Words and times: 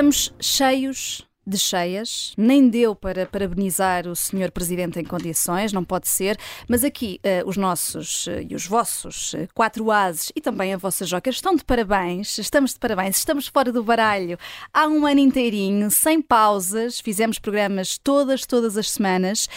estamos 0.00 0.32
cheios 0.40 1.28
de 1.46 1.58
cheias, 1.58 2.32
nem 2.34 2.70
deu 2.70 2.94
para 2.94 3.26
parabenizar 3.26 4.08
o 4.08 4.16
senhor 4.16 4.50
presidente 4.50 4.98
em 4.98 5.04
condições, 5.04 5.74
não 5.74 5.84
pode 5.84 6.08
ser, 6.08 6.38
mas 6.66 6.82
aqui 6.84 7.20
uh, 7.22 7.46
os 7.46 7.58
nossos 7.58 8.26
uh, 8.26 8.40
e 8.48 8.54
os 8.54 8.66
vossos 8.66 9.34
uh, 9.34 9.46
quatro 9.52 9.90
ases 9.90 10.32
e 10.34 10.40
também 10.40 10.72
a 10.72 10.78
vossa 10.78 11.04
joker 11.04 11.30
estão 11.30 11.54
de 11.54 11.62
parabéns, 11.62 12.38
estamos 12.38 12.72
de 12.72 12.78
parabéns, 12.78 13.18
estamos 13.18 13.46
fora 13.46 13.70
do 13.70 13.84
baralho. 13.84 14.38
Há 14.72 14.86
um 14.86 15.04
ano 15.04 15.20
inteirinho, 15.20 15.90
sem 15.90 16.22
pausas, 16.22 16.98
fizemos 16.98 17.38
programas 17.38 17.98
todas, 17.98 18.46
todas 18.46 18.78
as 18.78 18.90
semanas. 18.90 19.50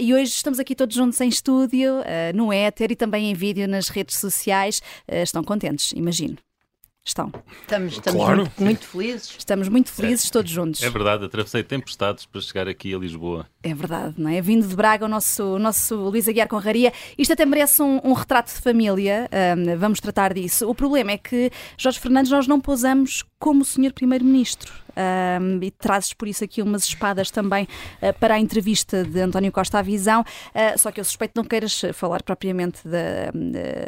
E 0.00 0.12
hoje 0.12 0.32
estamos 0.32 0.58
aqui 0.58 0.74
todos 0.74 0.96
juntos 0.96 1.20
em 1.20 1.28
estúdio, 1.28 2.02
no 2.34 2.52
éter 2.52 2.90
e 2.90 2.96
também 2.96 3.30
em 3.30 3.34
vídeo 3.34 3.68
nas 3.68 3.88
redes 3.88 4.16
sociais. 4.16 4.82
estão 5.08 5.44
contentes, 5.44 5.92
imagino. 5.92 6.43
Estão. 7.06 7.30
Estamos, 7.60 7.92
estamos 7.92 8.18
claro. 8.22 8.36
muito, 8.38 8.62
muito, 8.62 8.86
felizes. 8.86 9.34
Estamos 9.36 9.68
muito 9.68 9.92
felizes 9.92 10.26
é, 10.28 10.32
todos 10.32 10.50
juntos. 10.50 10.82
É 10.82 10.88
verdade, 10.88 11.26
atravessei 11.26 11.62
tempestades 11.62 12.24
para 12.24 12.40
chegar 12.40 12.66
aqui 12.66 12.94
a 12.94 12.98
Lisboa. 12.98 13.46
É 13.62 13.74
verdade, 13.74 14.14
não 14.16 14.30
é? 14.30 14.40
Vindo 14.40 14.66
de 14.66 14.74
Braga, 14.74 15.04
o 15.04 15.08
nosso, 15.08 15.42
o 15.42 15.58
nosso 15.58 15.96
Luís 15.96 16.26
Aguiar 16.26 16.48
Conraria. 16.48 16.94
Isto 17.18 17.34
até 17.34 17.44
merece 17.44 17.82
um, 17.82 18.00
um 18.02 18.14
retrato 18.14 18.54
de 18.54 18.58
família, 18.58 19.28
um, 19.54 19.76
vamos 19.76 20.00
tratar 20.00 20.32
disso. 20.32 20.66
O 20.66 20.74
problema 20.74 21.12
é 21.12 21.18
que, 21.18 21.50
Jorge 21.76 22.00
Fernandes, 22.00 22.32
nós 22.32 22.46
não 22.46 22.58
pousamos 22.58 23.22
como 23.38 23.60
o 23.60 23.64
senhor 23.66 23.92
Primeiro-Ministro. 23.92 24.72
Um, 24.96 25.62
e 25.62 25.70
trazes 25.70 26.12
por 26.12 26.28
isso 26.28 26.44
aqui 26.44 26.62
umas 26.62 26.84
espadas 26.84 27.30
também 27.30 27.64
uh, 28.00 28.18
para 28.18 28.34
a 28.34 28.38
entrevista 28.38 29.04
de 29.04 29.20
António 29.20 29.50
Costa 29.50 29.78
à 29.78 29.82
Visão, 29.82 30.22
uh, 30.22 30.78
só 30.78 30.90
que 30.90 31.00
eu 31.00 31.04
suspeito 31.04 31.32
não 31.36 31.44
queiras 31.44 31.82
falar 31.92 32.22
propriamente 32.22 32.86
da, 32.86 33.30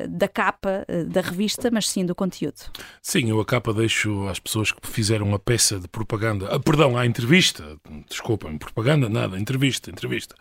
da 0.08 0.28
capa 0.28 0.84
da 1.08 1.20
revista, 1.20 1.70
mas 1.70 1.88
sim 1.88 2.04
do 2.04 2.14
conteúdo. 2.14 2.56
Sim, 3.00 3.30
eu 3.30 3.40
a 3.40 3.44
capa 3.44 3.72
deixo 3.72 4.26
às 4.28 4.38
pessoas 4.38 4.72
que 4.72 4.86
fizeram 4.86 5.34
a 5.34 5.38
peça 5.38 5.78
de 5.78 5.88
propaganda, 5.88 6.48
ah, 6.50 6.58
perdão, 6.58 6.96
à 6.96 7.06
entrevista, 7.06 7.76
desculpem, 8.08 8.58
propaganda, 8.58 9.08
nada, 9.08 9.38
entrevista, 9.38 9.90
entrevista, 9.90 10.34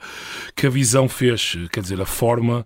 que 0.55 0.67
a 0.67 0.69
Visão 0.69 1.07
fez, 1.07 1.57
quer 1.71 1.81
dizer, 1.81 2.01
a 2.01 2.05
forma 2.05 2.65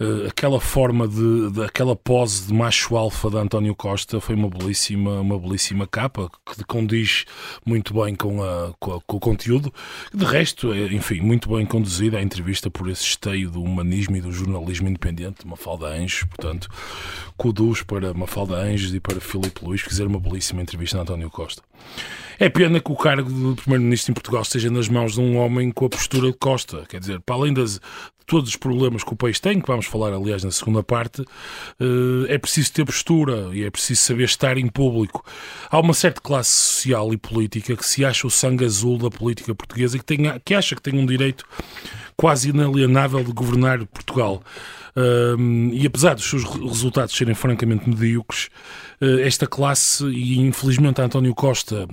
uh, 0.00 0.26
aquela 0.28 0.60
forma 0.60 1.06
de, 1.06 1.50
de, 1.50 1.62
aquela 1.64 1.94
pose 1.96 2.46
de 2.46 2.54
macho 2.54 2.96
alfa 2.96 3.30
de 3.30 3.36
António 3.36 3.74
Costa 3.74 4.20
foi 4.20 4.34
uma 4.34 4.48
belíssima, 4.48 5.20
uma 5.20 5.38
belíssima 5.38 5.86
capa 5.86 6.30
que 6.44 6.64
condiz 6.64 7.24
muito 7.64 7.94
bem 7.94 8.14
com, 8.14 8.42
a, 8.42 8.72
com, 8.78 8.94
a, 8.94 9.00
com 9.00 9.16
o 9.16 9.20
conteúdo. 9.20 9.72
De 10.12 10.24
resto, 10.24 10.72
é, 10.72 10.86
enfim, 10.92 11.20
muito 11.20 11.48
bem 11.48 11.64
conduzida 11.64 12.18
a 12.18 12.22
entrevista 12.22 12.70
por 12.70 12.88
esse 12.88 13.02
esteio 13.02 13.50
do 13.50 13.62
humanismo 13.62 14.16
e 14.16 14.20
do 14.20 14.32
jornalismo 14.32 14.88
independente, 14.88 15.46
Mafalda 15.46 15.86
Anjos, 15.86 16.24
portanto, 16.24 16.68
Cudus 17.36 17.82
para 17.82 18.14
Mafalda 18.14 18.56
Anjos 18.56 18.94
e 18.94 19.00
para 19.00 19.20
Filipe 19.20 19.64
Luís, 19.64 19.80
fizeram 19.80 20.10
uma 20.10 20.20
belíssima 20.20 20.62
entrevista 20.62 20.98
a 20.98 21.02
António 21.02 21.30
Costa. 21.30 21.62
É 22.38 22.50
pena 22.50 22.80
que 22.80 22.92
o 22.92 22.96
cargo 22.96 23.30
de 23.30 23.62
Primeiro-Ministro 23.62 24.12
em 24.12 24.14
Portugal 24.14 24.42
esteja 24.42 24.70
nas 24.70 24.88
mãos 24.88 25.14
de 25.14 25.20
um 25.20 25.38
homem 25.38 25.70
com 25.70 25.86
a 25.86 25.88
postura 25.88 26.30
de 26.30 26.36
Costa. 26.36 26.84
Quer 26.86 27.00
dizer, 27.00 27.20
para 27.20 27.34
além 27.34 27.54
das, 27.54 27.80
todos 28.26 28.50
os 28.50 28.56
problemas 28.56 29.04
que 29.04 29.12
o 29.12 29.16
país 29.16 29.38
tem, 29.38 29.60
que 29.60 29.66
vamos 29.66 29.86
falar, 29.86 30.12
aliás, 30.12 30.42
na 30.42 30.50
segunda 30.50 30.82
parte, 30.82 31.22
eh, 31.80 32.34
é 32.34 32.38
preciso 32.38 32.72
ter 32.72 32.84
postura 32.84 33.50
e 33.52 33.64
é 33.64 33.70
preciso 33.70 34.02
saber 34.02 34.24
estar 34.24 34.58
em 34.58 34.66
público. 34.66 35.24
Há 35.70 35.78
uma 35.78 35.94
certa 35.94 36.20
classe 36.20 36.50
social 36.50 37.12
e 37.12 37.16
política 37.16 37.76
que 37.76 37.86
se 37.86 38.04
acha 38.04 38.26
o 38.26 38.30
sangue 38.30 38.64
azul 38.64 38.98
da 38.98 39.10
política 39.10 39.54
portuguesa 39.54 39.96
e 39.96 40.00
que, 40.00 40.04
tem, 40.04 40.38
que 40.44 40.54
acha 40.54 40.74
que 40.74 40.82
tem 40.82 40.98
um 40.98 41.06
direito 41.06 41.46
quase 42.16 42.50
inalienável 42.50 43.22
de 43.22 43.32
governar 43.32 43.84
Portugal. 43.86 44.42
E 45.72 45.86
apesar 45.86 46.14
dos 46.14 46.24
seus 46.24 46.44
resultados 46.44 47.14
serem 47.14 47.34
francamente 47.34 47.88
medíocres, 47.88 48.48
uh, 49.00 49.20
esta 49.20 49.46
classe, 49.46 50.06
e 50.06 50.38
infelizmente 50.40 51.00
António 51.00 51.34
Costa 51.34 51.86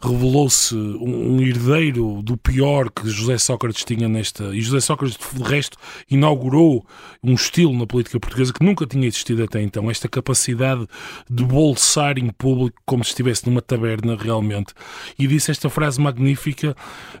revelou-se 0.00 0.74
um, 0.74 1.40
herdeiro 1.40 2.22
do 2.22 2.36
pior 2.36 2.90
que 2.90 3.08
José 3.08 3.38
Sócrates 3.38 3.84
tinha 3.84 4.08
nesta. 4.08 4.44
E 4.54 4.60
José 4.60 4.80
Sócrates, 4.80 5.16
de 5.16 5.42
resto, 5.42 5.76
inaugurou 6.10 6.84
um 7.22 7.34
estilo 7.34 7.76
na 7.76 7.86
política 7.86 8.18
portuguesa 8.18 8.52
que 8.52 8.64
nunca 8.64 8.86
tinha 8.86 9.06
existido 9.06 9.44
até 9.44 9.62
então. 9.62 9.90
Esta 9.90 10.08
capacidade 10.08 10.86
de 11.30 11.44
bolsar 11.44 12.18
em 12.18 12.30
público 12.30 12.80
como 12.84 13.04
se 13.04 13.10
estivesse 13.10 13.46
numa 13.46 13.62
taberna 13.62 14.16
realmente. 14.16 14.74
E 15.18 15.26
disse 15.26 15.50
esta 15.50 15.70
frase 15.70 16.00
magnífica 16.00 16.74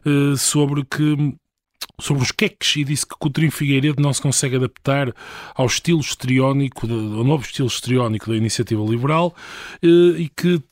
uh, 0.04 0.36
sobre 0.36 0.84
que 0.84 1.34
sobre 2.00 2.22
os 2.22 2.32
queques 2.32 2.76
e 2.76 2.84
disse 2.84 3.06
que 3.06 3.14
Coutinho 3.18 3.50
Figueiredo 3.50 4.02
não 4.02 4.12
se 4.12 4.20
consegue 4.20 4.56
adaptar 4.56 5.12
ao 5.54 5.66
estilo 5.66 6.00
histriónico, 6.00 6.86
ao 6.86 7.24
novo 7.24 7.44
estilo 7.44 7.68
histriónico 7.68 8.30
da 8.30 8.36
iniciativa 8.36 8.82
liberal 8.82 9.34
eh, 9.82 9.86
e 10.18 10.28
que 10.34 10.62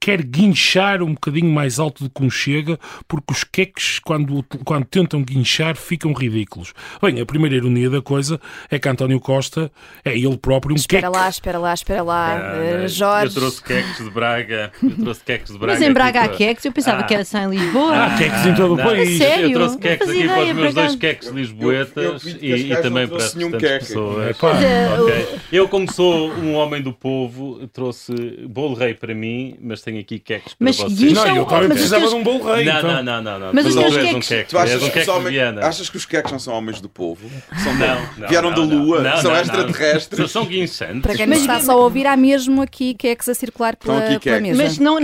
quer 0.00 0.22
guinchar 0.22 1.02
um 1.02 1.12
bocadinho 1.14 1.52
mais 1.52 1.78
alto 1.78 2.04
do 2.04 2.10
que 2.10 2.22
um 2.22 2.30
chega, 2.30 2.78
porque 3.06 3.32
os 3.32 3.44
queques, 3.44 3.98
quando, 3.98 4.42
quando 4.64 4.84
tentam 4.86 5.22
guinchar, 5.22 5.76
ficam 5.76 6.12
ridículos. 6.12 6.72
Bem, 7.02 7.20
a 7.20 7.26
primeira 7.26 7.56
ironia 7.56 7.90
da 7.90 8.00
coisa 8.00 8.40
é 8.70 8.78
que 8.78 8.88
António 8.88 9.20
Costa 9.20 9.70
é 10.04 10.16
ele 10.16 10.36
próprio 10.36 10.72
um 10.72 10.76
Espera 10.76 11.08
lá, 11.08 11.28
espera 11.28 11.58
lá, 11.58 11.74
espera 11.74 12.02
lá. 12.02 12.34
Ah, 12.34 12.88
Jorge. 12.88 13.36
Eu 13.36 13.40
trouxe 13.42 13.62
queques 13.62 14.04
de 14.04 14.10
Braga. 14.10 14.72
Eu 14.82 14.96
trouxe 14.96 15.24
queques 15.24 15.52
de 15.52 15.58
Braga. 15.58 15.78
Mas 15.78 15.88
em 15.88 15.92
Braga 15.92 16.22
há 16.22 16.28
queques? 16.28 16.64
Eu 16.64 16.72
pensava 16.72 17.00
ah. 17.00 17.04
que 17.04 17.14
era 17.14 17.24
só 17.24 17.38
em 17.38 17.50
Lisboa. 17.50 18.04
Há 18.04 18.16
queques 18.16 18.46
em 18.46 18.54
todo 18.54 18.74
o 18.74 18.76
país. 18.76 19.18
Sério? 19.18 19.50
Eu 19.50 19.52
trouxe 19.52 19.78
queques 19.78 20.08
aqui 20.08 20.33
para 20.34 20.44
os 20.44 20.52
meus 20.52 20.74
dois 20.74 20.96
queques 20.96 21.28
lisboetas 21.28 22.24
e, 22.24 22.72
e 22.72 22.76
também 22.76 23.06
para 23.06 23.18
as 23.18 23.34
restantes 23.34 23.88
pessoas. 23.88 24.36
É, 24.62 25.00
okay. 25.00 25.26
Eu, 25.52 25.68
como 25.68 25.90
sou 25.90 26.30
um 26.32 26.54
homem 26.54 26.82
do 26.82 26.92
povo, 26.92 27.66
trouxe 27.72 28.12
bolo 28.48 28.74
rei 28.74 28.94
para 28.94 29.14
mim, 29.14 29.56
mas 29.60 29.82
tenho 29.82 30.00
aqui 30.00 30.18
queques 30.18 30.54
para 30.54 30.64
mas 30.64 30.76
vocês. 30.76 31.12
Não, 31.12 31.36
eu 31.36 31.44
também 31.44 31.68
precisava 31.68 32.08
de 32.08 32.14
um 32.14 32.22
bolo 32.22 32.52
rei. 32.52 32.64
Não, 32.64 32.78
então. 32.78 32.92
não, 32.92 33.02
não, 33.02 33.22
não, 33.22 33.38
não. 33.38 33.52
Mas 33.52 33.66
os 33.66 33.74
teus 33.74 33.96
queques... 33.96 34.14
Um 34.14 34.20
queque. 34.20 34.50
Tu 34.50 34.58
achas, 34.58 34.82
um 34.82 34.90
que 34.90 35.10
homem... 35.10 35.40
achas 35.40 35.90
que 35.90 35.96
os 35.96 36.06
queques 36.06 36.32
não 36.32 36.38
são 36.38 36.54
homens 36.54 36.80
do 36.80 36.88
povo? 36.88 37.30
São 37.62 37.74
não, 37.74 38.28
Vieram 38.28 38.52
da 38.52 38.62
lua? 38.62 39.16
São 39.20 39.36
extraterrestres? 39.36 40.30
São 40.30 40.44
guinchantes. 40.44 41.02
Para 41.02 41.14
quem 41.14 41.26
não 41.26 41.36
está 41.36 41.60
só 41.60 41.72
a 41.72 41.76
ouvir, 41.76 42.06
há 42.06 42.16
mesmo 42.16 42.62
aqui 42.62 42.94
queques 42.94 43.28
a 43.28 43.34
circular 43.34 43.76
pela, 43.76 44.00
mesa. 44.40 44.62
Mas 44.62 44.78
não, 44.78 44.98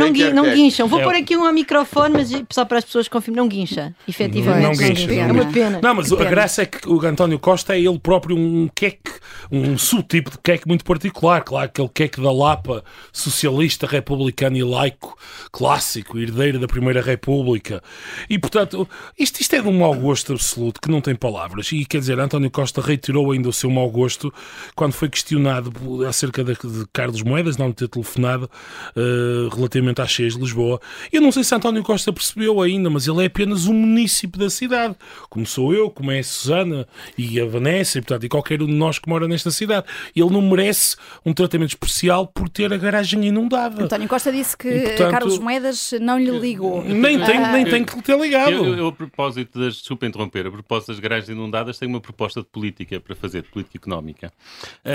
guincham. 0.53 0.89
Vou 0.89 1.01
pôr 1.01 1.15
aqui 1.15 1.37
um 1.37 1.51
microfone, 1.53 2.15
mas 2.15 2.31
só 2.51 2.65
para 2.65 2.79
as 2.79 2.85
pessoas 2.85 3.09
confirmar, 3.09 3.43
não 3.43 3.49
guincha. 3.49 3.95
Efetivamente. 4.09 4.63
Não 4.63 4.73
guincha. 4.73 5.07
É 5.29 5.33
uma 5.33 5.53
pena. 5.53 5.81
Não, 5.83 5.95
mas 5.95 6.13
a 6.13 6.25
graça 6.25 6.63
é 6.63 6.67
que 6.67 6.89
o 6.89 7.05
António 7.05 7.39
Costa 7.39 7.75
é 7.75 7.81
ele 7.81 7.99
próprio 7.99 8.37
um 8.37 8.69
queque, 8.75 9.13
um 9.51 9.77
subtipo 9.77 10.31
de 10.31 10.39
queque 10.39 10.67
muito 10.67 10.85
particular. 10.85 11.43
Claro, 11.43 11.67
aquele 11.67 11.89
queque 11.89 12.21
da 12.21 12.33
Lapa, 12.33 12.85
socialista, 13.13 13.87
republicano 13.87 14.57
e 14.57 14.63
laico, 14.63 15.17
clássico, 15.53 16.19
herdeiro 16.19 16.59
da 16.59 16.67
Primeira 16.67 17.01
República. 17.01 17.83
E, 18.29 18.39
portanto, 18.39 18.89
isto, 19.19 19.41
isto 19.41 19.55
é 19.57 19.61
de 19.61 19.69
um 19.69 19.79
mau 19.79 19.95
gosto 19.95 20.33
absoluto, 20.33 20.81
que 20.81 20.91
não 20.91 21.01
tem 21.01 21.15
palavras. 21.15 21.71
E, 21.73 21.85
quer 21.85 21.99
dizer, 21.99 22.19
António 22.19 22.51
Costa 22.51 22.81
reiterou 22.81 23.33
ainda 23.33 23.49
o 23.49 23.53
seu 23.53 23.71
mau 23.71 23.91
gosto 23.91 24.33
quando 24.75 24.93
foi 24.93 25.09
questionado 25.09 25.73
acerca 26.07 26.43
de, 26.45 26.53
de 26.53 26.87
Carlos 26.93 27.23
Moedas, 27.23 27.57
não 27.57 27.73
ter 27.73 27.89
telefonado 27.89 28.51
uh, 28.97 29.55
relativamente 29.55 30.01
às 30.01 30.11
cheias 30.11 30.35
de 30.35 30.41
Lisboa. 30.41 30.81
Eu 31.13 31.21
não 31.21 31.33
sei 31.33 31.45
se 31.45 31.55
António 31.55 31.83
Costa 31.83 32.13
percebeu 32.13 32.61
ainda, 32.61 32.89
mas 32.91 33.07
ele 33.07 33.23
é 33.23 33.27
apenas 33.27 33.67
um 33.67 33.75
município 33.75 34.39
da 34.39 34.51
cidade, 34.51 34.97
como 35.29 35.47
sou 35.47 35.75
eu, 35.75 35.91
como 35.91 36.11
é 36.11 36.19
a 36.19 36.25
Susana 36.25 36.87
e 37.17 37.41
a 37.41 37.45
Vanessa 37.45 37.99
e, 37.99 38.01
portanto, 38.01 38.25
e 38.25 38.29
qualquer 38.29 38.63
um 38.63 38.67
de 38.67 38.73
nós 38.73 38.99
que 38.99 39.09
mora 39.09 39.27
nesta 39.29 39.51
cidade. 39.51 39.87
Ele 40.15 40.31
não 40.31 40.43
merece 40.43 40.97
um 41.25 41.33
tratamento 41.33 41.71
especial 41.71 42.27
por 42.27 42.49
ter 42.49 42.73
a 42.73 42.77
garagem 42.77 43.25
inundada. 43.25 43.85
António 43.85 44.09
Costa 44.09 44.33
disse 44.33 44.57
que 44.57 44.69
e, 44.69 44.81
portanto, 44.83 45.11
Carlos 45.11 45.39
Moedas 45.39 45.93
não 46.01 46.19
lhe 46.19 46.31
ligou. 46.31 46.83
Nem 46.85 47.19
tem, 47.19 47.39
ah. 47.39 47.53
nem 47.53 47.65
tem 47.65 47.85
que 47.85 48.03
ter 48.03 48.19
ligado. 48.19 48.51
Eu, 48.51 48.75
eu, 48.77 48.87
a 48.89 48.93
propósito 48.93 49.59
das, 49.59 49.77
desculpa 49.77 50.07
interromper, 50.07 50.47
a 50.47 50.51
propósito 50.51 50.89
das 50.89 51.01
garagens 51.01 51.29
inundadas, 51.29 51.79
tenho 51.79 51.91
uma 51.91 52.01
proposta 52.01 52.41
de 52.41 52.47
política 52.47 53.01
para 53.01 53.15
fazer, 53.15 53.43
de 53.43 53.49
política 53.49 53.79
económica. 53.79 54.33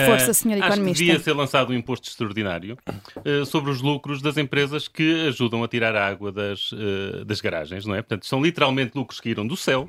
Força, 0.06 0.34
senhor 0.34 0.56
uh, 0.56 0.66
economista. 0.66 0.92
Acho 0.92 0.94
que 0.94 1.06
devia 1.06 1.20
ser 1.20 1.34
lançado 1.34 1.72
um 1.72 1.74
imposto 1.74 2.10
extraordinário 2.10 2.78
uh, 3.18 3.46
sobre 3.46 3.72
os 3.72 3.82
lucros 3.82 4.22
das 4.22 4.38
empresas 4.38 4.88
que 4.88 5.28
ajudam 5.28 5.64
a 5.64 5.68
tirar 5.68 5.96
a 5.96 6.08
água 6.08 6.32
das, 6.32 6.72
uh, 6.72 7.26
das 7.26 7.42
garagens, 7.42 7.86
não 7.86 7.96
é? 7.96 8.02
Portanto, 8.02 8.26
são 8.26 8.42
literalmente 8.42 8.92
lucros 8.96 9.20
que 9.20 9.30
iram 9.30 9.46
do 9.46 9.58
céu. 9.58 9.86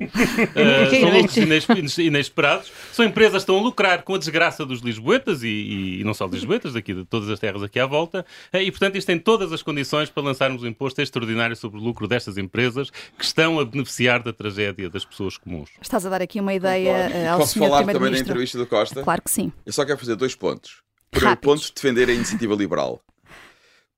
São 0.99 1.09
lucros 1.09 1.97
inesperados. 1.97 2.71
São 2.91 3.05
empresas 3.05 3.33
que 3.33 3.37
estão 3.37 3.57
a 3.57 3.61
lucrar 3.61 4.03
com 4.03 4.15
a 4.15 4.17
desgraça 4.17 4.65
dos 4.65 4.81
lisboetas 4.81 5.43
e, 5.43 5.99
e 5.99 6.03
não 6.03 6.13
só 6.13 6.27
dos 6.27 6.35
lisboetas, 6.35 6.73
daqui 6.73 6.93
de 6.93 7.05
todas 7.05 7.29
as 7.29 7.39
terras 7.39 7.63
aqui 7.63 7.79
à 7.79 7.85
volta. 7.85 8.25
Eh, 8.51 8.63
e, 8.63 8.71
portanto, 8.71 8.95
isto 8.95 9.07
tem 9.07 9.19
todas 9.19 9.51
as 9.51 9.61
condições 9.61 10.09
para 10.09 10.23
lançarmos 10.23 10.63
um 10.63 10.67
imposto 10.67 11.01
extraordinário 11.01 11.55
sobre 11.55 11.79
o 11.79 11.83
lucro 11.83 12.07
destas 12.07 12.37
empresas 12.37 12.89
que 12.89 13.23
estão 13.23 13.59
a 13.59 13.65
beneficiar 13.65 14.21
da 14.21 14.33
tragédia 14.33 14.89
das 14.89 15.05
pessoas 15.05 15.37
comuns. 15.37 15.69
Estás 15.81 16.05
a 16.05 16.09
dar 16.09 16.21
aqui 16.21 16.39
uma 16.39 16.53
ideia 16.53 17.11
uh, 17.13 17.31
ao 17.33 17.39
Posso 17.39 17.59
falar 17.59 17.85
também 17.85 18.11
da 18.11 18.19
entrevista 18.19 18.57
do 18.57 18.65
Costa? 18.65 19.03
Claro 19.03 19.21
que 19.21 19.31
sim. 19.31 19.51
Eu 19.65 19.73
só 19.73 19.85
quero 19.85 19.97
fazer 19.97 20.15
dois 20.15 20.35
pontos. 20.35 20.81
Primeiro 21.11 21.39
ponto, 21.39 21.73
defender 21.73 22.09
a 22.09 22.13
iniciativa 22.13 22.53
liberal. 22.53 23.01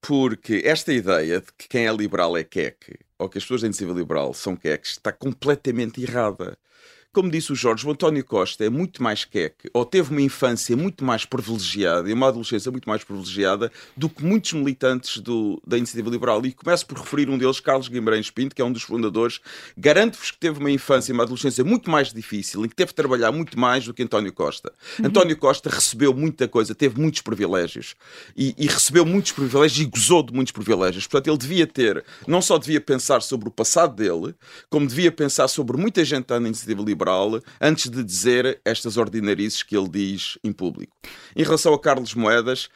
Porque 0.02 0.62
esta 0.66 0.94
ideia 0.94 1.42
de 1.42 1.48
que 1.58 1.68
quem 1.68 1.88
é 1.88 1.94
liberal 1.94 2.38
é 2.38 2.44
queque, 2.44 3.00
ou 3.18 3.30
que 3.30 3.38
as 3.38 3.44
pessoas 3.44 3.62
da 3.62 3.68
iniciativa 3.68 3.98
liberal 3.98 4.34
são 4.34 4.56
queques, 4.56 4.92
está 4.92 5.12
completamente 5.12 6.02
errada 6.02 6.58
como 7.12 7.32
disse 7.32 7.52
o 7.52 7.56
Jorge, 7.56 7.88
o 7.88 7.92
António 7.92 8.24
Costa 8.24 8.64
é 8.64 8.70
muito 8.70 9.02
mais 9.02 9.26
queque, 9.26 9.68
ou 9.74 9.84
teve 9.84 10.12
uma 10.12 10.22
infância 10.22 10.78
muito 10.78 11.04
mais 11.04 11.26
privilegiada 11.26 12.08
e 12.08 12.14
uma 12.14 12.28
adolescência 12.28 12.72
muito 12.72 12.88
mais 12.88 13.04
privilegiada 13.04 13.72
do 13.98 14.08
que 14.08 14.24
muitos 14.24 14.54
militantes 14.54 15.18
do, 15.18 15.60
da 15.66 15.78
Iniciativa 15.78 16.10
Liberal. 16.10 16.46
E 16.46 16.52
começo 16.52 16.86
por 16.86 17.00
referir 17.00 17.28
um 17.30 17.38
deles, 17.38 17.60
Carlos 17.60 17.88
Guimarães 17.88 18.30
Pinto, 18.30 18.56
que 18.56 18.62
é 18.62 18.66
um 18.66 18.72
dos 18.72 18.84
fundadores. 18.84 19.40
Garanto-vos 19.76 20.30
que 20.30 20.38
teve 20.38 20.60
uma 20.60 20.70
infância 20.70 21.12
e 21.12 21.14
uma 21.14 21.24
adolescência 21.24 21.64
muito 21.64 21.90
mais 21.90 22.14
difícil 22.14 22.64
e 22.64 22.70
que 22.70 22.76
teve 22.76 22.90
de 22.90 22.96
trabalhar 22.96 23.32
muito 23.32 23.60
mais 23.60 23.86
do 23.86 23.94
que 23.94 24.04
António 24.04 24.32
Costa. 24.32 24.72
Uhum. 25.00 25.08
António 25.08 25.36
Costa 25.36 25.68
recebeu 25.70 26.14
muita 26.14 26.48
coisa, 26.48 26.76
teve 26.76 27.02
muitos 27.02 27.22
privilégios 27.22 27.96
e, 28.38 28.54
e 28.56 28.68
recebeu 28.68 29.04
muitos 29.04 29.32
privilégios 29.32 29.80
e 29.80 29.90
gozou 29.90 30.22
de 30.22 30.32
muitos 30.32 30.52
privilégios. 30.52 31.08
Portanto, 31.08 31.28
ele 31.28 31.38
devia 31.38 31.66
ter, 31.66 32.04
não 32.28 32.42
só 32.42 32.60
devia 32.60 32.80
pensar 32.80 33.22
sobre 33.22 33.48
o 33.48 33.52
passado 33.52 33.96
dele, 33.96 34.36
como 34.70 34.86
devia 34.86 35.12
pensar 35.12 35.48
sobre 35.48 35.76
muita 35.76 36.06
gente 36.06 36.28
da 36.28 36.38
Iniciativa 36.38 36.84
Liberal 36.84 36.99
antes 37.60 37.90
de 37.90 38.04
dizer 38.04 38.60
estas 38.66 38.98
ordinarices 38.98 39.64
que 39.64 39.76
ele 39.78 39.90
diz 39.90 40.38
em 40.44 40.52
público. 40.52 40.96
Em 41.36 41.44
relação 41.44 41.74
a 41.74 41.80
Carlos 41.80 42.14
Moedas, 42.14 42.70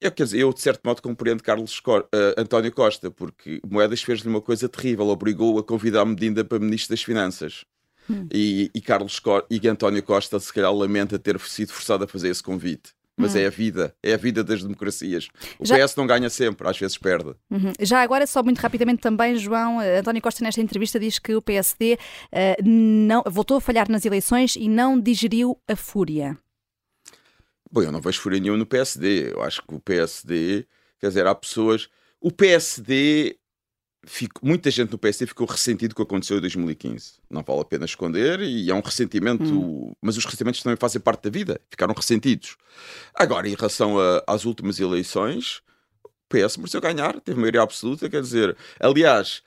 eu, 0.00 0.10
quer 0.10 0.24
dizer, 0.24 0.38
eu 0.38 0.52
de 0.52 0.60
certo 0.60 0.80
modo 0.84 1.02
compreendo 1.02 1.42
Carlos 1.42 1.78
Co 1.78 1.98
uh, 1.98 2.06
António 2.36 2.72
Costa, 2.72 3.10
porque 3.10 3.60
Moedas 3.68 4.02
fez-lhe 4.02 4.28
uma 4.28 4.40
coisa 4.40 4.68
terrível, 4.68 5.08
obrigou-o 5.08 5.58
a 5.58 5.64
convidar 5.64 6.04
Medina 6.04 6.44
para 6.44 6.58
Ministro 6.58 6.94
das 6.94 7.02
Finanças. 7.02 7.64
Hum. 8.08 8.26
E, 8.32 8.70
e, 8.74 8.80
Carlos 8.80 9.18
Co 9.18 9.44
e 9.50 9.68
António 9.68 10.02
Costa, 10.02 10.40
se 10.40 10.52
calhar, 10.52 10.74
lamenta 10.74 11.18
ter 11.18 11.38
sido 11.40 11.72
forçado 11.72 12.04
a 12.04 12.08
fazer 12.08 12.30
esse 12.30 12.42
convite 12.42 12.92
mas 13.20 13.36
é 13.36 13.46
a 13.46 13.50
vida, 13.50 13.94
é 14.02 14.14
a 14.14 14.16
vida 14.16 14.42
das 14.42 14.62
democracias. 14.62 15.28
O 15.58 15.66
Já... 15.66 15.76
PS 15.78 15.96
não 15.96 16.06
ganha 16.06 16.30
sempre, 16.30 16.68
às 16.68 16.78
vezes 16.78 16.96
perde. 16.98 17.34
Uhum. 17.50 17.72
Já 17.80 18.02
agora, 18.02 18.26
só 18.26 18.42
muito 18.42 18.58
rapidamente 18.58 19.00
também, 19.00 19.36
João, 19.36 19.80
eh, 19.80 19.98
António 19.98 20.22
Costa 20.22 20.44
nesta 20.44 20.60
entrevista 20.60 20.98
diz 20.98 21.18
que 21.18 21.34
o 21.34 21.42
PSD 21.42 21.94
uh, 21.94 21.98
eh, 22.32 22.56
não, 22.62 23.22
voltou 23.26 23.56
a 23.56 23.60
falhar 23.60 23.90
nas 23.90 24.04
eleições 24.04 24.56
e 24.56 24.68
não 24.68 24.98
digeriu 25.00 25.58
a 25.68 25.76
fúria. 25.76 26.38
Bom, 27.70 27.82
eu 27.82 27.92
não 27.92 28.00
vejo 28.00 28.20
fúria 28.20 28.40
nenhuma 28.40 28.58
no 28.58 28.66
PSD. 28.66 29.32
Eu 29.32 29.42
acho 29.42 29.62
que 29.62 29.74
o 29.74 29.80
PSD, 29.80 30.66
quer 30.98 31.08
dizer, 31.08 31.26
há 31.26 31.34
pessoas. 31.34 31.88
O 32.20 32.30
PSD 32.30 33.39
Fico, 34.06 34.40
muita 34.44 34.70
gente 34.70 34.90
no 34.90 34.98
PSD 34.98 35.26
ficou 35.26 35.46
ressentido 35.46 35.94
com 35.94 36.02
o 36.02 36.06
que 36.06 36.10
aconteceu 36.10 36.38
em 36.38 36.40
2015. 36.40 37.14
Não 37.28 37.42
vale 37.42 37.60
a 37.60 37.64
pena 37.64 37.84
esconder 37.84 38.40
e 38.40 38.70
é 38.70 38.74
um 38.74 38.80
ressentimento, 38.80 39.44
hum. 39.44 39.92
mas 40.00 40.16
os 40.16 40.24
ressentimentos 40.24 40.62
também 40.62 40.76
fazem 40.76 41.00
parte 41.00 41.24
da 41.24 41.30
vida. 41.30 41.60
Ficaram 41.70 41.92
ressentidos. 41.94 42.56
Agora, 43.14 43.46
em 43.46 43.54
relação 43.54 44.00
a, 44.00 44.24
às 44.26 44.46
últimas 44.46 44.80
eleições, 44.80 45.60
o 46.02 46.08
PS 46.28 46.56
mereceu 46.56 46.80
ganhar, 46.80 47.20
teve 47.20 47.38
maioria 47.38 47.60
absoluta, 47.60 48.08
quer 48.08 48.22
dizer, 48.22 48.56
aliás, 48.80 49.42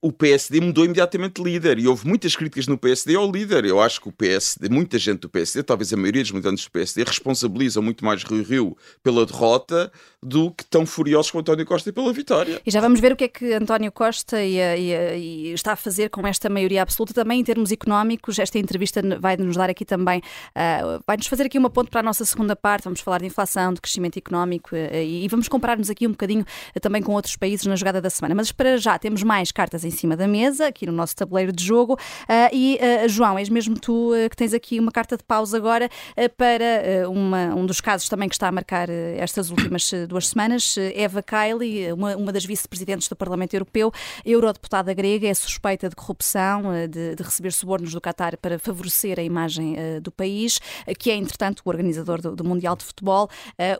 o 0.00 0.12
PSD 0.12 0.60
mudou 0.60 0.84
imediatamente 0.84 1.42
de 1.42 1.42
líder 1.42 1.78
e 1.78 1.86
houve 1.86 2.06
muitas 2.06 2.34
críticas 2.36 2.66
no 2.66 2.78
PSD 2.78 3.14
ao 3.16 3.30
líder. 3.30 3.64
Eu 3.64 3.80
acho 3.80 4.00
que 4.00 4.08
o 4.08 4.12
PSD, 4.12 4.68
muita 4.68 4.98
gente 4.98 5.20
do 5.20 5.28
PSD, 5.28 5.62
talvez 5.62 5.92
a 5.92 5.96
maioria 5.96 6.22
dos 6.22 6.30
militantes 6.30 6.64
do 6.64 6.70
PSD, 6.70 7.04
responsabilizam 7.04 7.82
muito 7.82 8.04
mais 8.04 8.22
Rio 8.22 8.42
Rio 8.42 8.76
pela 9.02 9.26
derrota 9.26 9.90
do 10.22 10.50
que 10.50 10.64
tão 10.64 10.84
furiosos 10.84 11.30
com 11.30 11.38
António 11.38 11.64
Costa 11.64 11.92
pela 11.92 12.12
vitória. 12.12 12.60
E 12.64 12.70
já 12.70 12.80
vamos 12.80 13.00
ver 13.00 13.12
o 13.12 13.16
que 13.16 13.24
é 13.24 13.28
que 13.28 13.52
António 13.54 13.90
Costa 13.90 14.42
e, 14.42 14.58
e, 14.58 15.48
e 15.50 15.52
está 15.52 15.72
a 15.72 15.76
fazer 15.76 16.10
com 16.10 16.26
esta 16.26 16.48
maioria 16.48 16.82
absoluta 16.82 17.14
também 17.14 17.40
em 17.40 17.44
termos 17.44 17.72
económicos. 17.72 18.38
Esta 18.38 18.58
entrevista 18.58 19.00
vai 19.18 19.36
nos 19.36 19.56
dar 19.56 19.70
aqui 19.70 19.84
também, 19.84 20.20
uh, 20.20 21.02
vai 21.06 21.16
nos 21.16 21.26
fazer 21.26 21.44
aqui 21.44 21.58
uma 21.58 21.70
ponte 21.70 21.90
para 21.90 22.00
a 22.00 22.02
nossa 22.02 22.24
segunda 22.24 22.54
parte. 22.54 22.84
Vamos 22.84 23.00
falar 23.00 23.18
de 23.18 23.26
inflação, 23.26 23.72
de 23.72 23.80
crescimento 23.80 24.18
económico 24.18 24.74
uh, 24.74 24.94
e, 24.94 25.24
e, 25.24 25.28
vamos 25.28 25.48
comparar-nos 25.48 25.88
aqui 25.88 26.06
um 26.06 26.10
bocadinho 26.10 26.42
uh, 26.42 26.80
também 26.80 27.02
com 27.02 27.12
outros 27.12 27.36
países 27.36 27.64
na 27.66 27.76
jogada 27.76 28.00
da 28.00 28.10
semana. 28.10 28.34
Mas 28.34 28.52
para 28.52 28.76
já 28.76 28.98
temos 28.98 29.22
mais 29.22 29.49
cartas 29.52 29.84
em 29.84 29.90
cima 29.90 30.16
da 30.16 30.26
mesa, 30.26 30.66
aqui 30.66 30.86
no 30.86 30.92
nosso 30.92 31.14
tabuleiro 31.16 31.52
de 31.52 31.64
jogo. 31.64 31.94
Uh, 31.94 32.52
e, 32.52 32.78
uh, 32.78 33.08
João, 33.08 33.38
és 33.38 33.48
mesmo 33.48 33.78
tu 33.78 34.12
uh, 34.12 34.28
que 34.28 34.36
tens 34.36 34.52
aqui 34.52 34.78
uma 34.78 34.92
carta 34.92 35.16
de 35.16 35.24
pausa 35.24 35.56
agora 35.56 35.88
para 36.36 37.08
uma, 37.08 37.54
um 37.54 37.66
dos 37.66 37.80
casos 37.80 38.08
também 38.08 38.28
que 38.28 38.34
está 38.34 38.48
a 38.48 38.52
marcar 38.52 38.88
estas 38.88 39.50
últimas 39.50 39.90
duas 40.08 40.28
semanas. 40.28 40.76
Eva 40.94 41.22
Kaili, 41.22 41.92
uma, 41.92 42.16
uma 42.16 42.32
das 42.32 42.44
vice-presidentes 42.44 43.08
do 43.08 43.16
Parlamento 43.16 43.54
Europeu, 43.54 43.92
eurodeputada 44.24 44.92
grega, 44.92 45.28
é 45.28 45.34
suspeita 45.34 45.88
de 45.88 45.96
corrupção, 45.96 46.62
de, 46.88 47.14
de 47.14 47.22
receber 47.22 47.52
subornos 47.52 47.92
do 47.92 48.00
Qatar 48.00 48.36
para 48.38 48.58
favorecer 48.58 49.18
a 49.18 49.22
imagem 49.22 49.76
do 50.00 50.10
país, 50.10 50.60
que 50.98 51.10
é, 51.10 51.14
entretanto, 51.14 51.62
o 51.64 51.68
organizador 51.68 52.20
do, 52.20 52.36
do 52.36 52.44
Mundial 52.44 52.76
de 52.76 52.84
Futebol. 52.84 53.28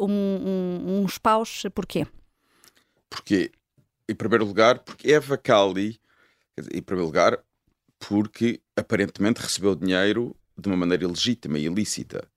Um, 0.00 0.10
um, 0.10 1.02
uns 1.02 1.18
paus, 1.18 1.62
porquê? 1.74 2.06
Porque 3.08 3.50
em 4.10 4.14
primeiro 4.14 4.44
lugar, 4.44 4.80
porque 4.80 5.12
Eva 5.12 5.38
Cali, 5.38 6.00
em 6.72 6.82
primeiro 6.82 7.06
lugar, 7.06 7.38
porque 7.98 8.60
aparentemente 8.74 9.40
recebeu 9.40 9.74
dinheiro 9.76 10.36
de 10.58 10.68
uma 10.68 10.76
maneira 10.76 11.06
legítima 11.06 11.58
e 11.58 11.66
ilícita. 11.66 12.28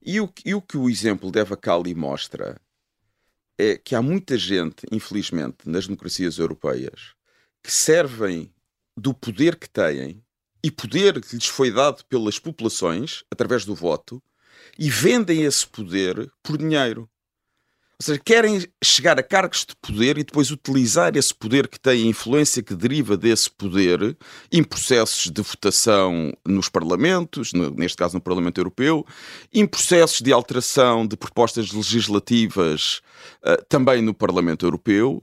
E 0.00 0.20
o, 0.20 0.32
e 0.44 0.54
o 0.54 0.62
que 0.62 0.78
o 0.78 0.88
exemplo 0.88 1.30
de 1.30 1.40
Eva 1.40 1.56
Cali 1.56 1.94
mostra 1.94 2.58
é 3.58 3.76
que 3.76 3.94
há 3.94 4.00
muita 4.00 4.38
gente, 4.38 4.86
infelizmente, 4.90 5.68
nas 5.68 5.86
democracias 5.86 6.38
europeias, 6.38 7.14
que 7.62 7.70
servem 7.70 8.50
do 8.96 9.12
poder 9.12 9.56
que 9.56 9.68
têm 9.68 10.24
e 10.62 10.70
poder 10.70 11.20
que 11.20 11.36
lhes 11.36 11.46
foi 11.46 11.70
dado 11.70 12.04
pelas 12.06 12.38
populações 12.38 13.22
através 13.30 13.64
do 13.64 13.74
voto 13.74 14.22
e 14.78 14.88
vendem 14.88 15.42
esse 15.42 15.66
poder 15.66 16.30
por 16.42 16.56
dinheiro. 16.56 17.08
Ou 18.00 18.04
seja, 18.04 18.20
querem 18.24 18.64
chegar 18.82 19.18
a 19.18 19.24
cargos 19.24 19.66
de 19.66 19.74
poder 19.74 20.18
e 20.18 20.22
depois 20.22 20.52
utilizar 20.52 21.16
esse 21.16 21.34
poder 21.34 21.66
que 21.66 21.80
tem, 21.80 22.04
a 22.04 22.06
influência 22.06 22.62
que 22.62 22.72
deriva 22.72 23.16
desse 23.16 23.50
poder 23.50 24.16
em 24.52 24.62
processos 24.62 25.28
de 25.28 25.42
votação 25.42 26.32
nos 26.46 26.68
parlamentos, 26.68 27.52
neste 27.52 27.96
caso 27.96 28.14
no 28.14 28.20
Parlamento 28.20 28.58
Europeu, 28.58 29.04
em 29.52 29.66
processos 29.66 30.20
de 30.20 30.32
alteração 30.32 31.04
de 31.04 31.16
propostas 31.16 31.72
legislativas 31.72 33.00
uh, 33.42 33.64
também 33.68 34.00
no 34.00 34.14
Parlamento 34.14 34.64
Europeu, 34.64 35.20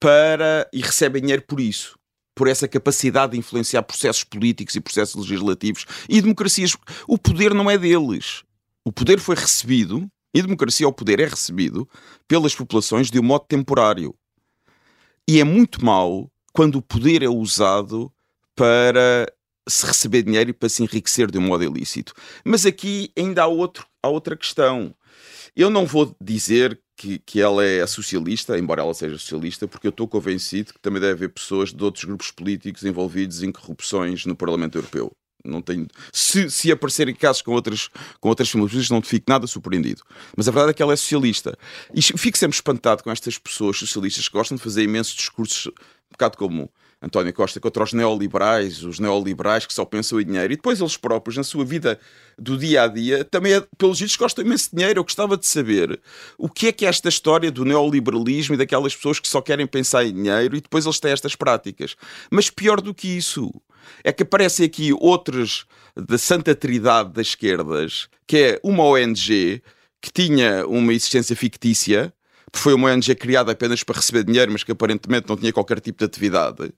para 0.00 0.66
e 0.72 0.80
recebem 0.80 1.20
dinheiro 1.20 1.42
por 1.42 1.60
isso 1.60 1.98
por 2.34 2.48
essa 2.48 2.66
capacidade 2.66 3.32
de 3.32 3.38
influenciar 3.38 3.82
processos 3.84 4.24
políticos 4.24 4.74
e 4.74 4.80
processos 4.80 5.28
legislativos 5.28 5.86
e 6.08 6.20
democracias. 6.20 6.76
O 7.06 7.16
poder 7.16 7.54
não 7.54 7.70
é 7.70 7.78
deles. 7.78 8.42
O 8.84 8.90
poder 8.90 9.20
foi 9.20 9.36
recebido 9.36 10.10
e 10.34 10.42
democracia 10.42 10.84
ao 10.84 10.92
poder 10.92 11.20
é 11.20 11.26
recebido 11.26 11.88
pelas 12.26 12.54
populações 12.54 13.10
de 13.10 13.20
um 13.20 13.22
modo 13.22 13.44
temporário. 13.46 14.14
E 15.28 15.40
é 15.40 15.44
muito 15.44 15.84
mau 15.84 16.30
quando 16.52 16.76
o 16.76 16.82
poder 16.82 17.22
é 17.22 17.28
usado 17.28 18.12
para 18.54 19.32
se 19.68 19.86
receber 19.86 20.22
dinheiro 20.22 20.50
e 20.50 20.52
para 20.52 20.68
se 20.68 20.82
enriquecer 20.82 21.30
de 21.30 21.38
um 21.38 21.42
modo 21.42 21.64
ilícito. 21.64 22.12
Mas 22.44 22.66
aqui 22.66 23.10
ainda 23.16 23.44
há, 23.44 23.46
outro, 23.46 23.86
há 24.02 24.08
outra 24.08 24.36
questão. 24.36 24.94
Eu 25.56 25.70
não 25.70 25.86
vou 25.86 26.14
dizer 26.20 26.80
que, 26.96 27.18
que 27.20 27.40
ela 27.40 27.64
é 27.64 27.86
socialista, 27.86 28.58
embora 28.58 28.82
ela 28.82 28.92
seja 28.92 29.18
socialista, 29.18 29.66
porque 29.66 29.86
eu 29.86 29.90
estou 29.90 30.06
convencido 30.06 30.74
que 30.74 30.80
também 30.80 31.00
deve 31.00 31.12
haver 31.12 31.32
pessoas 31.32 31.72
de 31.72 31.82
outros 31.82 32.04
grupos 32.04 32.30
políticos 32.30 32.84
envolvidos 32.84 33.42
em 33.42 33.50
corrupções 33.50 34.26
no 34.26 34.36
Parlamento 34.36 34.76
Europeu. 34.76 35.12
Não 35.44 35.60
tenho... 35.60 35.86
se, 36.12 36.50
se 36.50 36.72
aparecerem 36.72 37.14
casos 37.14 37.42
com 37.42 37.52
outras, 37.52 37.88
com 38.18 38.28
outras 38.30 38.48
filosofas, 38.48 38.88
não 38.88 39.02
fico 39.02 39.26
nada 39.28 39.46
surpreendido. 39.46 40.02
Mas 40.36 40.48
a 40.48 40.50
verdade 40.50 40.70
é 40.70 40.74
que 40.74 40.82
ela 40.82 40.92
é 40.92 40.96
socialista. 40.96 41.56
E 41.94 42.00
fico 42.00 42.38
sempre 42.38 42.54
espantado 42.54 43.02
com 43.02 43.10
estas 43.10 43.38
pessoas 43.38 43.76
socialistas 43.76 44.28
que 44.28 44.34
gostam 44.34 44.56
de 44.56 44.62
fazer 44.62 44.82
imensos 44.82 45.14
discursos, 45.14 45.66
um 45.66 46.12
bocado 46.12 46.38
como 46.38 46.70
António 47.04 47.34
Costa, 47.34 47.60
contra 47.60 47.84
os 47.84 47.92
neoliberais, 47.92 48.82
os 48.82 48.98
neoliberais 48.98 49.66
que 49.66 49.74
só 49.74 49.84
pensam 49.84 50.18
em 50.20 50.24
dinheiro. 50.24 50.52
E 50.52 50.56
depois 50.56 50.80
eles 50.80 50.96
próprios, 50.96 51.36
na 51.36 51.44
sua 51.44 51.64
vida 51.64 51.98
do 52.38 52.56
dia 52.56 52.84
a 52.84 52.86
dia, 52.86 53.24
também, 53.24 53.52
é, 53.52 53.62
pelos 53.76 54.00
vistos, 54.00 54.16
gostam 54.16 54.44
imenso 54.44 54.70
de 54.70 54.76
dinheiro. 54.76 55.00
Eu 55.00 55.04
gostava 55.04 55.36
de 55.36 55.46
saber 55.46 56.00
o 56.38 56.48
que 56.48 56.68
é 56.68 56.72
que 56.72 56.86
é 56.86 56.88
esta 56.88 57.08
história 57.08 57.50
do 57.50 57.64
neoliberalismo 57.64 58.54
e 58.54 58.58
daquelas 58.58 58.96
pessoas 58.96 59.20
que 59.20 59.28
só 59.28 59.42
querem 59.42 59.66
pensar 59.66 60.04
em 60.04 60.14
dinheiro 60.14 60.56
e 60.56 60.60
depois 60.62 60.86
eles 60.86 60.98
têm 60.98 61.12
estas 61.12 61.36
práticas. 61.36 61.94
Mas 62.30 62.48
pior 62.48 62.80
do 62.80 62.94
que 62.94 63.08
isso 63.08 63.52
é 64.02 64.10
que 64.10 64.22
aparecem 64.22 64.64
aqui 64.64 64.92
outros 64.94 65.66
da 65.94 66.16
Santa 66.16 66.54
Trindade 66.54 67.12
das 67.12 67.28
esquerdas, 67.28 68.08
que 68.26 68.36
é 68.38 68.60
uma 68.64 68.82
ONG 68.84 69.62
que 70.00 70.10
tinha 70.10 70.66
uma 70.66 70.92
existência 70.92 71.36
fictícia, 71.36 72.12
foi 72.52 72.72
uma 72.72 72.90
ONG 72.90 73.14
criada 73.14 73.52
apenas 73.52 73.82
para 73.82 73.96
receber 73.96 74.24
dinheiro, 74.24 74.52
mas 74.52 74.62
que 74.62 74.72
aparentemente 74.72 75.28
não 75.28 75.36
tinha 75.36 75.52
qualquer 75.52 75.80
tipo 75.80 75.98
de 75.98 76.04
atividade 76.04 76.72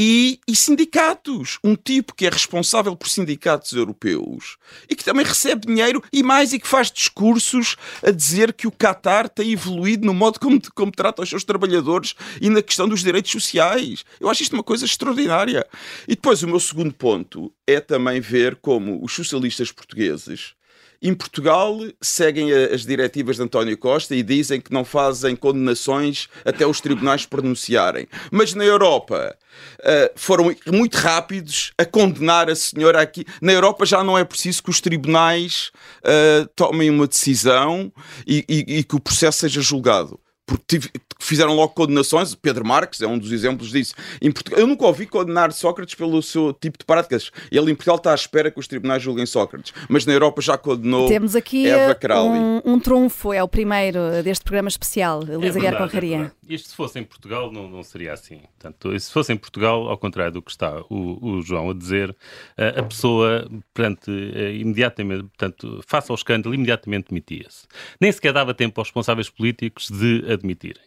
e, 0.00 0.38
e, 0.46 0.54
sindicatos. 0.54 1.58
Um 1.64 1.74
tipo 1.74 2.14
que 2.14 2.24
é 2.24 2.30
responsável 2.30 2.94
por 2.94 3.08
sindicatos 3.08 3.72
europeus 3.72 4.56
e 4.88 4.94
que 4.94 5.02
também 5.02 5.26
recebe 5.26 5.66
dinheiro 5.66 6.00
e 6.12 6.22
mais 6.22 6.52
e 6.52 6.60
que 6.60 6.68
faz 6.68 6.88
discursos 6.88 7.74
a 8.00 8.12
dizer 8.12 8.52
que 8.52 8.68
o 8.68 8.70
Qatar 8.70 9.28
tem 9.28 9.50
evoluído 9.50 10.06
no 10.06 10.14
modo 10.14 10.38
como, 10.38 10.60
como 10.72 10.92
trata 10.92 11.22
os 11.22 11.28
seus 11.28 11.42
trabalhadores 11.42 12.14
e 12.40 12.48
na 12.48 12.62
questão 12.62 12.88
dos 12.88 13.02
direitos 13.02 13.32
sociais. 13.32 14.04
Eu 14.20 14.30
acho 14.30 14.44
isto 14.44 14.52
uma 14.52 14.62
coisa 14.62 14.84
extraordinária. 14.84 15.66
E 16.06 16.14
depois 16.14 16.44
o 16.44 16.46
meu 16.46 16.60
segundo 16.60 16.94
ponto 16.94 17.52
é 17.66 17.80
também 17.80 18.20
ver 18.20 18.54
como 18.54 19.04
os 19.04 19.12
socialistas 19.12 19.72
portugueses 19.72 20.54
em 21.02 21.14
Portugal 21.14 21.78
seguem 22.00 22.52
as 22.52 22.84
diretivas 22.84 23.36
de 23.36 23.42
António 23.42 23.76
Costa 23.78 24.14
e 24.14 24.22
dizem 24.22 24.60
que 24.60 24.72
não 24.72 24.84
fazem 24.84 25.36
condenações 25.36 26.28
até 26.44 26.66
os 26.66 26.80
tribunais 26.80 27.24
pronunciarem. 27.24 28.06
Mas 28.30 28.54
na 28.54 28.64
Europa 28.64 29.36
uh, 29.80 30.10
foram 30.16 30.54
muito 30.66 30.96
rápidos 30.96 31.72
a 31.78 31.84
condenar 31.84 32.50
a 32.50 32.56
senhora 32.56 33.00
aqui. 33.00 33.24
Na 33.40 33.52
Europa 33.52 33.86
já 33.86 34.02
não 34.02 34.18
é 34.18 34.24
preciso 34.24 34.62
que 34.62 34.70
os 34.70 34.80
tribunais 34.80 35.70
uh, 36.02 36.48
tomem 36.56 36.90
uma 36.90 37.06
decisão 37.06 37.92
e, 38.26 38.44
e 38.48 38.84
que 38.84 38.96
o 38.96 39.00
processo 39.00 39.40
seja 39.40 39.60
julgado 39.60 40.18
porque 40.48 40.80
fizeram 41.20 41.52
logo 41.54 41.74
condenações. 41.74 42.34
Pedro 42.34 42.64
Marques 42.64 43.02
é 43.02 43.06
um 43.06 43.18
dos 43.18 43.30
exemplos 43.32 43.70
disso. 43.70 43.94
Em 44.20 44.32
Portugal, 44.32 44.60
eu 44.60 44.66
nunca 44.66 44.86
ouvi 44.86 45.06
condenar 45.06 45.52
Sócrates 45.52 45.94
pelo 45.94 46.22
seu 46.22 46.54
tipo 46.54 46.78
de 46.78 46.86
práticas. 46.86 47.30
Ele 47.52 47.70
em 47.70 47.74
Portugal 47.74 47.96
está 47.96 48.12
à 48.12 48.14
espera 48.14 48.50
que 48.50 48.58
os 48.58 48.66
tribunais 48.66 49.02
julguem 49.02 49.26
Sócrates, 49.26 49.74
mas 49.90 50.06
na 50.06 50.14
Europa 50.14 50.40
já 50.40 50.56
condenou 50.56 51.06
Temos 51.06 51.36
aqui 51.36 51.68
Eva 51.68 51.94
Crowley. 51.94 52.40
Um, 52.40 52.62
um 52.64 52.80
trunfo, 52.80 53.32
é 53.32 53.42
o 53.42 53.48
primeiro 53.48 54.22
deste 54.24 54.42
programa 54.42 54.68
especial, 54.68 55.22
Elisa 55.22 55.58
é 55.58 55.60
Guerra 55.60 55.76
Conraria. 55.76 56.32
É 56.48 56.54
Isto 56.54 56.70
se 56.70 56.74
fosse 56.74 56.98
em 56.98 57.04
Portugal 57.04 57.52
não, 57.52 57.68
não 57.68 57.82
seria 57.82 58.14
assim. 58.14 58.40
Portanto, 58.58 58.98
se 58.98 59.12
fosse 59.12 59.30
em 59.30 59.36
Portugal, 59.36 59.86
ao 59.86 59.98
contrário 59.98 60.32
do 60.32 60.40
que 60.40 60.50
está 60.50 60.80
o, 60.88 61.18
o 61.20 61.42
João 61.42 61.70
a 61.70 61.74
dizer, 61.74 62.16
a, 62.56 62.80
a 62.80 62.82
pessoa, 62.82 63.46
portanto, 63.74 64.10
eh, 64.10 64.54
imediatamente, 64.54 65.24
portanto, 65.24 65.80
face 65.86 66.10
ao 66.10 66.14
escândalo, 66.14 66.54
imediatamente 66.54 67.08
demitia-se. 67.10 67.66
Nem 68.00 68.10
sequer 68.10 68.32
dava 68.32 68.54
tempo 68.54 68.80
aos 68.80 68.88
responsáveis 68.88 69.28
políticos 69.28 69.88
de 69.90 70.37
admitirem. 70.38 70.82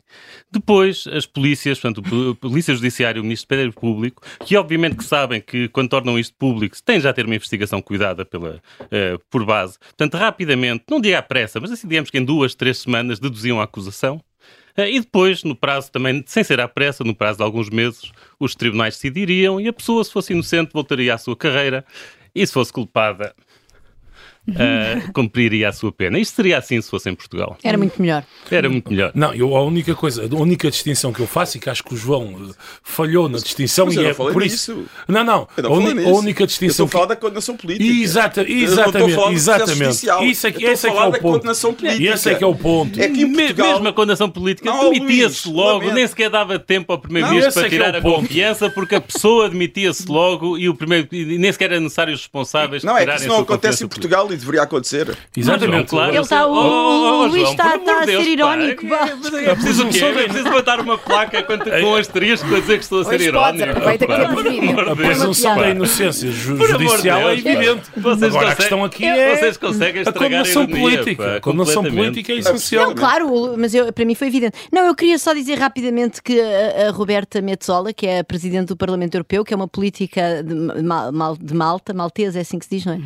Depois, 0.52 1.06
as 1.08 1.26
polícias, 1.26 1.80
portanto, 1.80 2.36
Polícia 2.36 2.74
Judiciária 2.74 3.20
e 3.20 3.22
o 3.22 3.24
Ministério 3.24 3.72
Público, 3.72 4.22
que 4.46 4.58
obviamente 4.58 4.98
que 4.98 5.04
sabem 5.04 5.40
que 5.40 5.68
quando 5.70 5.90
tornam 5.90 6.18
isto 6.18 6.36
público, 6.36 6.76
têm 6.84 7.00
já 7.00 7.10
a 7.10 7.14
ter 7.14 7.26
uma 7.26 7.36
investigação 7.36 7.82
cuidada 7.82 8.26
pela, 8.26 8.62
uh, 8.82 9.20
por 9.30 9.46
base. 9.46 9.78
Portanto, 9.80 10.16
rapidamente, 10.16 10.84
não 10.90 11.00
diga 11.00 11.20
à 11.20 11.22
pressa, 11.22 11.60
mas 11.60 11.72
assim 11.72 11.88
digamos 11.88 12.10
que 12.10 12.18
em 12.18 12.26
duas, 12.26 12.56
três 12.56 12.80
semanas 12.80 13.20
deduziam 13.20 13.60
a 13.60 13.64
acusação. 13.64 14.22
Uh, 14.78 14.88
e 14.90 15.00
depois, 15.00 15.44
no 15.44 15.56
prazo 15.56 15.92
também, 15.92 16.24
sem 16.26 16.44
ser 16.44 16.60
à 16.60 16.68
pressa, 16.68 17.04
no 17.04 17.16
prazo 17.16 17.38
de 17.38 17.44
alguns 17.44 17.70
meses, 17.70 18.12
os 18.40 18.56
tribunais 18.56 18.96
decidiriam 18.96 19.60
e 19.60 19.68
a 19.68 19.74
pessoa, 19.74 20.04
se 20.04 20.12
fosse 20.12 20.34
inocente, 20.34 20.72
voltaria 20.74 21.14
à 21.14 21.18
sua 21.18 21.36
carreira 21.36 21.86
e 22.34 22.46
se 22.46 22.54
fosse 22.54 22.72
culpada, 22.72 23.36
uh, 24.50 25.12
cumpriria 25.14 25.70
a 25.70 25.74
sua 25.74 25.92
pena. 25.92 26.18
Isto 26.20 26.36
seria 26.36 26.58
assim 26.58 26.82
se 26.82 26.90
fosse 26.90 27.10
em 27.10 27.16
Portugal. 27.16 27.58
Era 27.64 27.78
muito 27.78 28.02
melhor. 28.02 28.24
Era 28.50 28.70
muito 28.70 28.90
melhor. 28.92 29.12
Não, 29.14 29.34
eu, 29.34 29.56
a 29.56 29.64
única 29.64 29.96
coisa, 29.96 30.24
a 30.30 30.36
única 30.36 30.70
distinção 30.70 31.12
que 31.14 31.20
eu 31.20 31.28
faço 31.28 31.58
e 31.58 31.60
que 31.60 31.70
acho 31.70 31.84
que 31.84 31.94
o 31.94 31.98
João 31.98 32.34
uh, 32.34 32.56
falhou 32.84 33.28
na 33.30 33.38
distinção 33.38 33.86
Mas 33.88 33.96
e 33.96 34.00
eu 34.00 34.10
é 34.10 34.14
por 34.14 34.44
isso. 34.44 34.56
isso. 34.72 34.86
Não, 35.08 35.24
não. 35.24 35.48
Eu 35.58 35.64
não 35.64 35.74
a, 35.74 35.78
uni- 35.78 36.06
a 36.06 36.10
única 36.10 36.44
Eu 36.44 36.48
distinção 36.48 36.86
estou 36.86 37.00
a 37.00 37.04
falar 37.04 37.06
da 37.06 37.16
condenação 37.16 37.56
política. 37.56 37.84
Exata, 37.92 38.42
Eu 38.42 38.48
não 38.48 38.54
estou 38.62 38.68
a 38.68 38.72
exatamente, 38.74 39.10
do 39.16 39.16
processo 39.16 39.34
exatamente. 39.34 40.32
Isso 40.32 40.48
é, 40.48 40.50
Eu 40.50 40.72
esse 40.72 40.88
é 40.88 40.90
é 40.90 40.94
o 40.94 40.96
da 40.96 41.20
ponto. 41.20 41.22
condenação 41.22 41.74
política. 41.74 42.04
E 42.04 42.08
esse 42.08 42.30
é 42.30 42.36
que 42.36 42.44
é 42.44 42.48
o 42.48 42.56
ponto. 42.56 43.00
É 43.02 43.10
que 43.10 43.26
Portugal... 43.26 43.72
Mesmo 43.74 43.88
a 43.88 43.94
condenação 43.94 44.30
política 44.30 44.72
demitia-se 44.90 45.48
logo, 45.50 45.80
lamento. 45.80 45.94
nem 45.94 46.08
sequer 46.08 46.30
dava 46.30 46.58
tempo 46.60 46.92
ao 46.92 46.98
primeiro-ministro 47.00 47.54
para 47.54 47.64
é 47.64 47.66
é 47.66 47.70
tirar 47.70 47.96
o 47.96 47.98
a 47.98 48.02
ponto. 48.02 48.16
confiança, 48.22 48.70
porque 48.70 48.96
a 48.96 49.02
pessoa 49.02 49.50
demitia-se 49.50 50.08
logo 50.10 50.58
e, 50.58 50.68
o 50.70 50.76
primeiro, 50.76 51.08
nem 51.12 51.52
sequer 51.52 51.72
era 51.72 51.80
necessário 51.80 52.14
os 52.14 52.22
responsáveis 52.22 52.84
Não, 52.84 52.98
é 52.98 53.06
que 53.06 53.16
isso 53.16 53.28
não 53.28 53.40
acontece 53.40 53.84
em 53.84 53.88
Portugal 53.88 54.31
e 54.34 54.38
deveria 54.38 54.64
acontecer. 54.64 55.18
Exatamente. 55.36 55.90
Claro. 55.90 56.12
Ele 56.12 56.20
está- 56.22 56.46
o- 56.48 56.52
Oh, 56.52 56.58
oh, 56.58 57.22
oh, 57.22 57.24
o 57.24 57.28
Luís 57.28 57.50
está- 57.50 57.76
está 57.76 58.00
a 58.02 58.06
ser 58.06 58.22
irónico. 58.22 58.86
É 58.86 59.54
preciso 59.56 59.86
o 59.86 59.90
quê? 59.90 60.00
É 60.04 60.24
preciso 60.24 60.50
botar 60.50 60.80
uma 60.80 60.98
placa 60.98 61.44
com, 61.44 61.96
asterisco 61.96 62.48
para 62.48 62.60
dizer 62.60 62.78
que 62.78 62.84
estou 62.84 63.02
a 63.02 63.06
ser 63.06 63.22
irónico. 63.22 63.70
aproveita 63.70 64.08
que 64.08 64.16
temos 64.16 64.44
vídeo. 64.44 64.80
A 64.92 64.96
presunção 64.96 65.56
da 65.58 65.70
inocência 65.70 66.32
judicial 66.32 67.30
é 67.30 67.34
evidente. 67.34 67.82
Vocês 67.98 68.24
Agora 68.36 68.52
a 68.52 68.56
conseguem- 68.56 68.56
questão 68.56 68.84
aqui 68.84 69.06
é 69.06 69.36
Vocês 69.36 69.58
conseguem 69.58 70.00
a 70.00 70.04
estragar 70.04 70.10
a 70.10 70.24
condenação 70.44 70.68
política. 70.68 71.36
A 71.38 71.42
condenação 71.42 71.84
política 71.84 72.32
é 72.34 72.36
essencial. 72.38 72.88
Não, 72.88 72.96
claro, 72.96 73.56
mas 73.58 73.74
eu, 73.74 73.92
para 73.92 74.06
mim 74.06 74.16
foi 74.16 74.28
evidente. 74.28 74.58
Não, 74.72 74.86
eu 74.86 74.96
queria 74.96 75.18
só 75.18 75.34
dizer 75.34 75.56
rapidamente 75.58 76.22
que 76.22 76.40
a, 76.40 76.92
Roberta 76.92 77.42
Metsola, 77.42 77.94
que 77.94 78.06
é 78.08 78.20
a 78.20 78.24
Presidente 78.24 78.68
do 78.70 78.78
Parlamento 78.78 79.16
Europeu, 79.16 79.44
que 79.44 79.54
é 79.54 79.56
uma 79.58 79.68
política 79.68 80.44
de, 80.44 80.82
Mal- 80.84 81.12
Mal- 81.12 81.38
de 81.38 81.54
Malta, 81.54 81.94
maltesa, 81.94 82.38
é 82.40 82.42
assim 82.42 82.60
que 82.60 82.66
se 82.66 82.76
diz, 82.78 82.86
não 82.86 82.94
é? 82.94 83.00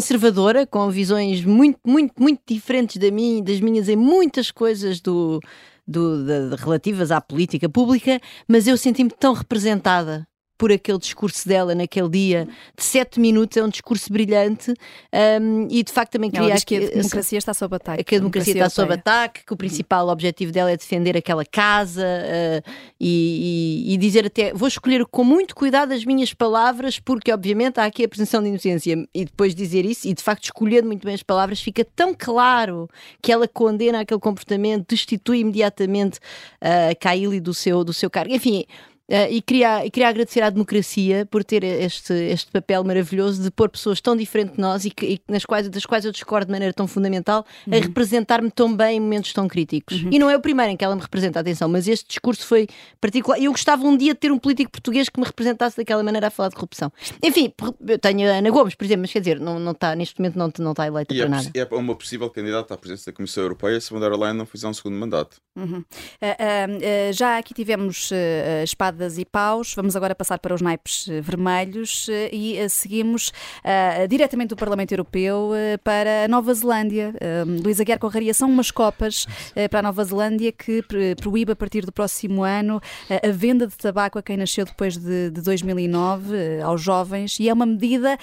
Conservadora, 0.00 0.66
com 0.66 0.90
visões 0.90 1.42
muito, 1.42 1.78
muito, 1.86 2.12
muito 2.20 2.42
diferentes 2.46 2.98
da 2.98 3.10
mim, 3.10 3.42
das 3.42 3.60
minhas 3.60 3.88
em 3.88 3.96
muitas 3.96 4.50
coisas 4.50 5.00
do, 5.00 5.40
do- 5.88 6.22
de- 6.22 6.50
de- 6.50 6.62
relativas 6.62 7.10
à 7.10 7.18
política 7.18 7.66
pública, 7.66 8.20
mas 8.46 8.66
eu 8.68 8.76
senti-me 8.76 9.08
tão 9.10 9.32
representada 9.32 10.28
por 10.58 10.72
aquele 10.72 10.98
discurso 10.98 11.46
dela 11.46 11.74
naquele 11.74 12.08
dia 12.08 12.48
de 12.76 12.82
sete 12.84 13.20
minutos, 13.20 13.56
é 13.56 13.62
um 13.64 13.68
discurso 13.68 14.12
brilhante 14.12 14.72
ahm, 15.12 15.68
e 15.70 15.82
de 15.82 15.92
facto 15.92 16.12
também 16.12 16.30
queria 16.30 16.54
que 16.60 16.74
a 16.76 16.78
aqui- 16.78 16.94
democracia 16.94 17.38
está 17.38 17.52
sob 17.54 17.76
ataque. 17.76 18.04
que 18.04 18.14
a 18.16 18.18
democracia 18.18 18.52
está 18.54 18.70
sob 18.70 18.92
ataque, 18.94 19.44
que 19.44 19.52
o 19.52 19.56
principal 19.56 20.08
objetivo 20.08 20.52
dela 20.52 20.70
é 20.70 20.76
defender 20.76 21.16
aquela 21.16 21.44
casa 21.44 22.02
eh, 22.06 22.62
e, 22.98 23.84
e- 23.88 23.94
e 23.94 23.96
dizer 23.96 24.26
até 24.26 24.52
vou 24.54 24.68
escolher 24.68 25.04
com 25.06 25.22
muito 25.24 25.54
cuidado 25.54 25.92
as 25.92 26.04
minhas 26.04 26.32
palavras, 26.32 26.98
porque 26.98 27.32
obviamente 27.32 27.78
há 27.78 27.84
aqui 27.84 28.04
a 28.04 28.08
presunção 28.08 28.42
de 28.42 28.48
inocência, 28.48 29.06
e 29.14 29.24
depois 29.24 29.54
dizer 29.54 29.84
isso, 29.84 30.08
e 30.08 30.14
de 30.14 30.22
facto 30.22 30.44
escolhendo 30.44 30.86
muito 30.86 31.04
bem 31.04 31.14
as 31.14 31.22
palavras, 31.22 31.60
fica 31.60 31.84
tão 31.94 32.14
claro 32.16 32.88
que 33.20 33.30
ela 33.30 33.46
condena 33.46 34.00
aquele 34.00 34.20
comportamento, 34.20 34.86
destitui 34.88 35.40
imediatamente 35.40 36.18
uh, 36.62 36.96
Kaili 37.00 37.40
do 37.40 37.52
seu, 37.52 37.84
do 37.84 37.92
seu 37.92 38.08
cargo. 38.08 38.32
Enfim. 38.34 38.64
Uh, 39.08 39.30
e, 39.30 39.40
queria, 39.40 39.86
e 39.86 39.90
queria 39.90 40.08
agradecer 40.08 40.42
à 40.42 40.50
democracia 40.50 41.24
por 41.26 41.44
ter 41.44 41.62
este, 41.62 42.12
este 42.12 42.50
papel 42.50 42.82
maravilhoso 42.82 43.40
de 43.40 43.52
pôr 43.52 43.68
pessoas 43.68 44.00
tão 44.00 44.16
diferentes 44.16 44.56
de 44.56 44.60
nós 44.60 44.84
e, 44.84 44.90
que, 44.90 45.06
e 45.06 45.20
nas 45.32 45.44
quais, 45.44 45.68
das 45.68 45.86
quais 45.86 46.04
eu 46.04 46.10
discordo 46.10 46.46
de 46.46 46.52
maneira 46.52 46.74
tão 46.74 46.88
fundamental 46.88 47.46
a 47.70 47.76
representar-me 47.76 48.50
tão 48.50 48.74
bem 48.74 48.96
em 48.96 49.00
momentos 49.00 49.32
tão 49.32 49.46
críticos. 49.46 50.04
E 50.10 50.18
não 50.18 50.28
é 50.28 50.36
o 50.36 50.40
primeiro 50.40 50.72
em 50.72 50.76
que 50.76 50.84
ela 50.84 50.96
me 50.96 51.00
representa, 51.00 51.38
atenção, 51.38 51.68
mas 51.68 51.86
este 51.86 52.08
discurso 52.08 52.44
foi 52.44 52.66
particular. 53.00 53.40
Eu 53.40 53.52
gostava 53.52 53.84
um 53.84 53.96
dia 53.96 54.12
de 54.12 54.18
ter 54.18 54.32
um 54.32 54.38
político 54.38 54.72
português 54.72 55.08
que 55.08 55.20
me 55.20 55.26
representasse 55.26 55.76
daquela 55.76 56.02
maneira 56.02 56.26
a 56.26 56.30
falar 56.30 56.48
de 56.48 56.56
corrupção. 56.56 56.92
Enfim, 57.22 57.52
eu 57.86 57.98
tenho 58.00 58.28
a 58.28 58.38
Ana 58.38 58.50
Gomes, 58.50 58.74
por 58.74 58.84
exemplo, 58.84 59.02
mas 59.02 59.12
quer 59.12 59.20
dizer, 59.20 59.38
não, 59.38 59.60
não 59.60 59.72
está, 59.72 59.94
neste 59.94 60.18
momento 60.18 60.36
não, 60.36 60.52
não 60.58 60.72
está 60.72 60.84
eleita 60.86 61.14
E 61.14 61.18
para 61.18 61.26
é, 61.26 61.28
nada. 61.28 61.50
é 61.54 61.74
uma 61.76 61.94
possível 61.94 62.28
candidata 62.28 62.74
à 62.74 62.76
presidência 62.76 63.12
da 63.12 63.16
Comissão 63.16 63.44
Europeia 63.44 63.80
se 63.80 63.92
von 63.92 64.00
der 64.00 64.10
Leyen 64.12 64.34
não 64.34 64.46
fizer 64.46 64.66
um 64.66 64.74
segundo 64.74 64.96
mandato. 64.96 65.36
Uhum. 65.54 65.84
Ah, 66.20 66.36
ah, 66.38 67.12
já 67.12 67.38
aqui 67.38 67.54
tivemos 67.54 68.10
ah, 68.12 68.62
espadas 68.96 69.18
e 69.18 69.24
paus, 69.24 69.74
vamos 69.74 69.94
agora 69.94 70.14
passar 70.14 70.38
para 70.38 70.54
os 70.54 70.62
naipes 70.62 71.08
ah, 71.08 71.20
vermelhos 71.20 72.08
ah, 72.08 72.28
e 72.32 72.58
ah, 72.58 72.68
seguimos 72.68 73.32
ah, 73.62 74.06
diretamente 74.06 74.50
do 74.50 74.56
Parlamento 74.56 74.92
Europeu 74.92 75.50
ah, 75.52 75.78
para 75.78 76.24
a 76.24 76.28
Nova 76.28 76.52
Zelândia. 76.54 77.14
Ah, 77.20 77.44
Luísa 77.62 77.84
Guerra 77.84 77.98
Conraria, 77.98 78.32
são 78.32 78.48
umas 78.48 78.70
copas 78.70 79.26
ah, 79.54 79.68
para 79.68 79.80
a 79.80 79.82
Nova 79.82 80.02
Zelândia 80.04 80.50
que 80.50 80.82
proíbe 81.20 81.52
a 81.52 81.56
partir 81.56 81.84
do 81.84 81.92
próximo 81.92 82.42
ano 82.42 82.80
a 83.10 83.30
venda 83.30 83.66
de 83.66 83.76
tabaco 83.76 84.18
a 84.18 84.22
quem 84.22 84.36
nasceu 84.36 84.64
depois 84.64 84.96
de, 84.96 85.30
de 85.30 85.40
2009, 85.42 86.34
ah, 86.34 86.66
aos 86.66 86.80
jovens, 86.80 87.38
e 87.38 87.48
é 87.48 87.52
uma 87.52 87.66
medida, 87.66 88.18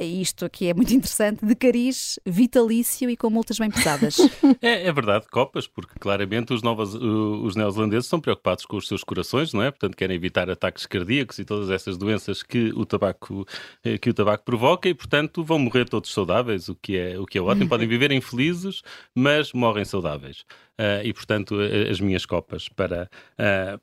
isto 0.00 0.44
aqui 0.44 0.68
é 0.68 0.74
muito 0.74 0.92
interessante, 0.94 1.44
de 1.44 1.54
cariz 1.54 2.18
vitalício 2.24 3.10
e 3.10 3.16
com 3.16 3.28
multas 3.28 3.58
bem 3.58 3.70
pesadas. 3.70 4.16
É, 4.60 4.86
é 4.86 4.92
verdade, 4.92 5.26
copas, 5.30 5.66
porque 5.66 5.98
claramente 5.98 6.52
os, 6.52 6.62
novos, 6.62 6.94
uh, 6.94 7.42
os 7.44 7.56
neozelandeses 7.56 8.06
são 8.06 8.20
preocupados 8.20 8.64
com 8.64 8.76
os 8.76 8.86
seus 8.88 9.02
corações, 9.04 9.52
não 9.52 9.62
é? 9.62 9.70
Portanto, 9.70 9.96
querem 9.96 10.13
evitar 10.14 10.48
ataques 10.50 10.86
cardíacos 10.86 11.38
e 11.38 11.44
todas 11.44 11.70
essas 11.70 11.96
doenças 11.98 12.42
que 12.42 12.72
o 12.74 12.86
tabaco, 12.86 13.46
eh, 13.84 13.98
que 13.98 14.10
o 14.10 14.14
tabaco 14.14 14.44
provoca 14.44 14.88
e, 14.88 14.94
portanto, 14.94 15.44
vão 15.44 15.58
morrer 15.58 15.88
todos 15.88 16.12
saudáveis, 16.12 16.68
o 16.68 16.74
que 16.74 16.96
é, 16.96 17.18
o 17.18 17.26
que 17.26 17.38
é 17.38 17.42
ótimo. 17.42 17.68
Podem 17.68 17.88
viver 17.88 18.12
infelizes, 18.12 18.82
mas 19.14 19.52
morrem 19.52 19.84
saudáveis. 19.84 20.44
Ah, 20.78 21.02
e, 21.04 21.12
portanto, 21.12 21.56
as 21.90 22.00
minhas 22.00 22.26
copas 22.26 22.68
para. 22.68 23.08
ah, 23.38 23.78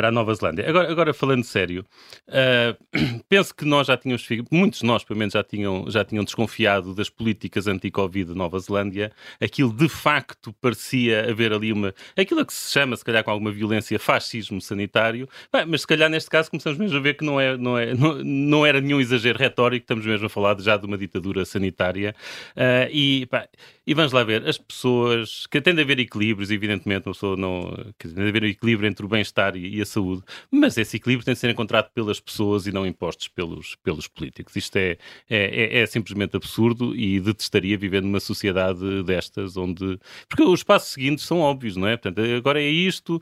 para 0.00 0.08
a 0.08 0.10
Nova 0.10 0.32
Zelândia. 0.34 0.66
Agora, 0.66 0.90
agora 0.90 1.12
falando 1.12 1.44
sério, 1.44 1.84
ah, 2.26 2.74
penso 3.28 3.54
que 3.54 3.66
nós 3.66 3.86
já 3.86 3.98
tínhamos, 3.98 4.26
muitos 4.50 4.80
de 4.80 4.86
nós, 4.86 5.04
pelo 5.04 5.18
menos, 5.18 5.34
já 5.34 5.44
tinham, 5.44 5.84
já 5.90 6.02
tinham 6.02 6.24
desconfiado 6.24 6.94
das 6.94 7.10
políticas 7.10 7.66
anti-Covid 7.66 8.32
de 8.32 8.34
Nova 8.34 8.58
Zelândia. 8.58 9.12
Aquilo 9.38 9.70
de 9.74 9.90
facto 9.90 10.54
parecia 10.58 11.30
haver 11.30 11.52
ali 11.52 11.70
uma. 11.70 11.94
aquilo 12.16 12.46
que 12.46 12.54
se 12.54 12.72
chama, 12.72 12.96
se 12.96 13.04
calhar 13.04 13.22
com 13.22 13.30
alguma 13.30 13.52
violência, 13.52 13.98
fascismo 13.98 14.58
sanitário. 14.58 15.28
Bem, 15.52 15.66
mas 15.66 15.82
se 15.82 15.86
calhar 15.86 16.08
neste 16.08 16.30
caso 16.30 16.50
começamos 16.50 16.78
mesmo 16.78 16.96
a 16.96 17.00
ver 17.00 17.18
que 17.18 17.24
não, 17.24 17.38
é, 17.38 17.58
não, 17.58 17.76
é, 17.76 17.92
não, 17.92 18.24
não 18.24 18.64
era 18.64 18.80
nenhum 18.80 19.02
exagero 19.02 19.38
retórico, 19.38 19.84
estamos 19.84 20.06
mesmo 20.06 20.24
a 20.24 20.30
falar 20.30 20.58
já 20.60 20.78
de 20.78 20.86
uma 20.86 20.96
ditadura 20.96 21.44
sanitária. 21.44 22.14
Ah, 22.56 22.88
e, 22.90 23.26
pá, 23.26 23.46
e 23.86 23.92
vamos 23.92 24.12
lá 24.12 24.22
ver, 24.22 24.48
as 24.48 24.56
pessoas 24.56 25.46
que 25.46 25.60
tem 25.60 25.74
de 25.74 25.82
haver 25.82 25.98
equilíbrios, 25.98 26.50
evidentemente, 26.50 27.08
uma 27.08 27.12
pessoa 27.12 27.36
não. 27.36 27.74
dizer, 28.00 28.14
Tem 28.14 28.24
de 28.24 28.30
haver 28.30 28.44
equilíbrio 28.44 28.88
entre 28.88 29.04
o 29.04 29.08
bem-estar 29.08 29.56
e, 29.56 29.76
e 29.76 29.82
a 29.82 29.84
saúde, 29.90 30.22
mas 30.50 30.76
esse 30.78 30.96
equilíbrio 30.96 31.24
tem 31.24 31.34
de 31.34 31.40
ser 31.40 31.50
encontrado 31.50 31.90
pelas 31.94 32.18
pessoas 32.20 32.66
e 32.66 32.72
não 32.72 32.86
impostos 32.86 33.28
pelos, 33.28 33.76
pelos 33.82 34.06
políticos. 34.08 34.54
Isto 34.56 34.76
é, 34.76 34.96
é, 35.28 35.78
é, 35.78 35.82
é 35.82 35.86
simplesmente 35.86 36.36
absurdo 36.36 36.94
e 36.96 37.20
detestaria 37.20 37.76
viver 37.76 38.02
numa 38.02 38.20
sociedade 38.20 39.02
destas, 39.02 39.56
onde. 39.56 39.98
Porque 40.28 40.42
os 40.42 40.62
passos 40.62 40.92
seguintes 40.92 41.24
são 41.24 41.40
óbvios, 41.40 41.76
não 41.76 41.86
é? 41.86 41.96
Portanto, 41.96 42.20
agora 42.36 42.60
é 42.60 42.68
isto, 42.68 43.20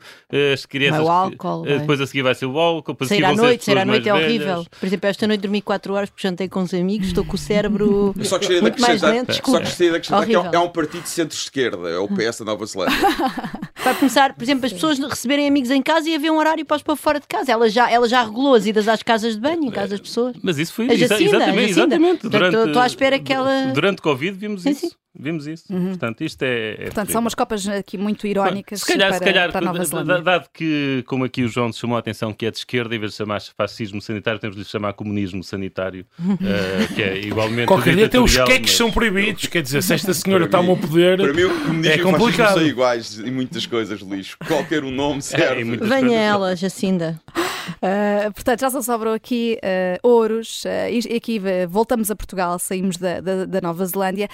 as 0.53 0.65
crianças. 0.65 1.03
o 1.05 1.09
álcool, 1.09 1.63
que, 1.63 1.77
depois 1.79 2.01
a 2.01 2.07
seguir 2.07 2.21
vai 2.21 2.35
ser 2.35 2.45
o 2.45 2.57
álcool, 2.59 2.93
depois 2.93 3.09
sair 3.09 3.23
à 3.25 3.33
noite, 3.35 3.65
sair 3.65 3.77
à 3.77 3.85
noite 3.85 4.07
é 4.07 4.13
velhas. 4.13 4.27
horrível. 4.27 4.65
Por 4.79 4.85
exemplo, 4.85 5.09
esta 5.09 5.27
noite 5.27 5.41
dormi 5.41 5.61
4 5.61 5.93
horas 5.93 6.09
porque 6.09 6.27
jantei 6.27 6.47
com 6.47 6.61
os 6.61 6.73
amigos, 6.73 7.07
estou 7.07 7.25
com 7.25 7.35
o 7.35 7.37
cérebro 7.37 8.13
Eu 8.17 8.25
só 8.25 8.37
gostaria 8.37 8.57
de 8.57 8.61
muito 8.61 8.81
mais 8.81 9.03
acrescentar, 9.03 9.13
lento, 9.13 9.27
só 9.27 9.33
escuro. 9.39 9.59
gostaria 9.61 9.89
de 9.91 9.97
acrescentar 9.97 10.25
que 10.27 10.33
é 10.35 10.39
um- 10.39 10.53
é 10.53 10.59
um 10.59 10.69
partido 10.69 11.03
de 11.03 11.09
centro-esquerda, 11.09 11.89
é 11.89 11.97
o 11.97 12.07
PS 12.07 12.39
da 12.39 12.45
Nova 12.45 12.65
Zelândia. 12.65 12.97
Vai 13.83 13.95
começar, 13.95 14.33
por 14.33 14.43
exemplo, 14.43 14.65
as 14.65 14.73
pessoas 14.73 14.99
receberem 14.99 15.47
amigos 15.47 15.69
em 15.71 15.81
casa 15.81 16.09
e 16.09 16.15
haver 16.15 16.29
um 16.31 16.37
horário 16.37 16.48
para 16.65 16.77
os 16.77 16.83
pôr 16.83 16.95
fora 16.95 17.19
de 17.19 17.27
casa. 17.27 17.51
Ela 17.51 17.69
já, 17.69 17.89
ela 17.89 18.07
já 18.07 18.23
regulou 18.23 18.53
as 18.55 18.65
idas 18.65 18.87
às 18.87 19.01
casas 19.03 19.35
de 19.35 19.39
banho, 19.41 19.63
em 19.63 19.71
casa 19.71 19.89
das 19.89 19.99
pessoas. 19.99 20.35
Mas 20.41 20.57
isso 20.57 20.73
foi 20.73 20.85
exa- 20.91 21.07
Jacinda, 21.07 21.37
a 21.37 21.39
exatamente, 21.39 21.69
exatamente. 21.71 22.25
Estou 22.67 22.81
à 22.81 22.85
espera 22.87 23.19
que 23.19 23.31
ela- 23.33 23.67
Durante 23.73 24.01
Covid 24.01 24.37
vimos 24.37 24.63
Sim, 24.63 24.69
isso. 24.71 24.87
sim. 24.87 24.91
Vimos 25.17 25.47
isso. 25.47 25.65
Portanto, 25.67 26.23
isto 26.23 26.43
é. 26.43 26.73
é 26.73 26.83
Portanto, 26.85 27.11
são 27.11 27.19
umas 27.21 27.33
copas 27.33 27.67
aqui 27.67 27.97
muito 27.97 28.27
irónicas 28.27 28.81
Se 28.81 28.85
calhar, 28.85 29.09
para, 29.09 29.17
se 29.17 29.23
calhar 29.25 29.51
para 29.51 29.59
a 29.59 29.61
Nova 29.73 29.83
Zelândia. 29.83 30.21
dado 30.21 30.49
que, 30.53 31.03
como 31.07 31.23
aqui 31.25 31.43
o 31.43 31.47
João 31.47 31.73
chamou 31.73 31.97
a 31.97 31.99
atenção, 31.99 32.31
que 32.31 32.45
é 32.45 32.51
de 32.51 32.59
esquerda, 32.59 32.95
em 32.95 32.99
vez 32.99 33.11
de 33.13 33.17
chamar 33.17 33.41
fascismo 33.57 33.99
sanitário, 34.01 34.39
temos 34.39 34.55
de 34.55 34.61
lhe 34.63 34.67
chamar 34.69 34.93
comunismo 34.93 35.43
sanitário, 35.43 36.05
eh, 36.19 36.87
que 36.93 37.01
é 37.01 37.17
igualmente. 37.19 37.65
Qualquer 37.67 37.95
dia 37.95 38.05
até 38.05 38.19
os 38.19 38.37
queques 38.37 38.59
mas- 38.71 38.77
são 38.77 38.91
proibidos. 38.91 39.47
Quer 39.47 39.63
dizer, 39.63 39.81
se 39.81 39.93
esta 39.95 40.13
senhora 40.13 40.45
está 40.45 40.59
ao 40.59 40.77
poder. 40.77 41.17
Para 41.19 41.33
mim, 41.33 41.43
o 41.43 41.49
comunismo 41.65 41.85
É 41.91 41.95
e 41.95 41.99
complicado. 42.01 42.53
são 42.53 42.65
iguais 42.65 43.19
em 43.19 43.31
muitas 43.31 43.65
coisas, 43.65 43.99
lixo. 44.01 44.37
Qualquer 44.47 44.83
um 44.83 44.91
nome 44.91 45.17
É, 45.17 45.21
serve. 45.21 45.63
muitas 45.63 45.89
Venha 45.89 46.19
ela, 46.19 46.55
Jacinda. 46.55 47.19
Uh, 47.77 48.33
portanto, 48.33 48.61
já 48.61 48.69
só 48.69 48.81
sobrou 48.81 49.13
aqui 49.13 49.57
uh, 49.63 50.07
ouros. 50.07 50.63
Uh, 50.63 51.07
e 51.09 51.15
aqui 51.15 51.39
voltamos 51.67 52.11
a 52.11 52.15
Portugal, 52.15 52.57
saímos 52.59 52.97
da, 52.97 53.21
da, 53.21 53.45
da 53.45 53.61
Nova 53.61 53.85
Zelândia. 53.85 54.27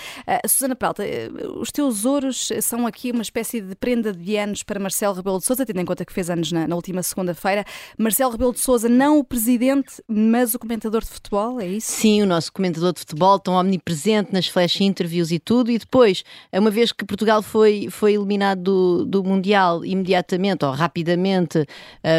Susana 0.47 0.75
Peralta, 0.75 1.03
uh, 1.03 1.59
os 1.59 1.71
teus 1.71 2.05
ouros 2.05 2.49
são 2.61 2.87
aqui 2.87 3.11
uma 3.11 3.21
espécie 3.21 3.61
de 3.61 3.75
prenda 3.75 4.13
de 4.13 4.37
anos 4.37 4.63
para 4.63 4.79
Marcelo 4.79 5.15
Rebelo 5.15 5.39
de 5.39 5.45
Sousa, 5.45 5.65
tendo 5.65 5.79
em 5.79 5.85
conta 5.85 6.05
que 6.05 6.13
fez 6.13 6.29
anos 6.29 6.51
na, 6.51 6.67
na 6.67 6.75
última 6.75 7.03
segunda-feira. 7.03 7.65
Marcelo 7.97 8.31
Rebelo 8.31 8.53
de 8.53 8.59
Sousa, 8.59 8.89
não 8.89 9.19
o 9.19 9.23
presidente, 9.23 10.01
mas 10.07 10.53
o 10.53 10.59
comentador 10.59 11.01
de 11.01 11.09
futebol, 11.09 11.59
é 11.59 11.67
isso? 11.67 11.91
Sim, 11.91 12.21
o 12.21 12.25
nosso 12.25 12.51
comentador 12.51 12.93
de 12.93 12.99
futebol, 12.99 13.39
tão 13.39 13.55
omnipresente 13.55 14.33
nas 14.33 14.47
flash 14.47 14.81
interviews 14.81 15.31
e 15.31 15.39
tudo. 15.39 15.71
E 15.71 15.77
depois, 15.77 16.23
uma 16.53 16.69
vez 16.69 16.91
que 16.91 17.05
Portugal 17.05 17.41
foi, 17.41 17.87
foi 17.89 18.13
eliminado 18.13 18.61
do, 18.61 19.05
do 19.05 19.23
Mundial, 19.23 19.85
imediatamente 19.85 20.65
ou 20.65 20.71
rapidamente, 20.71 21.65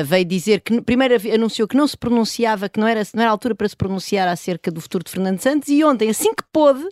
veio 0.05 0.25
dizer 0.25 0.61
que, 0.61 0.81
primeiro 0.81 1.06
anunciou 1.33 1.67
que 1.69 1.77
não 1.77 1.87
se 1.87 1.97
pronunciava, 1.97 2.69
que 2.69 2.79
não 2.81 2.87
era, 2.87 3.03
não 3.15 3.23
era 3.23 3.31
altura 3.31 3.55
para 3.55 3.69
se 3.69 3.77
pronunciar 3.77 4.29
acerca 4.29 4.71
do 4.71 4.81
futuro 4.81 5.05
de 5.05 5.11
Fernando 5.11 5.41
Santos. 5.41 5.69
E 5.69 5.83
ontem, 5.85 6.11
assim 6.11 6.35
que 6.35 6.43
pôde, 6.53 6.87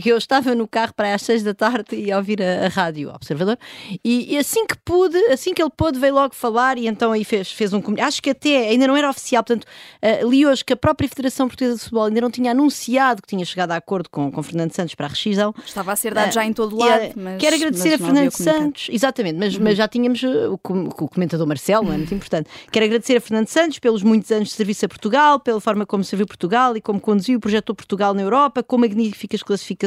que 0.00 0.08
eu 0.08 0.16
estava 0.16 0.54
no 0.54 0.66
carro 0.66 0.94
para 0.94 1.14
às 1.14 1.22
seis 1.22 1.42
da 1.42 1.52
tarde 1.52 1.94
e 1.94 2.10
a 2.10 2.16
ouvir 2.16 2.42
a, 2.42 2.66
a 2.66 2.68
rádio 2.68 3.10
Observador 3.10 3.58
e, 4.02 4.34
e 4.34 4.38
assim 4.38 4.66
que 4.66 4.76
pude, 4.84 5.18
assim 5.26 5.52
que 5.52 5.62
ele 5.62 5.70
pôde 5.76 5.98
veio 5.98 6.14
logo 6.14 6.34
falar 6.34 6.78
e 6.78 6.86
então 6.86 7.12
aí 7.12 7.24
fez, 7.24 7.52
fez 7.52 7.72
um 7.72 7.80
comunicado, 7.80 8.08
acho 8.08 8.22
que 8.22 8.30
até 8.30 8.68
ainda 8.68 8.86
não 8.86 8.96
era 8.96 9.10
oficial, 9.10 9.44
portanto 9.44 9.64
uh, 9.64 10.28
li 10.28 10.46
hoje 10.46 10.64
que 10.64 10.72
a 10.72 10.76
própria 10.76 11.08
Federação 11.08 11.46
Portuguesa 11.46 11.76
de 11.76 11.82
Futebol 11.82 12.04
ainda 12.04 12.20
não 12.20 12.30
tinha 12.30 12.52
anunciado 12.52 13.20
que 13.20 13.28
tinha 13.28 13.44
chegado 13.44 13.72
a 13.72 13.76
acordo 13.76 14.08
com, 14.08 14.30
com 14.30 14.42
Fernando 14.42 14.72
Santos 14.72 14.94
para 14.94 15.06
a 15.06 15.10
rescisão 15.10 15.54
Estava 15.64 15.92
a 15.92 15.96
ser 15.96 16.14
dado 16.14 16.28
Ah, 16.28 16.30
já 16.30 16.44
em 16.44 16.52
todo 16.52 16.76
e, 16.76 16.78
lado, 16.78 17.02
eh, 17.02 17.12
mas 17.14 17.38
Quero 17.38 17.56
agradecer 17.56 17.90
mas 17.90 18.00
a 18.00 18.04
Fernando. 18.04 18.30
Santos, 18.30 18.88
exatamente, 18.90 19.38
mas, 19.38 19.58
mas 19.58 19.76
já 19.76 19.86
tínhamos 19.86 20.22
uh, 20.22 20.52
o, 20.52 20.54
o 20.54 21.08
comentador 21.08 21.46
Marcelo, 21.46 21.92
é 21.92 21.96
muito 21.96 22.14
importante. 22.14 22.48
Quero 22.70 22.86
agradecer 22.86 23.16
a 23.16 23.20
Fernando 23.20 23.48
Santos 23.48 23.78
pelos 23.78 24.02
muitos 24.02 24.30
anos 24.30 24.48
de 24.48 24.54
serviço 24.54 24.86
a 24.86 24.88
Portugal, 24.88 25.38
pela 25.38 25.60
forma 25.60 25.84
como 25.84 26.02
serviu 26.02 26.26
Portugal 26.26 26.76
e 26.76 26.80
como 26.80 27.00
conduziu 27.00 27.36
o 27.36 27.40
projeto 27.40 27.74
Portugal 27.74 28.14
na 28.14 28.22
Europa, 28.22 28.62
com 28.62 28.78
magníficas 28.78 29.42
classificações 29.42 29.81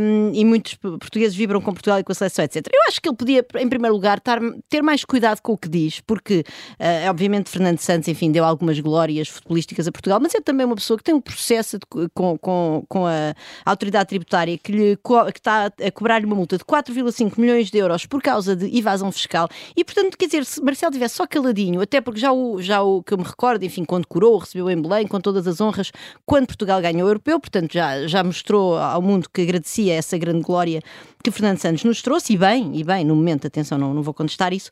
um, 0.00 0.32
e 0.34 0.44
muitos 0.44 0.74
portugueses 0.74 1.36
vibram 1.36 1.60
com 1.60 1.72
Portugal 1.72 1.98
e 1.98 2.04
com 2.04 2.12
a 2.12 2.14
seleção, 2.14 2.44
etc. 2.44 2.66
Eu 2.72 2.80
acho 2.88 3.00
que 3.00 3.08
ele 3.08 3.16
podia, 3.16 3.46
em 3.58 3.68
primeiro 3.68 3.94
lugar, 3.94 4.20
tar- 4.20 4.40
ter 4.68 4.82
mais 4.82 5.04
cuidado 5.04 5.40
com 5.40 5.52
o 5.52 5.58
que 5.58 5.68
diz, 5.68 6.00
porque, 6.00 6.44
uh, 6.78 7.10
obviamente, 7.10 7.50
Fernando 7.50 7.78
Santos, 7.78 8.08
enfim, 8.08 8.30
deu 8.32 8.44
algumas 8.44 8.78
glórias 8.80 9.28
futebolísticas 9.28 9.86
a 9.88 9.92
Portugal, 9.92 10.18
mas 10.20 10.34
é 10.34 10.40
também 10.40 10.66
uma 10.66 10.74
pessoa 10.76 10.96
que 10.98 11.04
tem 11.04 11.14
um 11.14 11.20
processo 11.20 11.78
de 11.78 11.86
co- 11.88 12.08
com, 12.14 12.38
com, 12.38 12.84
com 12.88 13.06
a 13.06 13.34
autoridade 13.64 14.08
tributária 14.08 14.56
que, 14.58 14.72
lhe, 14.72 14.96
que 14.96 15.38
está 15.38 15.66
a 15.66 15.90
cobrar-lhe 15.90 16.26
uma 16.26 16.36
multa 16.36 16.56
de 16.58 16.64
4,5 16.64 17.38
milhões 17.38 17.70
de 17.70 17.78
euros 17.78 18.06
por 18.06 18.22
causa 18.22 18.54
de 18.56 18.76
evasão 18.76 19.10
fiscal. 19.12 19.48
E, 19.76 19.84
portanto, 19.84 20.16
quer 20.16 20.26
dizer, 20.26 20.44
se 20.44 20.62
Marcelo 20.62 20.92
tivesse 20.92 21.16
só 21.16 21.26
caladinho, 21.26 21.80
até 21.80 22.00
porque 22.00 22.20
já 22.20 22.32
o, 22.32 22.60
já 22.62 22.82
o 22.82 23.02
que 23.02 23.12
eu 23.14 23.18
me 23.18 23.24
recordo, 23.24 23.62
enfim, 23.64 23.84
quando 23.84 24.06
curou, 24.06 24.38
recebeu 24.38 24.70
em 24.70 24.80
Belém, 24.80 25.06
com 25.06 25.20
todas 25.20 25.46
as 25.46 25.60
honras, 25.60 25.90
quando 26.26 26.46
Portugal 26.46 26.80
ganhou 26.80 27.06
o 27.06 27.10
europeu, 27.10 27.38
portanto, 27.40 27.72
já, 27.72 28.06
já 28.06 28.22
mostrou 28.24 28.59
ao 28.74 29.00
mundo 29.02 29.28
que 29.32 29.42
agradecia 29.42 29.94
essa 29.94 30.16
grande 30.18 30.42
glória 30.42 30.80
que 31.22 31.30
Fernando 31.30 31.58
Santos 31.58 31.84
nos 31.84 32.00
trouxe, 32.02 32.32
e 32.34 32.36
bem, 32.38 32.70
e 32.74 32.84
bem, 32.84 33.04
no 33.04 33.14
momento, 33.14 33.46
atenção, 33.46 33.76
não, 33.78 33.92
não 33.94 34.02
vou 34.02 34.14
contestar 34.14 34.52
isso. 34.52 34.70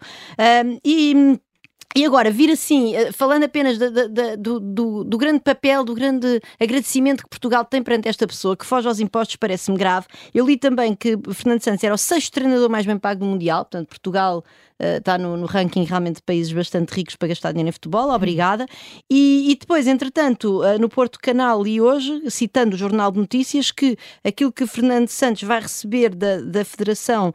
E. 0.84 1.38
E 1.96 2.04
agora, 2.04 2.30
vir 2.30 2.50
assim, 2.50 2.94
eh, 2.94 3.10
falando 3.12 3.44
apenas 3.44 3.78
da- 3.78 3.88
da- 3.88 4.36
do, 4.36 4.60
do- 4.60 5.04
do 5.04 5.16
grande 5.18 5.40
papel, 5.40 5.82
do 5.82 5.94
grande 5.94 6.38
agradecimento 6.60 7.22
que 7.22 7.30
Portugal 7.30 7.64
tem 7.64 7.82
perante 7.82 8.06
esta 8.06 8.26
pessoa, 8.26 8.54
que 8.54 8.66
foge 8.66 8.86
aos 8.86 9.00
impostos, 9.00 9.36
parece-me 9.36 9.76
grave. 9.78 10.06
Eu 10.34 10.46
li 10.46 10.58
também 10.58 10.94
que 10.94 11.16
Fernando 11.32 11.62
Santos 11.62 11.82
era 11.82 11.94
o 11.94 11.98
sexto 11.98 12.30
treinador 12.34 12.68
mais 12.68 12.84
bem 12.84 12.98
pago 12.98 13.20
do 13.20 13.26
Mundial, 13.26 13.64
portanto, 13.64 13.88
Portugal 13.88 14.44
está 14.78 15.18
no, 15.18 15.36
no 15.36 15.46
ranking 15.46 15.84
realmente 15.84 16.16
de 16.16 16.22
países 16.22 16.52
bastante 16.52 16.90
ricos 16.94 17.16
para 17.16 17.28
gastar 17.28 17.52
dinheiro 17.52 17.68
em 17.68 17.72
futebol, 17.72 18.10
obrigada. 18.10 18.66
E, 19.10 19.50
e 19.50 19.56
depois, 19.56 19.86
entretanto, 19.86 20.62
eh, 20.64 20.78
no 20.78 20.88
Porto 20.88 21.18
Canal 21.20 21.62
li 21.62 21.80
hoje, 21.80 22.22
citando 22.30 22.74
o 22.74 22.78
Jornal 22.78 23.10
de 23.10 23.18
Notícias, 23.18 23.70
que 23.70 23.96
aquilo 24.24 24.52
que 24.52 24.66
Fernando 24.66 25.08
Santos 25.08 25.42
vai 25.42 25.60
receber 25.60 26.14
da, 26.14 26.40
da 26.40 26.64
Federação 26.64 27.32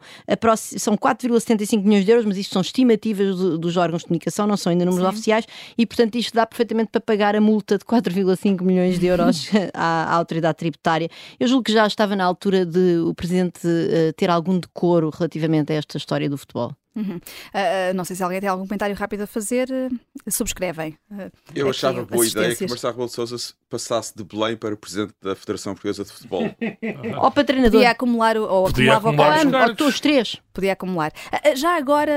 são 0.56 0.96
4,75 0.96 1.82
milhões 1.82 2.04
de 2.04 2.10
euros, 2.10 2.24
mas 2.26 2.36
isto 2.36 2.52
são 2.52 2.62
estimativas 2.62 3.36
do- 3.36 3.58
dos 3.58 3.76
órgãos 3.76 4.02
de 4.02 4.06
comunicação, 4.08 4.46
não 4.46 4.56
são 4.56 4.70
ainda 4.70 4.84
números 4.84 5.06
oficiais, 5.08 5.44
e 5.76 5.86
portanto 5.86 6.14
isto 6.16 6.34
dá 6.34 6.46
perfeitamente 6.46 6.90
para 6.90 7.00
pagar 7.00 7.36
a 7.36 7.40
multa 7.40 7.78
de 7.78 7.84
4,5 7.84 8.62
milhões 8.62 8.98
de 8.98 9.06
euros 9.06 9.48
à, 9.74 10.04
à 10.12 10.14
autoridade 10.14 10.56
tributária. 10.58 11.08
Eu 11.38 11.46
julgo 11.48 11.64
que 11.64 11.72
já 11.72 11.86
estava 11.86 12.16
na 12.16 12.24
altura 12.24 12.64
de 12.64 12.98
o 12.98 13.14
Presidente 13.14 13.60
eh, 13.66 14.12
ter 14.16 14.30
algum 14.30 14.58
decoro 14.58 15.10
relativamente 15.10 15.72
a 15.72 15.76
esta 15.76 15.96
história 15.96 16.28
do 16.28 16.36
futebol. 16.38 16.72
Uhum. 16.96 17.20
Ah, 17.52 17.92
não 17.94 18.04
sei 18.04 18.14
se 18.16 18.22
alguém 18.22 18.40
tem 18.40 18.48
algum 18.48 18.66
comentário 18.66 18.94
rápido 18.94 19.22
a 19.22 19.26
fazer. 19.26 19.68
ah, 19.72 20.30
subscrevem. 20.30 20.96
Ah, 21.10 21.28
Eu 21.54 21.66
aqui 21.68 21.76
achava 21.76 22.04
boa 22.04 22.24
ideia 22.26 22.54
que. 22.54 22.66
Marcelo 22.68 22.92
Rebelo 22.92 23.08
de 23.08 23.14
Sousa 23.14 23.38
se 23.38 23.54
passasse 23.68 24.14
de 24.16 24.22
Belém 24.22 24.56
para 24.56 24.76
presidente 24.76 25.12
da 25.20 25.34
Federação 25.34 25.74
Portuguesa 25.74 26.04
de 26.04 26.12
Futebol. 26.12 26.44
Ou 27.22 27.30
para 27.30 27.44
treinador. 27.44 27.72
Podia 27.80 27.90
acumular, 27.90 28.36
o- 28.36 28.44
ou 28.48 28.64
Podia 28.66 28.94
acumulava 28.96 29.32
o 29.34 29.38
acumular. 29.40 29.68
Ou 29.70 29.74
tu 29.74 29.86
os 29.86 29.98
três. 30.00 30.36
Podia 30.52 30.72
acumular. 30.72 31.12
Já 31.56 31.76
agora, 31.76 32.12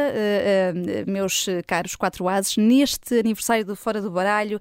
meus 1.08 1.46
caros 1.66 1.96
quatro 1.96 2.28
ases, 2.28 2.58
neste 2.58 3.20
aniversário 3.20 3.66
do 3.66 3.76
Fora 3.76 4.02
do 4.02 4.12
Baralho, 4.12 4.60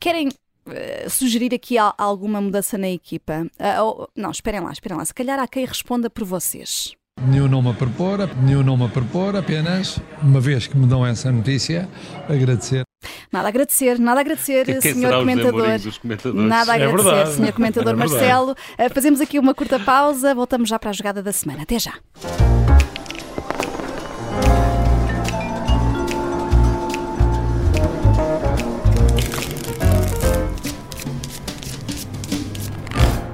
querem 0.00 0.28
ah, 0.66 1.08
sugerir 1.10 1.52
aqui 1.54 1.76
al- 1.76 1.94
alguma 1.98 2.40
mudança 2.40 2.78
na 2.78 2.88
equipa? 2.88 3.46
Ah, 3.58 3.82
ou- 3.82 4.08
não, 4.16 4.30
esperem 4.30 4.60
lá, 4.60 4.70
esperem 4.72 4.96
lá. 4.96 5.04
Se 5.04 5.14
calhar 5.14 5.38
há 5.38 5.48
quem 5.48 5.64
responda 5.64 6.08
por 6.08 6.24
vocês. 6.24 6.94
Nenhum 7.20 7.46
nome 7.46 7.70
a 7.70 7.74
propor, 7.74 8.28
nenhum 8.42 8.62
nome 8.62 8.84
a 8.86 8.88
propor, 8.88 9.36
apenas, 9.36 10.00
uma 10.22 10.40
vez 10.40 10.66
que 10.66 10.76
me 10.76 10.86
dão 10.86 11.06
essa 11.06 11.30
notícia, 11.30 11.88
agradecer. 12.28 12.82
Nada 13.30 13.46
a 13.46 13.50
agradecer, 13.50 13.98
nada 13.98 14.20
a 14.20 14.22
agradecer, 14.22 14.64
Quem 14.64 14.80
senhor 14.80 14.94
será 15.08 15.18
os 15.18 15.98
comentador. 15.98 16.34
Nada 16.34 16.72
a 16.72 16.78
É 16.78 16.82
agradecer, 16.84 17.04
verdade. 17.14 17.34
senhor 17.36 17.52
comentador 17.52 17.92
É. 17.92 17.96
Marcelo. 17.96 18.54
Ah, 18.78 18.88
Fazemos 18.92 19.20
aqui 19.20 19.38
uma 19.38 19.54
curta 19.54 19.78
pausa, 19.78 20.34
voltamos 20.34 20.68
já 20.68 20.78
para 20.78 20.90
a 20.90 20.92
jogada 20.92 21.22
da 21.22 21.32
semana. 21.32 21.62
Até 21.62 21.78
já. 21.78 21.92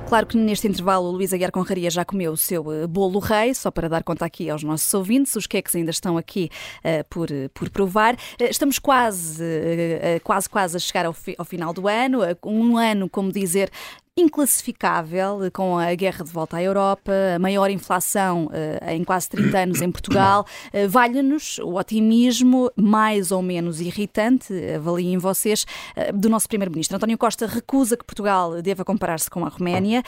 Claro 0.09 0.27
que 0.27 0.39
neste 0.39 0.67
intervalo 0.67 1.05
o 1.09 1.11
Luís 1.13 1.35
Aguiar 1.35 1.53
Conraria 1.53 1.91
já 1.91 2.03
comeu 2.03 2.33
o 2.33 2.37
seu 2.37 2.73
eh, 2.73 2.87
bolo 2.87 3.19
rei, 3.19 3.53
só 3.53 3.71
para 3.71 3.91
dar 3.91 4.03
conta 4.03 4.25
aqui 4.25 4.49
aos 4.49 4.63
nossos 4.65 4.93
ouvintes, 4.95 5.37
os 5.37 5.47
queques 5.47 5.77
ainda 5.77 5.91
estão 5.91 6.17
aqui 6.17 6.49
eh, 6.83 7.03
por, 7.03 7.31
eh, 7.31 7.49
por 7.53 7.69
provar. 7.69 8.17
Eh, 8.39 8.49
estamos 8.49 8.79
quase, 8.79 9.45
eh, 9.45 10.19
quase, 10.25 10.49
quase 10.49 10.79
a 10.79 10.81
chegar 10.81 11.05
ao, 11.05 11.13
fi- 11.13 11.35
ao 11.37 11.45
final 11.45 11.75
do 11.75 11.87
ano, 11.87 12.21
um 12.43 12.79
ano, 12.79 13.07
como 13.11 13.31
dizer, 13.31 13.71
inclassificável, 14.19 15.39
com 15.53 15.79
a 15.79 15.95
guerra 15.95 16.25
de 16.25 16.33
volta 16.33 16.57
à 16.57 16.63
Europa, 16.63 17.13
a 17.37 17.39
maior 17.39 17.71
inflação 17.71 18.51
em 18.89 19.05
quase 19.05 19.29
30 19.31 19.59
anos 19.59 19.81
em 19.81 19.91
Portugal. 19.91 20.45
Valha-nos 20.89 21.59
o 21.59 21.77
otimismo 21.77 22.71
mais 22.77 23.31
ou 23.31 23.41
menos 23.41 23.81
irritante, 23.81 24.53
avaliem 24.75 25.19
vocês, 25.19 25.65
do 26.13 26.29
nosso 26.29 26.49
Primeiro-Ministro. 26.49 26.97
António 26.97 27.17
Costa 27.17 27.47
recusa 27.47 27.97
que 27.97 28.05
Portugal 28.05 28.61
deva 28.61 28.85
comparar-se 28.85 29.31
com 29.31 29.45
a 29.45 29.49
Roménia. 29.49 30.03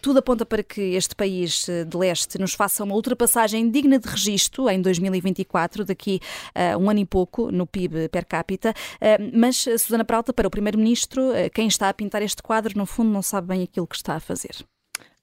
Tudo 0.00 0.20
aponta 0.20 0.46
para 0.46 0.62
que 0.62 0.80
este 0.94 1.16
país 1.16 1.66
de 1.66 1.96
leste 1.96 2.38
nos 2.38 2.54
faça 2.54 2.84
uma 2.84 2.94
ultrapassagem 2.94 3.68
digna 3.70 3.98
de 3.98 4.08
registro 4.08 4.70
em 4.70 4.80
2024, 4.80 5.84
daqui 5.84 6.20
a 6.54 6.76
um 6.76 6.88
ano 6.88 7.00
e 7.00 7.04
pouco, 7.04 7.50
no 7.50 7.66
PIB 7.66 8.08
per 8.08 8.24
capita. 8.24 8.72
Mas, 9.32 9.56
Susana 9.56 10.04
Pralta, 10.04 10.32
para 10.32 10.46
o 10.46 10.50
Primeiro-Ministro, 10.50 11.32
quem 11.52 11.66
está 11.66 11.88
a 11.88 11.94
pintar 11.94 12.22
este 12.22 12.42
quadro, 12.42 12.78
no 12.78 12.86
fundo, 12.86 13.10
não 13.10 13.22
sabe 13.22 13.47
bem 13.48 13.62
aquilo 13.62 13.86
que 13.86 13.96
está 13.96 14.14
a 14.14 14.20
fazer. 14.20 14.64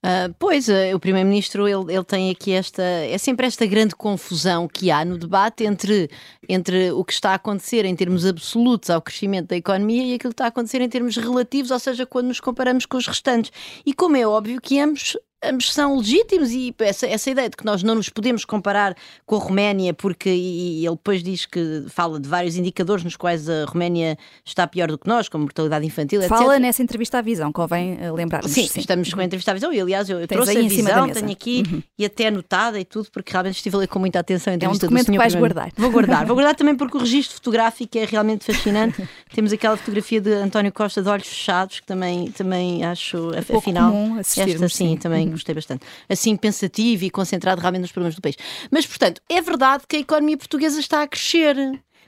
Uh, 0.05 0.31
pois, 0.37 0.67
uh, 0.67 0.95
o 0.95 0.99
Primeiro-Ministro 0.99 1.67
ele, 1.67 1.91
ele 1.91 2.03
tem 2.03 2.29
aqui 2.29 2.51
esta. 2.51 2.83
É 2.83 3.17
sempre 3.17 3.47
esta 3.47 3.65
grande 3.65 3.95
confusão 3.95 4.67
que 4.67 4.91
há 4.91 5.03
no 5.03 5.17
debate 5.17 5.63
entre, 5.63 6.11
entre 6.47 6.91
o 6.91 7.03
que 7.03 7.11
está 7.11 7.31
a 7.31 7.35
acontecer 7.35 7.85
em 7.85 7.95
termos 7.95 8.23
absolutos 8.23 8.91
ao 8.91 9.01
crescimento 9.01 9.47
da 9.47 9.55
economia 9.55 10.03
e 10.03 10.13
aquilo 10.13 10.31
que 10.31 10.35
está 10.35 10.45
a 10.45 10.49
acontecer 10.49 10.79
em 10.79 10.89
termos 10.89 11.17
relativos, 11.17 11.71
ou 11.71 11.79
seja, 11.79 12.05
quando 12.05 12.27
nos 12.27 12.39
comparamos 12.39 12.85
com 12.85 12.97
os 12.97 13.07
restantes. 13.07 13.51
E 13.83 13.95
como 13.95 14.15
é 14.15 14.27
óbvio 14.27 14.61
que 14.61 14.79
ambos 14.79 15.17
ambos 15.49 15.73
são 15.73 15.97
legítimos 15.97 16.51
e 16.51 16.73
essa, 16.79 17.07
essa 17.07 17.29
ideia 17.29 17.49
de 17.49 17.57
que 17.57 17.65
nós 17.65 17.83
não 17.83 17.95
nos 17.95 18.09
podemos 18.09 18.45
comparar 18.45 18.95
com 19.25 19.35
a 19.35 19.39
Roménia, 19.39 19.93
porque 19.93 20.29
e, 20.29 20.81
e 20.81 20.85
ele 20.85 20.95
depois 20.95 21.23
diz 21.23 21.45
que 21.45 21.85
fala 21.89 22.19
de 22.19 22.27
vários 22.27 22.55
indicadores 22.55 23.03
nos 23.03 23.15
quais 23.15 23.49
a 23.49 23.65
Roménia 23.65 24.17
está 24.43 24.67
pior 24.67 24.89
do 24.89 24.97
que 24.97 25.07
nós, 25.07 25.29
como 25.29 25.43
mortalidade 25.43 25.85
infantil, 25.85 26.21
etc. 26.21 26.29
Fala 26.29 26.59
nessa 26.59 26.81
entrevista 26.81 27.19
à 27.19 27.21
visão, 27.21 27.51
convém 27.51 27.97
eh, 27.99 28.11
lembrar 28.11 28.43
sim, 28.43 28.67
sim, 28.67 28.79
estamos 28.79 29.13
com 29.13 29.19
a 29.19 29.23
entrevista 29.23 29.51
à 29.51 29.53
visão 29.53 29.71
e 29.73 29.79
aliás 29.79 30.09
eu, 30.09 30.19
eu 30.19 30.27
trouxe 30.27 30.57
a 30.57 30.61
visão, 30.61 31.09
tenho 31.09 31.31
aqui 31.31 31.63
uhum. 31.67 31.83
e 31.97 32.05
até 32.05 32.27
anotada 32.27 32.79
e 32.79 32.85
tudo, 32.85 33.09
porque 33.11 33.31
realmente 33.31 33.55
estive 33.55 33.75
a 33.75 33.79
ler 33.79 33.87
com 33.87 33.99
muita 33.99 34.19
atenção 34.19 34.53
a 34.53 34.55
entrevista 34.55 34.85
é 34.85 34.87
um 34.87 34.89
documento 34.89 35.11
que 35.11 35.17
vais 35.17 35.35
guardar. 35.35 35.71
Vou 35.75 35.91
guardar, 35.91 36.25
vou 36.25 36.35
guardar 36.35 36.55
também 36.55 36.75
porque 36.75 36.97
o 36.97 36.99
registro 37.05 37.35
fotográfico 37.35 37.97
é 37.97 38.05
realmente 38.05 38.45
fascinante. 38.45 39.07
Temos 39.33 39.51
aquela 39.51 39.77
fotografia 39.77 40.21
de 40.21 40.33
António 40.33 40.71
Costa 40.71 41.01
de 41.01 41.09
olhos 41.09 41.27
fechados, 41.27 41.79
que 41.79 41.85
também, 41.85 42.31
também 42.31 42.83
acho, 42.83 43.31
é 43.33 43.39
afinal, 43.39 43.93
esta 44.19 44.45
sim, 44.45 44.67
sim. 44.69 44.97
também 44.97 45.29
uhum. 45.29 45.34
Gostei 45.35 45.55
bastante 45.55 45.85
assim 46.09 46.35
pensativo 46.35 47.05
e 47.05 47.09
concentrado 47.09 47.61
realmente 47.61 47.81
nos 47.83 47.91
problemas 47.91 48.15
do 48.15 48.21
país. 48.21 48.35
Mas, 48.71 48.85
portanto, 48.85 49.21
é 49.29 49.41
verdade 49.41 49.83
que 49.87 49.97
a 49.97 49.99
economia 49.99 50.37
portuguesa 50.37 50.79
está 50.79 51.01
a 51.01 51.07
crescer. 51.07 51.55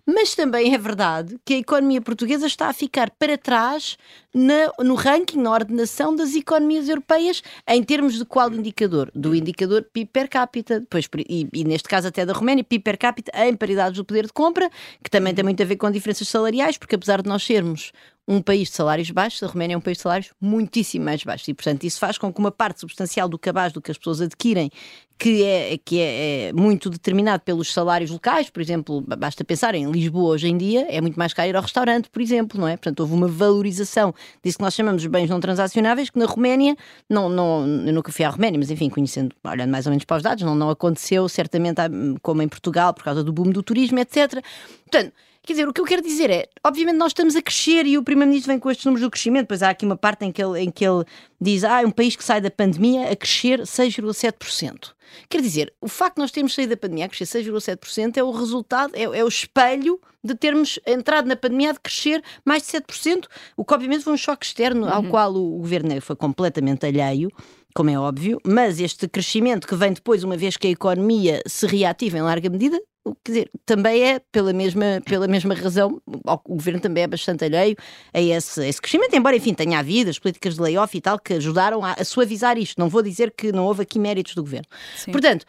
Mas 0.10 0.34
também 0.34 0.74
é 0.74 0.78
verdade 0.78 1.38
que 1.44 1.56
a 1.56 1.58
economia 1.58 2.02
portuguesa 2.02 2.48
está 2.48 2.70
a 2.70 2.74
ficar 2.74 3.12
para 3.12 3.38
trás 3.38 3.98
na, 4.38 4.71
no 4.80 4.95
ranking, 4.95 5.41
na 5.41 5.52
ordenação 5.52 6.15
das 6.15 6.36
economias 6.36 6.88
europeias, 6.88 7.41
em 7.67 7.84
termos 7.84 8.17
de 8.17 8.26
qual 8.26 8.52
indicador? 8.54 9.12
Do 9.13 9.36
indicador 9.36 9.84
PIB 9.91 10.10
per 10.12 10.30
capita, 10.30 10.80
depois, 10.80 11.10
e, 11.28 11.47
e, 11.52 11.63
neste 11.63 11.89
caso 11.89 12.08
até 12.08 12.26
da 12.26 12.34
Roménia, 12.34 12.63
PIB 12.63 12.84
per 12.84 12.97
capita 12.97 13.32
em 13.36 13.56
paridades 13.56 13.97
do 13.97 14.06
poder 14.06 14.28
de 14.28 14.34
compra, 14.34 14.69
que 15.04 15.10
também 15.10 15.34
tem 15.34 15.43
muito 15.43 15.62
a 15.62 15.65
ver 15.65 15.76
com 15.76 15.89
diferenças 15.89 16.28
salariais, 16.28 16.78
porque 16.78 16.95
apesar 16.95 17.21
de 17.21 17.28
nós 17.28 17.43
sermos 17.43 17.91
um 18.28 18.41
país 18.41 18.67
de 18.67 18.76
salários 18.76 19.10
baixos, 19.10 19.41
a 19.41 19.47
Roménia 19.47 19.76
é 19.76 19.78
um 19.78 19.82
país 19.82 19.97
de 19.97 20.04
salários 20.04 20.34
muitíssimo 20.39 21.06
mais 21.06 21.23
baixos. 21.23 21.47
E, 21.47 21.54
portanto, 21.54 21.86
isso 21.86 21.97
faz 21.97 22.17
com 22.17 22.32
que 22.32 22.39
uma 22.39 22.52
parte 22.52 22.82
substancial 22.82 23.30
do 23.30 23.39
cabaz 23.39 23.71
do 23.71 23.82
que 23.82 23.89
as 23.89 23.97
pessoas 23.97 24.19
adquirem, 24.19 24.69
que 25.17 25.43
é, 25.43 25.78
que 25.78 26.00
é, 26.00 26.50
é, 26.50 26.54
muito 26.54 26.89
determinado 26.89 27.41
pelos 27.43 27.73
salários 27.73 28.12
locais, 28.12 28.50
por 28.50 28.62
exemplo, 28.62 29.02
basta 29.02 29.45
pensar 29.45 29.73
em 29.76 29.89
Lisboa 29.89 30.34
hoje 30.34 30.47
em 30.47 30.58
dia, 30.58 30.86
é 30.89 31.00
muito 31.00 31.17
mais 31.17 31.34
caro 31.34 31.50
ir 31.50 31.56
ao 31.56 31.62
restaurante, 31.62 32.10
por 32.10 32.21
exemplo, 32.21 32.60
não 32.60 32.67
é? 32.67 32.76
Portanto, 32.76 33.00
houve 33.00 33.13
uma 33.13 33.28
valorização 33.28 34.13
disso 34.44 34.58
que 34.58 34.63
nós 34.63 34.74
chamamos 34.74 35.02
de 35.02 35.10
bens 35.10 35.30
não 35.30 35.40
transacionáveis, 35.40 36.10
que 36.10 36.20
na 36.20 36.26
Roménia, 36.26 36.76
não, 37.10 37.30
não, 37.30 37.66
eu 37.86 37.94
nunca 37.94 38.12
fui 38.12 38.26
à 38.26 38.30
Roménia, 38.30 38.60
mas 38.60 38.72
enfim, 38.72 38.90
conhecendo, 38.90 39.36
olhando 39.44 39.72
mais 39.72 39.86
ou 39.86 39.92
menos 39.92 40.06
para 40.06 40.18
os 40.18 40.24
dados, 40.24 40.44
não, 40.44 40.56
não 40.56 40.70
aconteceu 40.70 41.28
certamente 41.28 41.82
como 42.22 42.42
em 42.42 42.48
Portugal, 42.48 42.94
por 42.94 43.04
causa 43.04 43.24
do 43.24 43.32
boom 43.34 43.50
do 43.50 43.63
turismo, 43.63 44.00
etc. 44.00 44.44
Portanto, 44.90 45.13
Quer 45.48 45.54
dizer, 45.54 45.68
o 45.70 45.72
que 45.72 45.80
eu 45.80 45.86
quero 45.86 46.02
dizer 46.02 46.30
é, 46.30 46.50
obviamente 46.62 46.98
nós 46.98 47.12
estamos 47.12 47.34
a 47.38 47.42
crescer 47.42 47.86
e 47.86 47.98
o 47.98 48.04
Primeiro-Ministro 48.04 48.52
vem 48.52 48.60
com 48.60 48.70
estes 48.70 48.86
números 48.86 49.08
do 49.08 49.10
crescimento, 49.10 49.48
pois 49.48 49.63
há 49.63 49.70
aqui 49.70 49.86
uma 49.86 49.96
parte 49.96 50.26
em 50.26 50.32
que 50.34 50.44
ele, 50.44 50.60
em 50.60 50.70
que 50.70 50.86
ele 50.86 51.06
diz, 51.40 51.63
ah, 51.63 51.82
é 51.82 51.86
um 51.86 51.90
país 51.90 52.18
que 52.18 52.24
sai 52.24 52.42
da 52.42 52.52
pandemia 52.52 53.10
a 53.10 53.16
crescer 53.16 53.62
6,7%. 53.62 54.96
Quer 55.30 55.41
dizer, 55.41 55.74
o 55.82 55.88
facto 55.88 56.15
de 56.15 56.22
nós 56.22 56.32
termos 56.32 56.54
saído 56.54 56.72
da 56.72 56.78
pandemia 56.78 57.06
a 57.06 57.10
crescer 57.10 57.43
6,7% 57.43 58.17
é 58.17 58.24
o 58.24 58.32
resultado, 58.32 58.96
é, 58.96 59.04
é, 59.04 59.24
o 59.24 59.28
espelho 59.28 60.00
de 60.24 60.36
termos 60.36 60.80
entrado 60.86 61.28
na 61.28 61.36
pandemia 61.36 61.72
a 61.72 61.76
crescer 61.76 62.24
mais 62.43 62.63
de 62.63 62.70
7%, 62.70 63.26
o 63.56 63.63
que 63.63 63.74
obviamente 63.74 64.04
foi 64.04 64.13
um 64.13 64.17
choque 64.17 64.46
externo 64.46 64.86
uhum. 64.86 64.93
ao 64.93 65.04
qual 65.04 65.34
o, 65.34 65.56
o 65.56 65.60
governo 65.60 66.02
foi 66.02 66.15
completamente 66.15 66.86
alheio 66.86 67.30
como 67.78 67.91
é 67.91 68.00
óbvio, 68.00 68.41
mas 68.43 68.80
este 68.80 69.08
crescimento 69.08 69.67
que 69.67 69.76
vem 69.76 69.93
depois, 69.93 70.24
uma 70.24 70.36
vez 70.36 70.58
que 70.58 70.65
a 70.65 70.72
economia 70.72 71.43
se 71.46 71.67
reativa 71.67 72.17
em 72.17 72.22
larga 72.22 72.50
medida, 72.50 72.82
quer 73.24 73.32
dizer, 73.32 73.52
também 73.65 74.04
é 74.04 74.20
pela 74.32 74.54
mesma, 74.54 75.02
pela 75.06 75.28
mesma 75.28 75.54
razão, 75.54 76.02
o 76.06 76.56
governo 76.56 76.80
também 76.80 77.04
é 77.04 77.08
bastante 77.08 77.46
alheio 77.46 77.76
a 78.13 78.22
esse, 78.22 78.62
a 78.62 78.67
esse 78.67 78.82
crescimento, 78.82 79.15
embora, 79.15 79.36
enfim, 79.36 79.54
tenha 79.54 79.80
havido 79.80 80.10
as 80.10 80.20
políticas 80.20 80.56
de 80.56 80.62
layoff 80.62 80.98
e 80.98 81.02
tal 81.02 81.20
que 81.20 81.34
ajudaram 81.34 81.84
a, 81.84 81.93
a 81.93 82.04
suavizar 82.04 82.58
isto. 82.58 82.80
Não 82.80 82.89
vou 82.89 83.02
dizer 83.02 83.32
que 83.32 83.52
não 83.52 83.65
houve 83.65 83.84
aqui 83.84 84.00
méritos 84.00 84.36
do 84.36 84.41
governo. 84.41 84.67
Sim. 84.96 85.12
Portanto, 85.12 85.46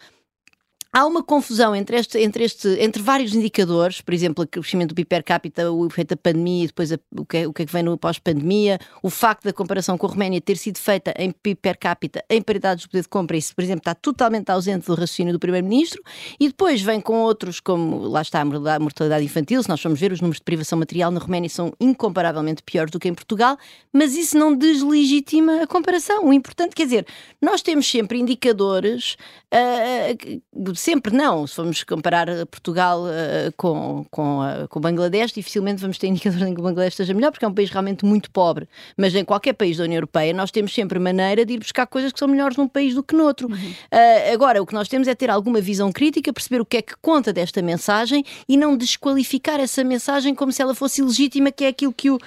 há 0.92 1.07
uma 1.07 1.22
confusão 1.22 1.74
entre, 1.74 1.96
este, 1.96 2.18
entre, 2.18 2.44
este, 2.44 2.68
entre 2.81 3.03
vários 3.03 3.35
indicadores, 3.35 4.01
por 4.01 4.14
exemplo, 4.14 4.44
o 4.44 4.46
crescimento 4.46 4.90
do 4.90 4.94
PIB 4.94 5.09
per 5.09 5.24
capita, 5.24 5.70
o 5.70 5.87
efeito 5.87 6.11
da 6.11 6.16
pandemia 6.16 6.66
depois 6.66 6.92
a, 6.92 6.98
o, 7.16 7.24
que 7.24 7.38
é, 7.38 7.46
o 7.46 7.53
que 7.53 7.62
é 7.62 7.66
que 7.66 7.72
vem 7.72 7.83
no 7.83 7.96
pós-pandemia, 7.98 8.79
o 9.03 9.11
facto 9.11 9.44
da 9.44 9.53
comparação 9.53 9.98
com 9.98 10.07
a 10.07 10.11
Roménia 10.11 10.40
ter 10.40 10.57
sido 10.57 10.79
feita 10.79 11.14
em 11.18 11.31
PIB 11.31 11.61
per 11.61 11.79
capita, 11.79 12.24
em 12.29 12.40
paridades 12.40 12.83
de 12.83 12.88
poder 12.88 13.03
de 13.03 13.09
compra, 13.09 13.37
isso, 13.37 13.55
por 13.55 13.62
exemplo, 13.62 13.81
está 13.81 13.94
totalmente 13.94 14.51
ausente 14.51 14.87
do 14.87 14.94
raciocínio 14.94 15.33
do 15.33 15.38
Primeiro-Ministro, 15.38 16.03
e 16.40 16.48
depois 16.48 16.81
vem 16.81 17.01
com 17.01 17.20
outros, 17.20 17.61
como 17.61 18.07
lá 18.09 18.22
está 18.22 18.40
a 18.40 18.44
mortalidade 18.44 19.24
infantil, 19.24 19.62
se 19.62 19.68
nós 19.68 19.81
formos 19.81 20.01
ver 20.01 20.12
os 20.12 20.20
números 20.20 20.38
de 20.38 20.44
privação 20.44 20.79
material 20.79 21.11
na 21.11 21.20
Roménia 21.20 21.48
são 21.48 21.72
incomparavelmente 21.81 22.62
piores 22.62 22.90
do 22.90 22.98
que 22.98 23.09
em 23.09 23.14
Portugal, 23.14 23.57
mas 23.92 24.16
isso 24.16 24.38
não 24.38 24.55
deslegitima 24.55 25.62
a 25.62 25.66
comparação. 25.66 26.24
O 26.27 26.33
importante, 26.33 26.74
quer 26.74 26.85
dizer, 26.85 27.07
nós 27.40 27.62
temos 27.62 27.88
sempre 27.88 28.18
indicadores 28.18 29.16
uh, 29.53 30.68
sempre 30.79 31.14
não. 31.14 31.47
Se 31.47 31.55
formos 31.55 31.83
comparar 31.85 32.27
Portugal 32.47 33.03
uh, 33.03 33.53
com, 33.57 34.07
com, 34.11 34.41
uh, 34.41 34.69
com 34.69 34.79
o 34.79 34.83
Bangladesh, 34.83 35.33
dificilmente 35.33 35.81
vamos 35.81 35.99
ter 35.99 36.07
indicadores 36.09 36.47
em 36.47 36.55
que 36.55 36.61
o 36.61 36.62
Bangladesh 36.62 36.95
esteja 36.95 37.12
melhor, 37.14 37.31
porque 37.33 37.45
é 37.45 37.49
um 37.49 37.55
país 37.55 37.71
realmente 37.71 38.05
muito 38.05 38.31
pobre. 38.31 38.69
Mas 38.97 39.14
em 39.14 39.25
qualquer 39.25 39.55
país 39.55 39.77
da 39.77 39.85
União 39.85 39.97
Europeia, 39.97 40.33
nós 40.33 40.51
temos 40.51 40.73
sempre 40.73 40.99
maneira 40.99 41.45
de 41.45 41.55
ir 41.55 41.59
buscar 41.59 41.87
coisas 41.87 42.12
que 42.12 42.19
são 42.19 42.29
melhores 42.29 42.57
num 42.57 42.69
país 42.69 42.95
do 42.95 43.03
que 43.03 43.14
noutro. 43.14 43.49
Uhum. 43.49 43.57
Uh, 43.57 44.33
agora, 44.33 44.62
o 44.62 44.67
que 44.67 44.75
nós 44.75 44.88
temos 44.88 45.09
é 45.09 45.14
ter 45.14 45.31
alguma 45.31 45.61
visão 45.61 45.93
crítica, 45.93 46.33
perceber 46.33 46.61
o 46.61 46.64
que 46.64 46.77
é 46.77 46.83
que 46.83 46.95
conta 47.03 47.33
desta 47.33 47.61
mensagem 47.61 48.25
e 48.49 48.57
não 48.57 48.77
desqualificar 48.77 49.61
essa 49.61 49.83
mensagem 49.83 50.35
como 50.35 50.53
se 50.53 50.62
ela 50.62 50.75
fosse 50.75 51.01
ilegítima, 51.01 51.51
que 51.51 51.64
é 51.64 51.69
aquilo 51.69 51.93
que 51.93 52.11
o, 52.11 52.19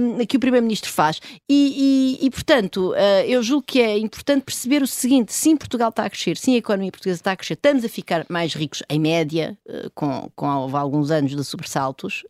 um, 0.00 0.26
que 0.26 0.36
o 0.36 0.40
Primeiro-Ministro 0.40 0.90
faz. 0.90 1.20
E, 1.48 2.18
e, 2.20 2.26
e 2.26 2.30
portanto, 2.30 2.94
eu 3.26 3.42
julgo 3.42 3.64
que 3.66 3.80
é 3.80 3.98
importante 3.98 4.44
perceber 4.44 4.82
o 4.82 4.86
seguinte: 4.86 5.32
sim, 5.32 5.56
Portugal 5.56 5.90
está 5.90 6.04
a 6.04 6.10
crescer, 6.10 6.36
sim, 6.36 6.54
a 6.54 6.58
economia 6.58 6.90
portuguesa 6.90 7.20
está 7.20 7.32
a 7.32 7.36
crescer, 7.36 7.54
estamos 7.54 7.84
a 7.84 7.88
ficar 7.92 8.26
mais 8.28 8.54
ricos 8.54 8.82
em 8.88 8.98
média, 8.98 9.56
eh, 9.68 9.88
com, 9.94 10.30
com 10.34 10.46
alguns 10.46 11.10
anos 11.10 11.36
de 11.36 11.44
sobressaltos, 11.44 12.24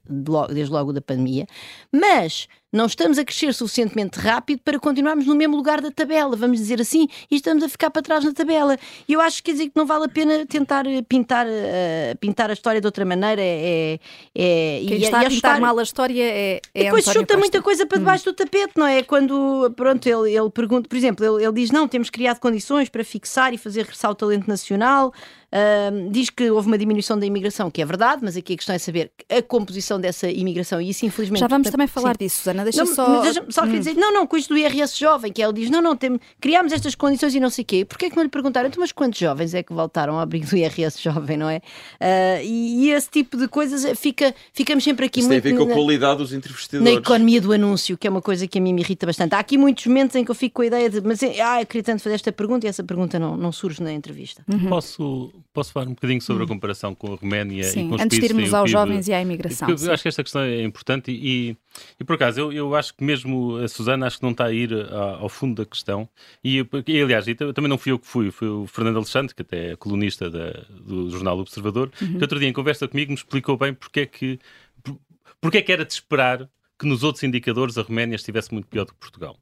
desde 0.50 0.72
logo 0.72 0.92
da 0.92 1.00
pandemia, 1.00 1.46
mas 1.92 2.48
não 2.72 2.86
estamos 2.86 3.18
a 3.18 3.24
crescer 3.24 3.52
suficientemente 3.52 4.18
rápido 4.18 4.60
para 4.64 4.78
continuarmos 4.78 5.26
no 5.26 5.34
mesmo 5.34 5.56
lugar 5.56 5.80
da 5.80 5.90
tabela, 5.90 6.34
vamos 6.34 6.58
dizer 6.58 6.80
assim, 6.80 7.06
e 7.30 7.36
estamos 7.36 7.62
a 7.62 7.68
ficar 7.68 7.90
para 7.90 8.00
trás 8.00 8.24
na 8.24 8.32
tabela. 8.32 8.78
E 9.06 9.12
eu 9.12 9.20
acho 9.20 9.36
que 9.38 9.42
quer 9.44 9.52
dizer 9.52 9.64
que 9.66 9.76
não 9.76 9.84
vale 9.84 10.06
a 10.06 10.08
pena 10.08 10.46
tentar 10.46 10.86
eh, 10.86 11.02
pintar, 11.02 11.46
uh, 11.46 12.18
pintar 12.18 12.48
a 12.50 12.52
história 12.54 12.80
de 12.80 12.86
outra 12.86 13.04
maneira. 13.04 13.42
É, 13.42 13.98
é, 14.34 14.82
Quem 14.86 14.98
e, 14.98 15.02
está 15.02 15.22
e 15.22 15.24
a, 15.24 15.28
a 15.28 15.30
pintar 15.30 15.60
mal 15.60 15.78
a 15.78 15.82
história 15.82 16.22
é. 16.22 16.60
é 16.74 16.84
depois 16.84 17.06
António 17.06 17.20
chuta 17.20 17.34
Costa. 17.34 17.38
muita 17.38 17.62
coisa 17.62 17.86
para 17.86 17.98
debaixo 17.98 18.28
hum. 18.28 18.32
do 18.32 18.36
tapete, 18.36 18.72
não 18.76 18.86
é? 18.86 19.02
Quando, 19.02 19.70
pronto, 19.76 20.06
ele, 20.06 20.34
ele 20.34 20.50
pergunta, 20.50 20.88
por 20.88 20.96
exemplo, 20.96 21.24
ele, 21.24 21.44
ele 21.44 21.52
diz: 21.52 21.70
não, 21.70 21.86
temos 21.86 22.08
criado 22.08 22.40
condições 22.40 22.88
para 22.88 23.04
fixar 23.04 23.52
e 23.52 23.58
fazer 23.58 23.82
regressar 23.82 24.10
o 24.10 24.14
talento 24.14 24.48
nacional. 24.48 25.12
Uh, 25.52 26.10
diz 26.10 26.30
que 26.30 26.50
houve 26.50 26.66
uma 26.66 26.78
diminuição 26.78 27.18
da 27.18 27.26
imigração, 27.26 27.70
que 27.70 27.82
é 27.82 27.84
verdade, 27.84 28.22
mas 28.24 28.38
aqui 28.38 28.54
a 28.54 28.56
questão 28.56 28.74
é 28.74 28.78
saber 28.78 29.12
a 29.28 29.42
composição 29.42 30.00
dessa 30.00 30.30
imigração 30.30 30.80
e 30.80 30.88
isso, 30.88 31.04
infelizmente. 31.04 31.40
Já 31.40 31.46
vamos 31.46 31.68
também 31.68 31.86
falar 31.86 32.12
sim. 32.12 32.24
disso, 32.24 32.38
Susana. 32.38 32.61
Deixa 32.64 32.84
não, 32.84 32.94
só. 32.94 33.20
Deixa, 33.22 33.44
só 33.48 33.62
queria 33.62 33.76
hum. 33.76 33.80
dizer, 33.80 33.94
não, 33.94 34.12
não, 34.12 34.26
com 34.26 34.36
isto 34.36 34.54
do 34.54 34.58
IRS 34.58 34.98
jovem, 34.98 35.32
que 35.32 35.42
ele 35.42 35.52
diz, 35.52 35.70
não, 35.70 35.80
não, 35.80 35.96
tem, 35.96 36.18
criámos 36.40 36.72
estas 36.72 36.94
condições 36.94 37.34
e 37.34 37.40
não 37.40 37.50
sei 37.50 37.62
o 37.62 37.66
quê. 37.66 37.84
Porquê 37.84 38.06
é 38.06 38.10
que 38.10 38.16
não 38.16 38.22
lhe 38.22 38.28
perguntaram, 38.28 38.68
então, 38.68 38.80
mas 38.80 38.92
quantos 38.92 39.18
jovens 39.18 39.54
é 39.54 39.62
que 39.62 39.72
voltaram 39.72 40.14
ao 40.14 40.20
abrigo 40.20 40.46
do 40.46 40.56
IRS 40.56 41.00
jovem, 41.02 41.36
não 41.36 41.48
é? 41.48 41.58
Uh, 42.00 42.44
e, 42.44 42.86
e, 42.86 42.90
esse 42.90 43.10
tipo 43.10 43.36
de 43.36 43.48
coisas 43.48 43.98
fica, 43.98 44.34
ficamos 44.52 44.84
sempre 44.84 45.06
aqui 45.06 45.20
isso 45.20 45.28
muito. 45.28 45.42
tem 45.42 45.52
a 45.52 45.58
ver 45.58 45.64
com 45.64 45.70
a 45.70 45.74
qualidade 45.74 46.18
dos 46.18 46.32
entrevistadores. 46.32 46.92
Na 46.92 46.98
economia 46.98 47.40
do 47.40 47.52
anúncio, 47.52 47.96
que 47.96 48.06
é 48.06 48.10
uma 48.10 48.22
coisa 48.22 48.46
que 48.46 48.58
a 48.58 48.60
mim 48.60 48.72
me 48.72 48.82
irrita 48.82 49.06
bastante. 49.06 49.34
Há 49.34 49.38
aqui 49.38 49.56
muitos 49.56 49.86
momentos 49.86 50.16
em 50.16 50.24
que 50.24 50.30
eu 50.30 50.34
fico 50.34 50.56
com 50.56 50.62
a 50.62 50.66
ideia 50.66 50.90
de, 50.90 51.00
mas 51.00 51.22
ah, 51.22 51.60
eu 51.60 51.66
queria 51.66 51.82
tanto 51.82 52.02
fazer 52.02 52.14
esta 52.14 52.32
pergunta 52.32 52.66
e 52.66 52.68
essa 52.68 52.82
pergunta 52.82 53.18
não, 53.18 53.36
não 53.36 53.52
surge 53.52 53.82
na 53.82 53.92
entrevista. 53.92 54.44
Uhum. 54.50 54.68
Posso, 54.68 55.32
posso 55.52 55.72
falar 55.72 55.86
um 55.86 55.94
bocadinho 55.94 56.20
sobre 56.20 56.44
a 56.44 56.46
comparação 56.46 56.94
com 56.94 57.12
a 57.12 57.16
Roménia 57.16 57.64
Sim, 57.64 57.86
e 57.86 57.88
com 57.88 57.94
os 57.96 58.00
antes 58.00 58.18
de 58.18 58.24
irmos 58.24 58.54
aos 58.54 58.70
jovens 58.70 59.08
e 59.08 59.12
à 59.12 59.20
imigração. 59.20 59.68
Eu 59.68 59.92
acho 59.92 60.02
que 60.02 60.08
esta 60.08 60.22
questão 60.22 60.42
é 60.42 60.62
importante 60.62 61.10
e, 61.10 61.56
E 61.98 62.04
por 62.04 62.14
acaso, 62.14 62.40
eu, 62.40 62.51
eu 62.54 62.74
acho 62.74 62.94
que 62.94 63.02
mesmo 63.04 63.56
a 63.56 63.68
Susana 63.68 64.06
acho 64.06 64.18
que 64.18 64.22
não 64.22 64.32
está 64.32 64.46
a 64.46 64.52
ir 64.52 64.72
a, 64.74 65.16
ao 65.16 65.28
fundo 65.28 65.62
da 65.62 65.68
questão. 65.68 66.08
E, 66.42 66.64
e 66.86 67.02
aliás, 67.02 67.26
e 67.28 67.34
também 67.34 67.68
não 67.68 67.78
fui 67.78 67.92
eu 67.92 67.98
que 67.98 68.06
fui, 68.06 68.30
foi 68.30 68.48
o 68.48 68.66
Fernando 68.66 68.96
Alexandre, 68.96 69.34
que 69.34 69.42
até 69.42 69.72
é 69.72 69.76
colunista 69.76 70.30
da, 70.30 70.64
do 70.70 71.10
jornal 71.10 71.38
Observador, 71.38 71.90
uhum. 72.00 72.18
que 72.18 72.22
outro 72.22 72.38
dia 72.38 72.48
em 72.48 72.52
conversa 72.52 72.86
comigo 72.88 73.10
me 73.10 73.16
explicou 73.16 73.56
bem 73.56 73.74
porque 73.74 74.00
é 74.00 74.06
que, 74.06 74.38
porque 75.40 75.58
é 75.58 75.62
que 75.62 75.72
era 75.72 75.84
de 75.84 75.92
esperar 75.92 76.48
que 76.78 76.86
nos 76.86 77.04
outros 77.04 77.22
indicadores 77.22 77.78
a 77.78 77.82
Roménia 77.82 78.16
estivesse 78.16 78.52
muito 78.52 78.66
pior 78.66 78.84
do 78.84 78.92
que 78.92 78.98
Portugal. 78.98 79.38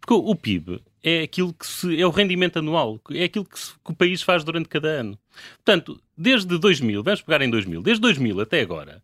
Porque 0.00 0.14
o, 0.14 0.30
o 0.30 0.36
PIB 0.36 0.82
é 1.02 1.22
aquilo 1.22 1.52
que 1.52 1.66
se, 1.66 2.00
é 2.00 2.06
o 2.06 2.10
rendimento 2.10 2.58
anual, 2.58 3.00
é 3.10 3.24
aquilo 3.24 3.44
que, 3.44 3.58
se, 3.58 3.72
que, 3.72 3.90
o 3.90 3.94
país 3.94 4.22
faz 4.22 4.44
durante 4.44 4.68
cada 4.68 4.88
ano. 4.88 5.18
Portanto, 5.56 6.00
desde 6.16 6.58
2000, 6.58 7.02
vamos 7.02 7.22
pegar 7.22 7.42
em 7.42 7.50
2000, 7.50 7.82
desde 7.82 8.00
2000 8.00 8.40
até 8.40 8.60
agora, 8.60 9.02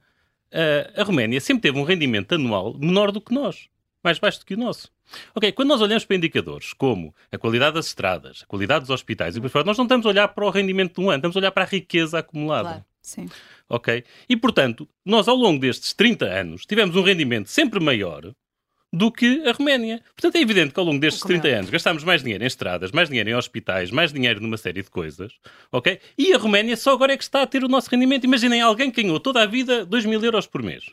a, 0.52 1.00
a 1.00 1.04
Roménia 1.04 1.40
sempre 1.40 1.62
teve 1.62 1.78
um 1.78 1.84
rendimento 1.84 2.34
anual 2.34 2.76
menor 2.78 3.12
do 3.12 3.20
que 3.20 3.34
nós, 3.34 3.68
mais 4.02 4.18
baixo 4.18 4.40
do 4.40 4.46
que 4.46 4.54
o 4.54 4.58
nosso. 4.58 4.90
Ok, 5.34 5.50
quando 5.52 5.68
nós 5.68 5.80
olhamos 5.80 6.04
para 6.04 6.16
indicadores 6.16 6.72
como 6.72 7.14
a 7.32 7.38
qualidade 7.38 7.74
das 7.74 7.86
estradas, 7.86 8.42
a 8.42 8.46
qualidade 8.46 8.80
dos 8.80 8.90
hospitais 8.90 9.36
e 9.36 9.40
por 9.40 9.50
fora, 9.50 9.64
nós 9.64 9.76
não 9.76 9.84
estamos 9.84 10.06
a 10.06 10.08
olhar 10.08 10.28
para 10.28 10.44
o 10.44 10.50
rendimento 10.50 10.94
de 10.94 11.00
um 11.00 11.10
ano, 11.10 11.18
estamos 11.18 11.36
a 11.36 11.40
olhar 11.40 11.50
para 11.50 11.64
a 11.64 11.66
riqueza 11.66 12.18
acumulada. 12.18 12.68
Claro, 12.68 12.84
sim. 13.02 13.28
Ok? 13.68 14.04
E 14.28 14.36
portanto, 14.36 14.88
nós 15.04 15.28
ao 15.28 15.36
longo 15.36 15.60
destes 15.60 15.92
30 15.92 16.26
anos 16.26 16.64
tivemos 16.64 16.96
um 16.96 17.02
rendimento 17.02 17.48
sempre 17.48 17.80
maior 17.80 18.32
do 18.92 19.10
que 19.10 19.46
a 19.46 19.52
Roménia. 19.52 20.02
Portanto, 20.16 20.36
é 20.36 20.40
evidente 20.40 20.74
que 20.74 20.80
ao 20.80 20.86
longo 20.86 20.98
destes 20.98 21.22
30 21.22 21.48
é? 21.48 21.54
anos 21.54 21.70
gastámos 21.70 22.02
mais 22.02 22.22
dinheiro 22.22 22.42
em 22.42 22.46
estradas, 22.46 22.90
mais 22.90 23.08
dinheiro 23.08 23.30
em 23.30 23.34
hospitais, 23.34 23.90
mais 23.90 24.12
dinheiro 24.12 24.40
numa 24.40 24.56
série 24.56 24.82
de 24.82 24.90
coisas, 24.90 25.32
ok? 25.70 26.00
E 26.18 26.32
a 26.32 26.38
Roménia 26.38 26.76
só 26.76 26.92
agora 26.92 27.12
é 27.12 27.16
que 27.16 27.22
está 27.22 27.42
a 27.42 27.46
ter 27.46 27.62
o 27.62 27.68
nosso 27.68 27.90
rendimento. 27.90 28.24
Imaginem 28.24 28.60
alguém 28.60 28.90
que 28.90 29.02
ganhou 29.02 29.20
toda 29.20 29.42
a 29.42 29.46
vida 29.46 29.84
2 29.86 30.06
mil 30.06 30.22
euros 30.24 30.46
por 30.46 30.62
mês. 30.62 30.84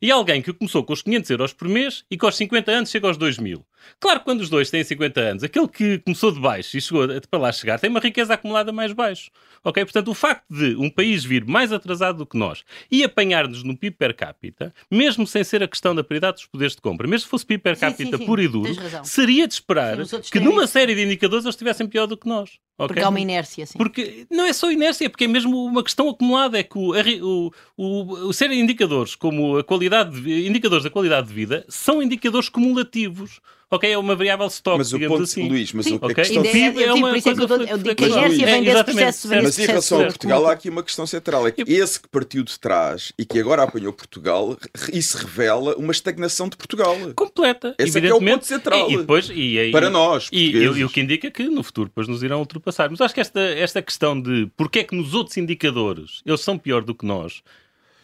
E 0.00 0.10
alguém 0.10 0.42
que 0.42 0.52
começou 0.52 0.84
com 0.84 0.92
os 0.92 1.02
500 1.02 1.30
euros 1.30 1.52
por 1.52 1.68
mês 1.68 2.04
e 2.10 2.18
com 2.18 2.26
os 2.26 2.36
50 2.36 2.70
anos 2.70 2.90
chega 2.90 3.06
aos 3.06 3.16
2 3.16 3.38
mil. 3.38 3.64
Claro 3.98 4.20
que 4.20 4.24
quando 4.24 4.40
os 4.40 4.48
dois 4.48 4.70
têm 4.70 4.82
50 4.82 5.20
anos, 5.20 5.44
aquele 5.44 5.68
que 5.68 5.98
começou 5.98 6.32
de 6.32 6.40
baixo 6.40 6.76
e 6.76 6.80
chegou 6.80 7.06
para 7.30 7.38
lá 7.38 7.52
chegar 7.52 7.78
tem 7.78 7.90
uma 7.90 8.00
riqueza 8.00 8.34
acumulada 8.34 8.72
mais 8.72 8.92
baixo. 8.92 9.30
Ok? 9.64 9.84
Portanto, 9.84 10.08
o 10.08 10.14
facto 10.14 10.44
de 10.50 10.76
um 10.76 10.90
país 10.90 11.24
vir 11.24 11.44
mais 11.44 11.72
atrasado 11.72 12.18
do 12.18 12.26
que 12.26 12.36
nós 12.36 12.64
e 12.90 13.02
apanhar-nos 13.02 13.62
no 13.62 13.76
PIB 13.76 13.96
per 13.96 14.14
capita, 14.14 14.72
mesmo 14.90 15.26
sem 15.26 15.42
ser 15.42 15.62
a 15.62 15.68
questão 15.68 15.94
da 15.94 16.04
paridade 16.04 16.36
dos 16.36 16.46
poderes 16.46 16.74
de 16.74 16.80
compra, 16.80 17.06
mesmo 17.06 17.24
se 17.24 17.30
fosse 17.30 17.46
PIB 17.46 17.62
per 17.62 17.78
capita 17.78 18.04
sim, 18.04 18.10
sim, 18.10 18.18
sim. 18.18 18.26
puro 18.26 18.42
e 18.42 18.48
duro, 18.48 18.72
seria 19.04 19.46
de 19.46 19.54
esperar 19.54 19.96
que 20.30 20.40
numa 20.40 20.66
série 20.66 20.94
de 20.94 21.02
indicadores 21.02 21.44
eles 21.44 21.54
estivessem 21.54 21.86
pior 21.86 22.06
do 22.06 22.16
que 22.16 22.28
nós. 22.28 22.58
Okay? 22.78 22.88
Porque 22.88 23.00
há 23.00 23.08
uma 23.08 23.20
inércia, 23.20 23.64
sim. 23.64 23.78
Porque 23.78 24.26
não 24.30 24.44
é 24.44 24.52
só 24.52 24.70
inércia, 24.70 25.08
porque 25.08 25.24
é 25.24 25.28
mesmo 25.28 25.64
uma 25.64 25.82
questão 25.82 26.10
acumulada. 26.10 26.58
É 26.58 26.62
que 26.62 26.78
o, 26.78 26.92
o, 27.22 27.50
o, 27.76 28.28
o 28.28 28.32
ser 28.34 28.50
indicadores 28.52 29.14
como 29.14 29.56
a 29.56 29.64
qualidade, 29.64 30.20
de, 30.20 30.46
indicadores 30.46 30.84
da 30.84 30.90
qualidade 30.90 31.28
de 31.28 31.32
vida 31.32 31.64
são 31.68 32.02
indicadores 32.02 32.50
cumulativos 32.50 33.40
ok, 33.76 33.90
é 33.90 33.98
uma 33.98 34.16
variável 34.16 34.46
stock, 34.48 34.78
mas 34.78 34.90
digamos 34.90 35.06
o 35.06 35.10
ponto, 35.10 35.22
assim. 35.22 35.48
Luís, 35.48 35.72
mas 35.72 35.86
Sim. 35.86 35.98
o, 36.00 36.06
a 36.06 36.14
questão... 36.14 36.42
É, 36.44 36.48
é, 36.48 36.82
é 36.84 36.92
uma 36.92 37.10
coisa... 37.10 37.42
Eu 37.70 37.78
digo 37.78 37.94
que 37.94 38.04
a 38.04 38.08
inércia 38.08 38.46
vem 38.46 38.64
desse 38.64 38.84
processo. 38.84 39.28
Vem 39.28 39.42
mas 39.42 39.58
em 39.58 39.66
relação 39.66 40.00
a 40.00 40.04
Portugal 40.04 40.46
há 40.46 40.52
aqui 40.52 40.68
uma 40.68 40.82
questão 40.82 41.06
central, 41.06 41.46
é 41.46 41.50
que 41.50 41.62
esse 41.62 42.00
que 42.00 42.08
partiu 42.08 42.42
de 42.42 42.58
trás 42.58 43.12
e 43.18 43.24
que 43.24 43.38
agora 43.38 43.62
apanhou 43.62 43.92
Portugal, 43.92 44.56
isso 44.92 45.18
revela 45.18 45.76
uma 45.76 45.92
estagnação 45.92 46.48
de 46.48 46.56
Portugal. 46.56 46.96
Completa, 47.14 47.74
Esse 47.78 47.98
é, 47.98 48.06
é 48.06 48.14
o 48.14 48.18
ponto 48.18 48.44
central. 48.44 48.90
E, 48.90 48.94
e 48.94 48.98
depois, 48.98 49.30
e, 49.30 49.58
e, 49.58 49.72
para 49.72 49.90
nós, 49.90 50.28
e, 50.32 50.50
e, 50.52 50.84
o 50.84 50.88
que 50.88 51.00
indica 51.00 51.30
que 51.30 51.44
no 51.44 51.62
futuro 51.62 51.88
depois 51.88 52.08
nos 52.08 52.22
irão 52.22 52.38
ultrapassar. 52.40 52.90
Mas 52.90 53.00
acho 53.00 53.14
que 53.14 53.20
esta, 53.20 53.40
esta 53.40 53.82
questão 53.82 54.20
de 54.20 54.48
porque 54.56 54.80
é 54.80 54.84
que 54.84 54.94
nos 54.94 55.14
outros 55.14 55.36
indicadores 55.36 56.22
eles 56.24 56.40
são 56.40 56.58
pior 56.58 56.82
do 56.82 56.94
que 56.94 57.06
nós, 57.06 57.42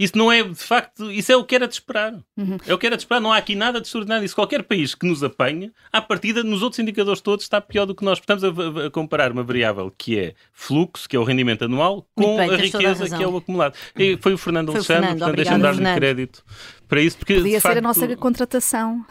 isso 0.03 0.19
não 0.19 0.33
é, 0.33 0.43
de 0.43 0.55
facto, 0.55 1.11
isso 1.11 1.31
é 1.31 1.37
o 1.37 1.45
que 1.45 1.55
era 1.55 1.69
de 1.69 1.75
esperar. 1.75 2.13
Uhum. 2.37 2.57
É 2.67 2.75
o 2.75 2.79
que 2.79 2.87
era 2.87 2.97
de 2.97 3.03
esperar. 3.03 3.21
Não 3.21 3.33
há 3.33 3.37
aqui 3.37 3.55
nada 3.55 3.81
de 3.81 3.87
extraordinário. 3.87 4.25
Isso 4.25 4.35
qualquer 4.35 4.63
país 4.65 4.95
que 4.95 5.07
nos 5.07 5.23
apanha, 5.23 5.73
à 5.93 6.03
partida, 6.03 6.43
nos 6.43 6.61
outros 6.61 6.81
indicadores 6.81 7.21
todos, 7.21 7.45
está 7.45 7.61
pior 7.61 7.87
do 7.87 7.95
que 7.95 8.05
nós. 8.05 8.19
Estamos 8.19 8.43
a, 8.43 8.87
a 8.87 8.91
comparar 8.91 9.31
uma 9.31 9.45
variável 9.45 9.93
que 9.97 10.19
é 10.19 10.35
fluxo, 10.53 11.09
que 11.09 11.15
é 11.15 11.19
o 11.21 11.25
rendimento 11.25 11.65
anual, 11.65 12.05
com 12.17 12.37
bem, 12.37 12.51
a 12.51 12.57
riqueza, 12.57 13.05
a 13.05 13.17
que 13.17 13.23
é 13.23 13.29
o 13.29 13.37
acumulado. 13.37 13.75
E 13.97 14.17
foi 14.21 14.35
o 14.35 14.39
Fernando 14.39 14.73
foi 14.73 14.77
Alexandre, 14.77 15.03
Fernando, 15.03 15.19
portanto, 15.19 15.37
deixa-me 15.37 15.63
dar-lhe 15.63 15.95
crédito 15.95 16.45
para 16.93 17.01
isso. 17.01 17.17
Porque, 17.17 17.37
Podia 17.37 17.59
ser 17.59 17.61
facto... 17.61 17.79
a 17.79 17.81
nossa 17.81 18.17
contratação. 18.17 19.03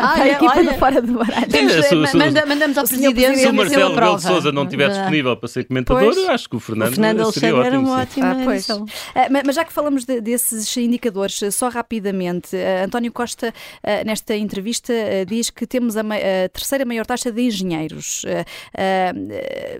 ah, 0.00 0.16
olha, 0.18 0.32
aqui 0.32 0.44
olha, 0.44 0.74
fora 0.74 1.00
de 1.00 1.12
baralho. 1.12 1.46
É, 1.46 1.82
se, 1.82 2.06
se, 2.08 2.16
manda, 2.16 2.44
mandamos 2.44 2.76
ao 2.76 2.84
Presidente. 2.84 3.38
Se 3.38 3.46
o 3.46 3.54
Marcelo 3.54 3.94
Rebelo 3.94 4.16
de 4.16 4.22
Souza 4.22 4.50
não 4.50 4.64
estiver 4.64 4.88
disponível 4.88 5.36
para 5.36 5.48
ser 5.48 5.64
comentador, 5.64 6.12
pois, 6.12 6.28
acho 6.28 6.50
que 6.50 6.56
o 6.56 6.60
Fernando, 6.60 6.88
o 6.88 6.94
Fernando 6.96 7.32
seria 7.32 7.54
ótimo. 7.54 7.66
Era 7.66 7.78
uma 7.78 8.00
ótima 8.00 8.30
ah, 8.32 8.36
pois. 8.44 8.68
Uh, 8.68 8.84
mas 9.46 9.54
já 9.54 9.64
que 9.64 9.72
falamos 9.72 10.04
de, 10.04 10.20
desses 10.20 10.76
indicadores, 10.76 11.38
só 11.52 11.68
rapidamente, 11.68 12.56
uh, 12.56 12.84
António 12.84 13.12
Costa, 13.12 13.50
uh, 13.50 14.04
nesta 14.04 14.34
entrevista, 14.34 14.92
diz 15.28 15.50
que 15.50 15.68
temos 15.68 15.96
a, 15.96 16.00
a, 16.00 16.48
terceira 16.48 16.84
maior 16.84 17.06
taxa 17.06 17.30
de 17.30 17.42
engenheiros. 17.42 18.24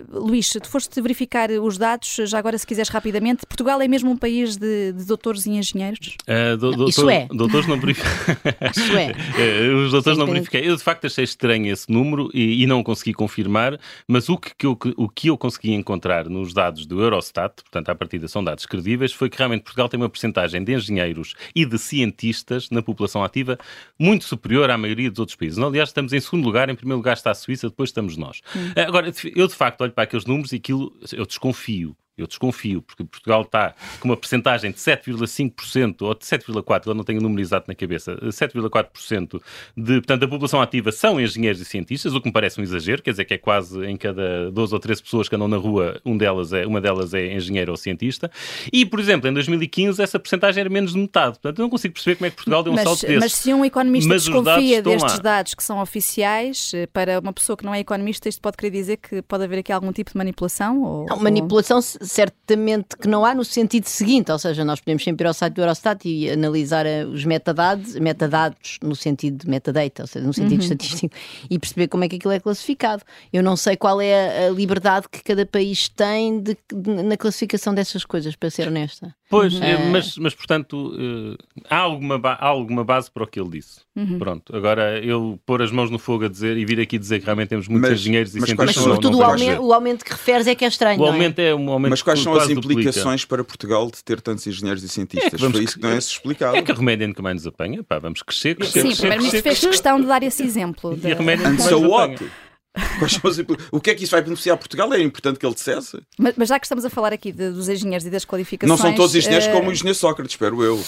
Luís, 0.09 0.49
tu 0.49 0.69
foste 0.69 1.01
verificar 1.01 1.51
os 1.51 1.77
dados, 1.77 2.15
já 2.23 2.39
agora, 2.39 2.57
se 2.57 2.65
quiseres 2.65 2.87
rapidamente. 2.87 3.45
Portugal 3.45 3.81
é 3.81 3.89
mesmo 3.89 4.09
um 4.09 4.17
país 4.17 4.55
de, 4.55 4.93
de 4.93 5.03
doutores 5.03 5.45
e 5.45 5.49
engenheiros? 5.49 6.15
Uh, 6.53 6.57
do, 6.57 6.71
doutor, 6.71 6.89
Isso 6.89 7.09
é. 7.09 7.27
Doutores 7.31 7.67
não 7.67 7.79
verifiquei. 7.79 8.11
Isso 8.75 8.97
é. 8.97 9.71
Uh, 9.71 9.77
os 9.85 9.91
doutores 9.91 10.17
não 10.17 10.25
verifiquei. 10.25 10.67
Eu 10.67 10.75
de 10.75 10.83
facto 10.83 11.05
achei 11.05 11.23
estranho 11.23 11.71
esse 11.71 11.91
número 11.91 12.29
e, 12.33 12.63
e 12.63 12.67
não 12.67 12.83
consegui 12.83 13.13
confirmar, 13.13 13.79
mas 14.07 14.29
o 14.29 14.37
que, 14.37 14.51
que 14.55 14.65
eu, 14.65 14.77
o 14.97 15.09
que 15.09 15.29
eu 15.29 15.37
consegui 15.37 15.73
encontrar 15.73 16.29
nos 16.29 16.53
dados 16.53 16.85
do 16.85 17.01
Eurostat, 17.01 17.61
portanto, 17.63 17.89
à 17.89 17.95
partida 17.95 18.27
são 18.27 18.43
dados 18.43 18.65
credíveis, 18.65 19.13
foi 19.13 19.29
que 19.29 19.37
realmente 19.37 19.63
Portugal 19.63 19.89
tem 19.89 19.99
uma 19.99 20.09
porcentagem 20.09 20.63
de 20.63 20.73
engenheiros 20.73 21.33
e 21.55 21.65
de 21.65 21.77
cientistas 21.77 22.69
na 22.69 22.81
população 22.81 23.23
ativa 23.23 23.57
muito 23.99 24.25
superior 24.25 24.69
à 24.69 24.77
maioria 24.77 25.09
dos 25.09 25.19
outros 25.19 25.35
países. 25.35 25.59
Aliás, 25.59 25.89
estamos 25.89 26.13
em 26.13 26.19
segundo 26.19 26.45
lugar, 26.45 26.69
em 26.69 26.75
primeiro 26.75 26.97
lugar 26.97 27.13
está 27.13 27.31
a 27.31 27.35
Suíça, 27.35 27.69
depois 27.69 27.89
estamos 27.89 28.17
nós. 28.17 28.41
Hum. 28.55 28.71
Agora, 28.75 29.11
eu 29.35 29.47
de 29.47 29.55
facto 29.55 29.81
olho 29.81 29.91
para 29.91 30.03
aqueles 30.03 30.25
números 30.25 30.51
e 30.51 30.57
aquilo, 30.57 30.93
eu 31.13 31.25
desconfio. 31.25 31.95
Eu 32.17 32.27
desconfio, 32.27 32.81
porque 32.81 33.03
Portugal 33.03 33.41
está 33.41 33.73
com 33.99 34.07
uma 34.07 34.17
percentagem 34.17 34.71
de 34.71 34.77
7,5% 34.77 36.01
ou 36.01 36.13
de 36.13 36.25
7,4%, 36.25 36.87
eu 36.87 36.93
não 36.93 37.03
tenho 37.03 37.19
o 37.19 37.21
número 37.21 37.41
exato 37.41 37.67
na 37.67 37.75
cabeça, 37.75 38.15
7,4% 38.15 39.41
de, 39.75 39.93
portanto, 39.95 40.21
da 40.21 40.27
população 40.27 40.61
ativa 40.61 40.91
são 40.91 41.19
engenheiros 41.19 41.59
e 41.61 41.65
cientistas, 41.65 42.13
o 42.13 42.21
que 42.21 42.27
me 42.27 42.33
parece 42.33 42.59
um 42.59 42.63
exagero, 42.63 43.01
quer 43.01 43.11
dizer 43.11 43.25
que 43.25 43.33
é 43.33 43.37
quase 43.37 43.85
em 43.85 43.97
cada 43.97 44.49
12 44.51 44.73
ou 44.73 44.79
13 44.79 45.03
pessoas 45.03 45.29
que 45.29 45.35
andam 45.35 45.47
na 45.47 45.57
rua, 45.57 45.99
um 46.05 46.17
delas 46.17 46.53
é, 46.53 46.65
uma 46.65 46.79
delas 46.79 47.13
é 47.13 47.33
engenheiro 47.33 47.71
ou 47.71 47.77
cientista. 47.77 48.31
E, 48.71 48.85
por 48.85 48.99
exemplo, 48.99 49.29
em 49.29 49.33
2015 49.33 50.01
essa 50.01 50.19
percentagem 50.19 50.61
era 50.61 50.69
menos 50.69 50.93
de 50.93 50.99
metade. 50.99 51.33
Portanto, 51.33 51.59
eu 51.59 51.63
não 51.63 51.69
consigo 51.69 51.93
perceber 51.93 52.15
como 52.15 52.27
é 52.27 52.29
que 52.29 52.35
Portugal 52.35 52.63
deu 52.63 52.71
um 52.71 52.75
mas, 52.75 52.83
salto 52.83 53.01
desse. 53.01 53.19
Mas 53.19 53.33
se 53.33 53.53
um 53.53 53.65
economista 53.65 54.09
mas 54.09 54.23
desconfia 54.23 54.81
destes 54.81 55.13
lá. 55.13 55.19
dados 55.19 55.53
que 55.53 55.63
são 55.63 55.81
oficiais, 55.81 56.71
eh, 56.73 56.87
para 56.87 57.19
uma 57.19 57.33
pessoa 57.33 57.57
que 57.57 57.65
não 57.65 57.73
é 57.73 57.79
economista, 57.79 58.29
isto 58.29 58.41
pode 58.41 58.57
querer 58.57 58.71
dizer 58.71 58.97
que 58.97 59.21
pode 59.21 59.43
haver 59.43 59.59
aqui 59.59 59.71
algum 59.71 59.91
tipo 59.91 60.11
de 60.11 60.17
manipulação? 60.17 60.81
Ou, 60.81 61.05
não, 61.07 61.17
manipulação, 61.17 61.77
ou... 61.77 62.04
certamente 62.05 62.95
que 62.95 63.07
não 63.07 63.25
há 63.25 63.33
no 63.33 63.43
sentido 63.43 63.85
seguinte, 63.85 64.31
ou 64.31 64.39
seja, 64.39 64.63
nós 64.63 64.79
podemos 64.79 65.03
sempre 65.03 65.25
ir 65.25 65.27
ao 65.27 65.33
site 65.33 65.53
do 65.53 65.61
Eurostat 65.61 66.05
e 66.05 66.29
analisar 66.29 66.85
eh, 66.85 67.05
os 67.05 67.25
metadados, 67.25 67.95
metadados 67.95 68.77
no 68.81 68.95
sentido 68.95 69.43
de 69.43 69.49
metadata, 69.49 70.03
ou 70.03 70.07
seja, 70.07 70.25
no 70.25 70.33
sentido 70.33 70.59
uhum. 70.59 70.63
estatístico, 70.63 71.15
e 71.49 71.59
perceber 71.59 71.87
como 71.87 72.03
é 72.03 72.09
que 72.09 72.15
aquilo 72.15 72.33
é 72.33 72.39
classificado. 72.39 73.03
Eu 73.31 73.43
não 73.43 73.55
sei 73.55 73.75
qual 73.75 73.99
é 73.99 74.47
a 74.47 74.49
liberdade 74.49 75.07
que 75.09 75.23
cada 75.23 75.45
país 75.45 75.89
tem 75.89 76.39
de, 76.39 76.57
de, 76.71 77.03
na 77.03 77.17
classificação 77.17 77.73
dessas 77.73 78.05
coisas, 78.05 78.35
para 78.35 78.49
ser 78.49 78.67
honesta. 78.67 79.13
Pois, 79.27 79.55
uhum. 79.55 79.91
mas, 79.91 80.17
mas 80.17 80.35
portanto, 80.35 80.93
uh, 80.93 81.35
há, 81.67 81.77
alguma 81.77 82.15
há 82.15 82.45
alguma 82.45 82.83
base 82.83 83.09
para 83.09 83.23
o 83.23 83.27
que 83.27 83.39
ele 83.39 83.49
disse. 83.49 83.81
Uhum. 83.95 84.19
Pronto, 84.19 84.55
agora 84.55 85.03
eu 85.03 85.39
pôr 85.45 85.61
as 85.63 85.71
mãos 85.71 85.89
no 85.89 85.97
fogo 85.97 86.25
a 86.25 86.27
dizer 86.27 86.57
e 86.57 86.65
vir 86.65 86.79
aqui 86.79 86.99
dizer 86.99 87.19
que 87.19 87.25
realmente 87.25 87.49
temos 87.49 87.67
muitos 87.67 87.89
mas, 87.89 87.99
engenheiros 88.01 88.35
e 88.35 88.39
mas 88.39 88.49
cientistas. 88.49 88.75
Mas 88.75 88.83
sobretudo 88.83 89.17
o, 89.17 89.23
aumento, 89.23 89.61
o 89.61 89.73
aumento 89.73 90.05
que 90.05 90.11
referes 90.11 90.45
é 90.45 90.53
que 90.53 90.63
é 90.63 90.67
estranho. 90.67 91.01
O 91.01 91.05
aumento 91.05 91.39
é? 91.39 91.49
é 91.49 91.55
um 91.55 91.71
aumento 91.71 91.91
Mas 91.91 92.01
quais 92.03 92.19
são 92.19 92.35
as 92.35 92.49
implicações 92.49 93.21
duplica. 93.21 93.27
para 93.27 93.43
Portugal 93.43 93.89
de 93.89 94.03
ter 94.03 94.21
tantos 94.21 94.45
engenheiros 94.45 94.83
e 94.83 94.89
cientistas? 94.89 95.41
É 95.41 95.49
Foi 95.49 95.63
isso 95.63 95.75
que 95.75 95.81
não 95.81 95.91
é 95.91 95.97
explicado. 95.97 96.57
É 96.57 96.61
que 96.61 96.71
a 96.71 96.75
Roménia 96.75 97.07
nunca 97.07 97.23
mais 97.23 97.35
nos 97.35 97.47
apanha. 97.47 97.83
Pá, 97.83 97.97
vamos 97.97 98.21
crescer, 98.21 98.55
crescer, 98.55 98.81
Sim, 98.81 98.87
crescer, 98.87 98.93
o 98.93 98.99
Primeiro-Ministro 98.99 99.41
fez 99.41 99.59
questão 99.59 99.99
de 99.99 100.05
dar 100.05 100.21
esse 100.21 100.43
exemplo. 100.43 100.95
De... 100.95 101.07
E 101.07 101.13
a 101.13 101.15
Roménia 101.15 101.49
nunca 101.49 101.63
mais 101.63 101.81
nos 101.81 101.83
apanha. 101.83 102.31
o 103.71 103.79
que 103.79 103.89
é 103.89 103.95
que 103.95 104.03
isso 104.03 104.11
vai 104.11 104.21
beneficiar 104.21 104.57
Portugal? 104.57 104.93
É 104.93 105.01
importante 105.01 105.39
que 105.39 105.45
ele 105.45 105.55
dissesse. 105.55 105.99
Mas, 106.17 106.35
mas 106.37 106.49
já 106.49 106.59
que 106.59 106.65
estamos 106.65 106.85
a 106.85 106.89
falar 106.89 107.13
aqui 107.13 107.31
de, 107.31 107.51
dos 107.51 107.69
engenheiros 107.69 108.05
e 108.05 108.09
das 108.09 108.25
qualificações. 108.25 108.69
Não 108.69 108.77
são 108.77 108.95
todos 108.95 109.15
engenheiros 109.15 109.47
uh... 109.47 109.51
como 109.51 109.69
o 109.69 109.71
engenheiro 109.71 109.97
Sócrates, 109.97 110.33
espero 110.33 110.61
eu. 110.63 110.83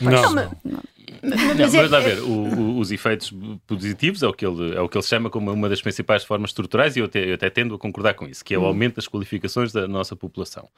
Não. 0.00 0.32
não, 0.32 0.56
não. 0.64 0.82
Mas, 1.22 1.72
não, 1.72 1.80
é, 1.80 1.84
a 1.84 2.00
ver, 2.00 2.20
o, 2.20 2.30
o, 2.30 2.78
os 2.78 2.90
efeitos 2.90 3.32
positivos 3.66 4.22
é 4.22 4.26
o, 4.26 4.32
que 4.32 4.46
ele, 4.46 4.74
é 4.74 4.80
o 4.80 4.88
que 4.88 4.96
ele 4.96 5.04
chama 5.04 5.30
como 5.30 5.52
uma 5.52 5.68
das 5.68 5.80
principais 5.80 6.24
formas 6.24 6.50
estruturais 6.50 6.96
e 6.96 7.00
eu 7.00 7.06
até, 7.06 7.30
eu 7.30 7.34
até 7.34 7.50
tendo 7.50 7.74
a 7.74 7.78
concordar 7.78 8.14
com 8.14 8.26
isso, 8.26 8.44
que 8.44 8.54
é 8.54 8.58
o 8.58 8.62
hum. 8.62 8.66
aumento 8.66 8.96
das 8.96 9.08
qualificações 9.08 9.72
da 9.72 9.86
nossa 9.88 10.14
população. 10.14 10.68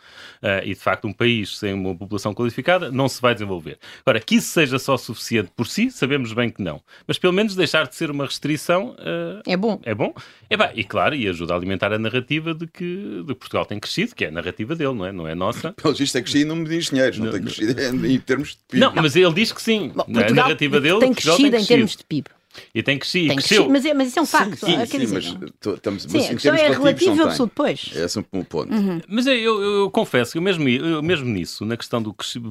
Uh, 0.42 0.64
e 0.64 0.74
de 0.74 0.80
facto, 0.80 1.06
um 1.06 1.12
país 1.12 1.58
sem 1.58 1.72
uma 1.72 1.94
população 1.94 2.34
qualificada 2.34 2.90
não 2.90 3.08
se 3.08 3.20
vai 3.20 3.34
desenvolver. 3.34 3.78
Agora, 4.04 4.20
que 4.20 4.36
isso 4.36 4.48
seja 4.48 4.78
só 4.78 4.96
suficiente 4.96 5.50
por 5.54 5.66
si, 5.66 5.90
sabemos 5.90 6.32
bem 6.32 6.50
que 6.50 6.62
não. 6.62 6.80
Mas 7.06 7.18
pelo 7.18 7.32
menos 7.32 7.54
deixar 7.54 7.86
de 7.86 7.94
ser 7.94 8.10
uma 8.10 8.24
restrição 8.24 8.90
uh, 8.90 9.42
é 9.46 9.56
bom. 9.56 9.80
É 9.84 9.94
bom. 9.94 10.14
É, 10.48 10.56
bem, 10.56 10.70
e 10.74 10.84
claro, 10.84 11.14
e 11.14 11.28
ajuda 11.28 11.54
a 11.54 11.56
alimentar 11.56 11.92
a 11.92 11.98
narrativa 11.98 12.54
de 12.54 12.66
que, 12.66 13.22
de 13.26 13.34
Portugal 13.34 13.64
tem 13.64 13.78
crescido, 13.78 14.14
que 14.14 14.24
é 14.24 14.28
a 14.28 14.30
narrativa 14.30 14.74
dele, 14.74 14.94
não 14.94 15.06
é? 15.06 15.12
Não 15.12 15.28
é 15.28 15.34
nossa. 15.34 15.72
Pelo 15.72 15.94
visto, 15.94 16.12
tem 16.12 16.22
crescido 16.22 16.44
em 16.44 16.48
número 16.48 16.68
de 16.68 16.76
engenheiros, 16.76 17.18
não, 17.18 17.26
não 17.26 17.32
tem 17.32 17.42
crescido 17.42 18.06
em 18.06 18.18
termos 18.20 18.50
de 18.50 18.58
PIB. 18.68 18.80
Não, 18.80 18.92
mas 18.94 19.16
ele 19.16 19.32
diz 19.32 19.52
que 19.52 19.62
sim. 19.62 19.92
Bom, 19.94 20.04
Portugal 20.20 20.44
narrativa 20.44 20.80
dele, 20.80 20.98
tem 21.00 21.14
crescido 21.14 21.50
tem 21.50 21.61
em 21.62 21.66
termos 21.66 21.96
de 21.96 22.04
PIB. 22.04 22.28
E 22.74 22.83
tem 22.83 22.98
crescido. 22.98 23.28
Tem 23.28 23.37
cresceu. 23.37 23.68
crescido, 23.68 23.72
mas, 23.72 23.85
é, 23.87 23.94
mas 23.94 24.09
isso 24.09 24.18
é 24.18 24.22
um 24.22 24.26
facto. 24.26 24.66
Sim, 24.66 24.76
quer 24.76 24.87
sim, 24.88 24.98
dizer, 24.98 25.14
mas, 25.14 25.52
tô- 25.61 25.74
estamos, 25.74 26.02
sim, 26.02 26.09
mas 26.12 26.24
a 26.26 26.28
questão 26.30 26.54
é 26.56 26.68
relativo 26.68 27.12
e 27.12 27.16
não 27.16 27.24
absoluto, 27.26 27.54
tem. 27.54 27.64
pois. 27.64 27.90
Esse 27.94 28.18
é 28.18 28.24
um 28.33 28.42
ponto. 28.42 28.72
Mas 29.09 29.26
eu, 29.28 29.35
eu- 29.35 29.62
eu 29.83 29.90
confesso 29.92 30.33
que 30.33 30.38
eu 30.38 30.42
mesmo, 30.42 30.68
eu 30.68 31.00
mesmo 31.00 31.28
nisso, 31.28 31.64
na 31.64 31.76
questão 31.76 32.02
do 32.02 32.12
cresci- 32.12 32.42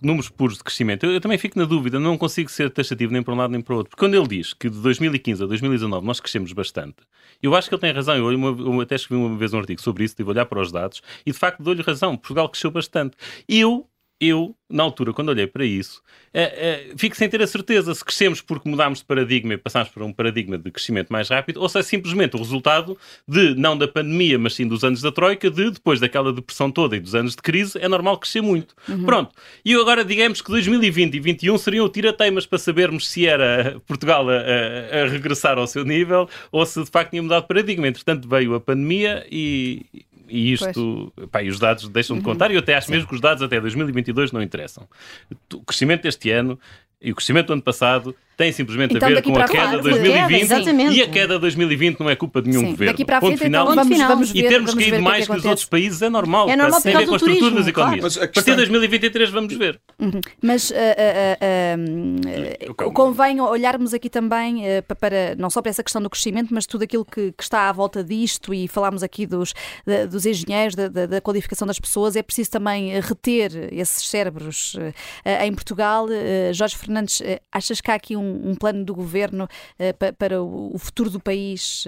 números 0.00 0.28
puros 0.28 0.56
de 0.58 0.62
crescimento, 0.62 1.04
eu, 1.04 1.10
eu 1.12 1.20
também 1.20 1.36
fico 1.36 1.58
na 1.58 1.64
dúvida, 1.64 1.98
não 1.98 2.16
consigo 2.16 2.48
ser 2.48 2.70
taxativo 2.70 3.12
nem 3.12 3.24
para 3.24 3.34
um 3.34 3.36
lado 3.36 3.50
nem 3.50 3.60
para 3.60 3.74
o 3.74 3.78
outro. 3.78 3.90
Porque 3.90 3.98
quando 4.06 4.14
ele 4.14 4.28
diz 4.28 4.52
que 4.54 4.70
de 4.70 4.78
2015 4.78 5.42
a 5.42 5.46
2019 5.46 6.06
nós 6.06 6.20
crescemos 6.20 6.52
bastante, 6.52 6.98
eu 7.42 7.52
acho 7.56 7.68
que 7.68 7.74
ele 7.74 7.80
tem 7.80 7.92
razão. 7.92 8.14
Eu, 8.16 8.28
uma- 8.28 8.56
eu 8.76 8.80
até 8.80 8.94
escrevi 8.94 9.20
uma 9.20 9.36
vez 9.36 9.52
um 9.52 9.58
artigo 9.58 9.82
sobre 9.82 10.04
isso, 10.04 10.14
a 10.20 10.24
olhar 10.24 10.46
para 10.46 10.60
os 10.62 10.70
dados 10.70 11.02
e 11.26 11.32
de 11.32 11.36
facto 11.36 11.60
dou-lhe 11.60 11.82
razão. 11.82 12.16
Portugal 12.16 12.48
cresceu 12.48 12.70
bastante. 12.70 13.16
Eu, 13.48 13.84
eu, 14.20 14.54
na 14.68 14.82
altura, 14.82 15.12
quando 15.14 15.30
olhei 15.30 15.46
para 15.46 15.64
isso, 15.64 16.02
eh, 16.34 16.88
eh, 16.90 16.94
fico 16.96 17.16
sem 17.16 17.28
ter 17.28 17.40
a 17.42 17.46
certeza 17.46 17.94
se 17.94 18.04
crescemos 18.04 18.40
porque 18.42 18.68
mudámos 18.68 18.98
de 18.98 19.04
paradigma 19.06 19.54
e 19.54 19.56
passámos 19.56 19.88
para 19.88 20.04
um 20.04 20.12
paradigma 20.12 20.58
de 20.58 20.70
crescimento 20.70 21.08
mais 21.10 21.28
rápido 21.30 21.58
ou 21.60 21.68
se 21.68 21.78
é 21.78 21.82
simplesmente 21.82 22.36
o 22.36 22.38
resultado 22.38 22.96
de, 23.26 23.54
não 23.54 23.76
da 23.76 23.88
pandemia, 23.88 24.38
mas 24.38 24.54
sim 24.54 24.68
dos 24.68 24.84
anos 24.84 25.00
da 25.00 25.10
Troika, 25.10 25.50
de 25.50 25.70
depois 25.70 25.98
daquela 26.00 26.32
depressão 26.32 26.70
toda 26.70 26.96
e 26.96 27.00
dos 27.00 27.14
anos 27.14 27.34
de 27.34 27.40
crise, 27.42 27.78
é 27.80 27.88
normal 27.88 28.18
crescer 28.18 28.42
muito. 28.42 28.74
Pronto. 29.06 29.34
E 29.64 29.74
agora, 29.74 30.04
digamos 30.04 30.42
que 30.42 30.50
2020 30.50 31.08
e 31.14 31.20
2021 31.20 31.58
seriam 31.58 31.86
o 31.86 31.88
tirateimas 31.88 32.44
para 32.46 32.58
sabermos 32.58 33.08
se 33.08 33.26
era 33.26 33.80
Portugal 33.86 34.28
a, 34.28 34.34
a- 34.34 35.02
a 35.04 35.06
regressar 35.08 35.56
ao 35.58 35.66
seu 35.66 35.82
nível 35.84 36.28
ou 36.52 36.64
se 36.66 36.84
de 36.84 36.90
facto 36.90 37.10
tinha 37.10 37.22
mudado 37.22 37.42
de 37.42 37.48
paradigma. 37.48 37.88
Entretanto, 37.88 38.28
veio 38.28 38.54
a 38.54 38.60
pandemia 38.60 39.26
e. 39.30 39.86
E 40.30 40.52
isto, 40.52 41.12
pá, 41.30 41.42
e 41.42 41.48
os 41.48 41.58
dados 41.58 41.88
deixam 41.88 42.16
de 42.16 42.22
contar, 42.22 42.50
e 42.50 42.54
eu 42.54 42.60
até 42.60 42.74
acho 42.74 42.90
mesmo 42.90 43.08
que 43.08 43.14
os 43.14 43.20
dados 43.20 43.42
até 43.42 43.60
2022 43.60 44.32
não 44.32 44.40
interessam. 44.40 44.88
O 45.52 45.62
crescimento 45.64 46.02
deste 46.02 46.30
ano 46.30 46.58
e 47.02 47.10
o 47.12 47.14
crescimento 47.14 47.48
do 47.48 47.52
ano 47.54 47.62
passado 47.62 48.14
tem 48.40 48.52
simplesmente 48.52 48.96
Então, 48.96 49.06
a 49.06 49.12
ver 49.12 49.22
com 49.22 49.36
a 49.38 49.44
a 49.44 49.48
queda 49.48 49.76
de 49.76 49.82
com 49.82 49.88
a 49.88 49.92
queda, 49.92 50.00
2020 50.00 50.40
exatamente. 50.42 50.96
e 50.96 51.02
a 51.02 51.08
queda 51.08 51.34
de 51.34 51.40
2020 51.40 52.00
não 52.00 52.08
é 52.08 52.16
culpa 52.16 52.40
de 52.40 52.48
nenhum 52.48 52.60
Sim, 52.62 52.70
governo. 52.70 52.92
daqui 52.94 53.04
para 53.04 53.18
a 53.18 53.20
Ponto 53.20 53.36
frente, 53.36 53.42
final. 53.48 53.64
então, 53.72 53.84
vamos, 53.84 53.98
vamos 53.98 54.30
E 54.30 54.40
ver, 54.42 54.48
termos 54.48 54.70
vamos 54.70 54.84
ver 54.84 54.90
caído 54.90 54.96
que 54.96 55.08
é 55.08 55.12
mais 55.12 55.26
que 55.26 55.32
que 55.32 55.38
os 55.38 55.44
outros 55.44 55.66
países 55.66 56.00
é 56.00 56.08
normal. 56.08 56.48
É 56.48 56.56
normal 56.56 56.80
tem 56.80 56.94
a 56.94 56.98
ver 57.00 57.04
com 57.04 57.10
do 57.10 57.16
as 57.16 57.22
estruturas 57.22 57.38
turismo, 57.38 57.58
das 57.58 57.66
economias. 57.68 58.00
claro. 58.00 58.14
Mas 58.14 58.16
a 58.18 58.24
a 58.24 58.28
partir 58.32 58.50
de 58.52 58.56
2023 58.56 59.30
vamos 59.30 59.54
ver. 59.54 59.80
Mas 60.42 60.72
ah, 60.72 60.76
ah, 60.76 61.38
ah, 61.40 61.76
ah, 62.70 62.74
calmo. 62.74 62.94
convém 62.94 63.40
olharmos 63.40 63.92
aqui 63.92 64.08
também 64.08 64.62
pa- 64.88 64.94
para 64.94 65.34
não 65.36 65.50
só 65.50 65.60
para 65.60 65.70
essa 65.70 65.82
questão 65.82 66.00
do 66.00 66.08
crescimento, 66.08 66.48
mas 66.54 66.64
tudo 66.66 66.84
aquilo 66.84 67.04
que, 67.04 67.32
que 67.32 67.42
está 67.42 67.68
à 67.68 67.72
volta 67.72 68.02
disto 68.02 68.54
e 68.54 68.66
falámos 68.68 69.02
aqui 69.02 69.26
dos, 69.26 69.52
da- 69.86 70.06
dos 70.06 70.24
engenheiros, 70.26 70.74
da, 70.74 70.88
da- 70.88 71.06
da 71.06 71.20
qualificação 71.20 71.66
das 71.66 71.78
pessoas. 71.78 72.16
É 72.16 72.22
preciso 72.22 72.50
também 72.50 72.96
ah, 72.96 73.00
reter 73.00 73.68
esses 73.72 74.08
cérebros 74.08 74.76
em 75.42 75.52
Portugal. 75.52 76.06
Jorge 76.52 76.76
Fernandes, 76.76 77.22
achas 77.52 77.80
que 77.80 77.90
há 77.90 77.94
aqui 77.94 78.16
um, 78.16 78.29
um 78.44 78.54
plano 78.54 78.84
do 78.84 78.94
governo 78.94 79.48
ah, 79.78 79.94
pa- 79.98 80.12
para 80.12 80.42
o 80.42 80.76
futuro 80.78 81.10
do 81.10 81.20
país 81.20 81.84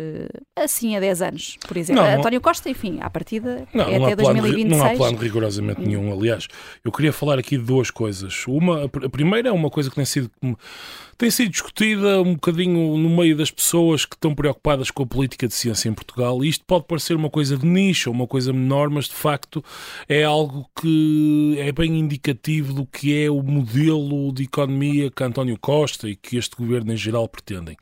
ah, 0.56 0.62
assim 0.64 0.96
a 0.96 1.00
10 1.00 1.22
anos, 1.22 1.56
por 1.66 1.76
exemplo? 1.76 2.02
Não, 2.02 2.10
António 2.18 2.40
Costa, 2.40 2.68
enfim, 2.70 2.98
à 3.00 3.08
partida 3.10 3.66
Não, 3.72 3.84
é 3.88 3.98
não, 3.98 4.04
até 4.06 4.12
há 4.14 4.16
plano, 4.16 4.34
ri- 4.42 4.64
2026. 4.64 4.78
não 4.78 4.86
há 4.86 4.96
plano 4.96 5.18
rigorosamente 5.18 5.80
nenhum. 5.80 6.12
Aliás, 6.12 6.48
eu 6.84 6.90
queria 6.92 7.12
falar 7.12 7.38
aqui 7.38 7.56
de 7.56 7.64
duas 7.64 7.90
coisas. 7.90 8.44
Uma, 8.46 8.84
a 8.84 8.88
pr- 8.88 9.06
a 9.06 9.08
primeira 9.08 9.48
é 9.48 9.52
uma 9.52 9.70
coisa 9.70 9.88
que 9.90 9.96
tem 9.96 10.04
sido, 10.04 10.30
tem 11.18 11.30
sido 11.30 11.50
discutida 11.50 12.20
um 12.20 12.34
bocadinho 12.34 12.96
no 12.96 13.08
meio 13.10 13.36
das 13.36 13.50
pessoas 13.50 14.04
que 14.04 14.16
estão 14.16 14.34
preocupadas 14.34 14.90
com 14.90 15.02
a 15.02 15.06
política 15.06 15.46
de 15.46 15.54
ciência 15.54 15.88
em 15.88 15.92
Portugal. 15.94 16.42
E 16.42 16.48
isto 16.48 16.64
pode 16.66 16.84
parecer 16.86 17.14
uma 17.14 17.30
coisa 17.30 17.56
de 17.56 17.66
nicho, 17.66 18.10
uma 18.10 18.26
coisa 18.26 18.52
menor, 18.52 18.90
mas 18.90 19.04
de 19.06 19.14
facto 19.14 19.62
é 20.08 20.24
algo 20.24 20.66
que 20.80 21.56
é 21.58 21.70
bem 21.70 21.98
indicativo 21.98 22.72
do 22.72 22.86
que 22.86 23.24
é 23.24 23.30
o 23.30 23.42
modelo 23.42 24.32
de 24.32 24.44
economia 24.44 25.10
que 25.10 25.22
António 25.22 25.56
Costa 25.60 26.08
e 26.08 26.16
que 26.22 26.36
este 26.36 26.56
governo 26.56 26.92
em 26.92 26.96
geral 26.96 27.28
pretendem. 27.28 27.76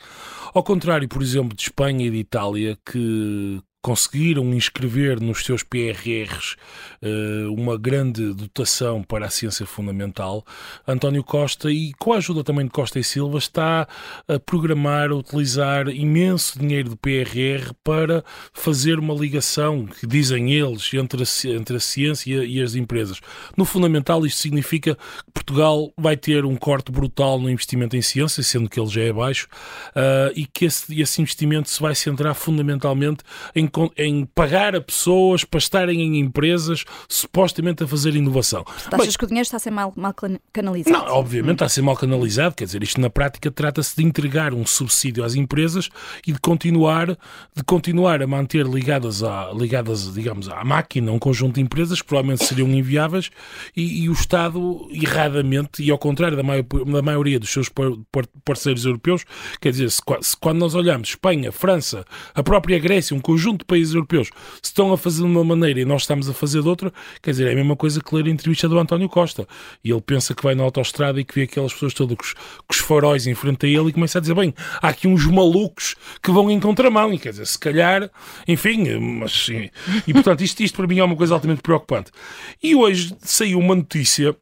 Ao 0.55 0.63
contrário, 0.63 1.09
por 1.09 1.23
exemplo, 1.23 1.55
de 1.55 1.63
Espanha 1.63 2.07
e 2.07 2.11
de 2.11 2.17
Itália, 2.17 2.79
que 2.85 3.61
conseguiram 3.83 4.53
inscrever 4.53 5.21
nos 5.21 5.45
seus 5.45 5.63
PRRs 5.63 6.57
eh, 7.03 7.47
uma 7.49 7.79
grande 7.79 8.35
dotação 8.35 9.03
para 9.03 9.27
a 9.27 9.31
ciência 9.31 9.65
fundamental, 9.65 10.45
António 10.87 11.25
Costa, 11.25 11.71
e 11.71 11.93
com 11.95 12.13
a 12.13 12.19
ajuda 12.19 12.45
também 12.45 12.67
de 12.67 12.71
Costa 12.71 12.99
e 12.99 13.05
Silva, 13.05 13.39
está 13.39 13.89
a 14.29 14.39
programar, 14.39 15.11
a 15.11 15.15
utilizar 15.15 15.89
imenso 15.89 16.59
dinheiro 16.59 16.91
do 16.91 16.97
PRR 16.97 17.73
para 17.83 18.23
fazer 18.53 18.99
uma 18.99 19.15
ligação, 19.15 19.87
que 19.87 20.07
dizem 20.07 20.53
eles, 20.53 20.93
entre 20.93 21.23
a, 21.23 21.57
entre 21.57 21.77
a 21.77 21.81
ciência 21.81 22.45
e 22.45 22.61
as 22.61 22.75
empresas. 22.75 23.21
No 23.57 23.65
fundamental, 23.65 24.27
isto 24.27 24.41
significa 24.41 24.95
que 24.95 25.33
Portugal 25.33 25.93
vai 25.97 26.17
ter 26.17 26.45
um 26.45 26.57
corte 26.57 26.93
brutal 26.93 27.39
no 27.39 27.49
investimento 27.49 27.97
em 27.97 28.03
ciência, 28.03 28.43
sendo 28.43 28.69
que 28.69 28.79
ele 28.79 28.91
já 28.91 29.03
é 29.03 29.13
baixo, 29.13 29.49
ah, 29.95 30.31
e 30.35 30.47
que 30.47 30.67
esse, 30.67 31.01
esse 31.01 31.23
investimento 31.23 31.71
se 31.71 31.81
vai 31.81 31.95
centrar 31.95 32.35
fundamentalmente 32.35 33.25
em, 33.55 33.70
em 33.97 34.25
pagar 34.27 34.75
a 34.75 34.81
pessoas 34.81 35.45
para 35.45 35.59
estarem 35.59 36.01
em 36.03 36.19
empresas 36.19 36.85
supostamente 37.09 37.83
a 37.85 37.87
fazer 37.87 38.15
inovação. 38.15 38.65
Tu 38.89 38.97
achas 39.03 39.17
que 39.17 39.25
o 39.25 39.27
dinheiro 39.27 39.45
está 39.45 39.57
a 39.57 39.61
ser 39.61 39.71
mal, 39.71 39.93
mal 39.97 40.13
can- 40.15 40.39
canalizado? 40.53 40.97
Não, 41.07 41.13
obviamente 41.15 41.55
está 41.57 41.67
a 41.67 41.69
ser 41.69 41.83
mal 41.83 41.97
canalizado, 41.97 42.55
quer 42.55 42.65
dizer, 42.65 42.83
isto 42.83 43.01
na 43.01 43.11
prática 43.11 43.51
trata-se 43.51 43.97
de 43.97 44.03
entregar 44.05 44.55
um 44.55 44.65
subsídio 44.67 45.25
às 45.25 45.35
empresas 45.35 45.89
e 46.27 46.33
de 46.33 46.39
continuar, 46.41 47.09
de 47.09 47.63
continuar 47.67 48.23
a 48.23 48.27
manter 48.27 48.67
ligadas, 48.67 49.23
à, 49.23 49.51
ligadas 49.53 50.13
digamos, 50.15 50.49
à 50.49 50.65
máquina 50.65 51.13
um 51.13 51.19
conjunto 51.19 51.55
de 51.57 51.61
empresas 51.61 52.01
que 52.01 52.09
provavelmente 52.09 52.45
seriam 52.45 52.69
inviáveis 52.71 53.31
e, 53.77 54.05
e 54.05 54.09
o 54.09 54.13
Estado, 54.13 54.89
erradamente, 54.91 55.83
e 55.83 55.91
ao 55.91 55.99
contrário 55.99 56.37
da, 56.37 56.43
maior- 56.43 56.65
da 56.65 57.03
maioria 57.03 57.39
dos 57.39 57.51
seus 57.51 57.69
par- 57.69 57.93
par- 58.11 58.27
parceiros 58.45 58.85
europeus, 58.85 59.25
quer 59.61 59.71
dizer, 59.71 59.91
se, 59.91 60.01
se 60.23 60.37
quando 60.37 60.59
nós 60.59 60.75
olhamos 60.75 61.11
Espanha, 61.11 61.53
França, 61.53 62.05
a 62.35 62.43
própria 62.43 62.79
Grécia, 62.79 63.17
um 63.17 63.21
conjunto 63.21 63.60
de 63.61 63.65
países 63.65 63.95
europeus, 63.95 64.29
se 64.63 64.71
estão 64.71 64.93
a 64.93 64.99
fazer 64.99 65.23
de 65.23 65.29
uma 65.29 65.45
maneira 65.45 65.81
e 65.81 65.85
nós 65.85 66.03
estamos 66.03 66.29
a 66.29 66.35
fazer 66.35 66.63
de 66.63 66.69
outra, 66.69 66.93
quer 67.23 67.31
dizer, 67.31 67.49
é 67.49 67.53
a 67.53 67.55
mesma 67.55 67.77
coisa 67.77 68.01
que 68.01 68.15
ler 68.15 68.27
a 68.27 68.31
entrevista 68.31 68.69
do 68.69 68.79
António 68.79 69.09
Costa. 69.09 69.47
E 69.85 69.91
ele 69.91 70.01
pensa 70.01 70.35
que 70.35 70.43
vai 70.43 70.55
na 70.55 70.63
autoestrada 70.63 71.21
e 71.21 71.25
que 71.25 71.35
vê 71.35 71.43
aquelas 71.43 71.73
pessoas 71.73 71.95
todas 71.95 72.17
com 72.17 72.25
os, 72.25 72.33
com 72.33 72.73
os 72.73 72.79
faróis 72.79 73.27
em 73.27 73.35
frente 73.35 73.67
a 73.67 73.69
ele 73.69 73.89
e 73.89 73.93
começa 73.93 74.19
a 74.19 74.21
dizer: 74.21 74.35
bem, 74.35 74.55
há 74.81 74.89
aqui 74.89 75.07
uns 75.07 75.27
malucos 75.27 75.95
que 76.23 76.31
vão 76.31 76.51
em 76.51 76.61
contramão. 76.61 77.13
E 77.13 77.19
quer 77.19 77.31
dizer, 77.31 77.47
se 77.47 77.59
calhar, 77.59 78.11
enfim, 78.47 78.99
mas 78.99 79.33
sim. 79.33 79.71
E 80.07 80.13
portanto, 80.13 80.43
isto, 80.43 80.61
isto 80.63 80.77
para 80.77 80.87
mim 80.87 80.99
é 80.99 81.05
uma 81.05 81.17
coisa 81.17 81.35
altamente 81.35 81.63
preocupante. 81.63 82.11
E 82.63 82.75
hoje 82.75 83.15
saiu 83.21 83.59
uma 83.59 83.75
notícia 83.75 84.37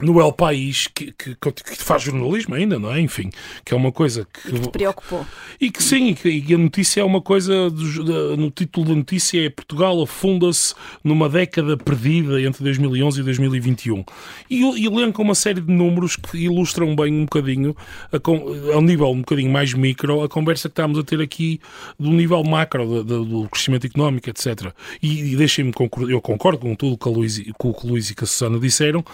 no 0.00 0.20
El 0.20 0.32
País, 0.32 0.86
que, 0.94 1.12
que, 1.12 1.34
que 1.34 1.76
faz 1.82 2.02
jornalismo 2.02 2.54
ainda, 2.54 2.78
não 2.78 2.92
é? 2.92 3.00
Enfim, 3.00 3.30
que 3.64 3.74
é 3.74 3.76
uma 3.76 3.90
coisa 3.92 4.26
que. 4.32 4.52
Te 4.60 4.68
preocupou. 4.70 5.26
E 5.60 5.70
que 5.70 5.82
sim, 5.82 6.08
e 6.08 6.14
que- 6.14 6.44
e 6.48 6.54
a 6.54 6.58
notícia 6.58 7.00
é 7.00 7.04
uma 7.04 7.20
coisa. 7.20 7.68
dos- 7.70 8.04
da- 8.04 8.36
No 8.36 8.50
título 8.50 8.86
da 8.88 8.94
notícia 8.94 9.44
é 9.44 9.50
Portugal 9.50 10.00
afunda-se 10.02 10.74
numa 11.02 11.28
década 11.28 11.76
perdida 11.76 12.40
entre 12.40 12.62
2011 12.62 13.20
e 13.20 13.24
2021. 13.24 14.04
E, 14.48 14.62
e 14.80 14.86
elenca 14.86 15.20
uma 15.22 15.34
série 15.34 15.60
de 15.60 15.72
números 15.72 16.16
que 16.16 16.38
ilustram 16.38 16.94
bem 16.94 17.12
um 17.12 17.22
bocadinho, 17.24 17.76
a 18.12 18.74
ao 18.74 18.82
nível 18.82 19.08
um 19.10 19.18
bocadinho 19.20 19.50
mais 19.50 19.72
micro, 19.74 20.22
a 20.22 20.28
conversa 20.28 20.68
que 20.68 20.72
estamos 20.72 20.98
a 20.98 21.02
ter 21.02 21.20
aqui 21.20 21.60
do 21.98 22.10
nível 22.10 22.42
macro 22.44 23.02
da- 23.02 23.16
da- 23.16 23.24
do 23.24 23.48
crescimento 23.50 23.86
económico, 23.86 24.28
etc. 24.30 24.72
E, 25.02 25.32
e 25.32 25.36
deixem-me 25.36 25.72
concordar, 25.72 26.12
eu 26.12 26.20
concordo 26.20 26.58
com 26.58 26.74
tudo 26.74 26.96
que 26.96 27.08
a 27.08 27.10
Luís, 27.12 27.38
e- 27.38 27.52
com 27.58 27.70
o 27.70 27.74
que 27.74 27.86
o 27.86 27.90
Luís 27.90 28.10
e 28.10 28.14
que 28.14 28.24
a 28.24 28.26
Susana 28.26 28.58
disseram, 28.58 29.04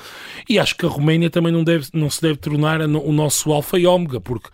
e 0.48 0.58
acho 0.58 0.73
que 0.76 0.86
a 0.86 0.88
Roménia 0.88 1.30
também 1.30 1.52
não, 1.52 1.62
deve, 1.64 1.86
não 1.92 2.08
se 2.10 2.20
deve 2.20 2.36
tornar 2.36 2.80
o 2.80 3.12
nosso 3.12 3.52
alfa 3.52 3.78
e 3.78 3.86
ômega, 3.86 4.20
porque, 4.20 4.48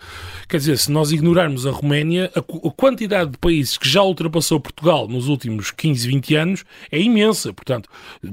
quer 0.48 0.58
dizer, 0.58 0.78
se 0.78 0.90
nós 0.90 1.12
ignorarmos 1.12 1.66
a 1.66 1.70
Roménia, 1.70 2.30
a, 2.34 2.38
a 2.40 2.70
quantidade 2.72 3.30
de 3.32 3.38
países 3.38 3.76
que 3.78 3.88
já 3.88 4.02
ultrapassou 4.02 4.60
Portugal 4.60 5.08
nos 5.08 5.28
últimos 5.28 5.70
15, 5.70 6.06
20 6.08 6.34
anos 6.36 6.64
é 6.90 7.00
imensa. 7.00 7.52
Portanto, 7.52 7.88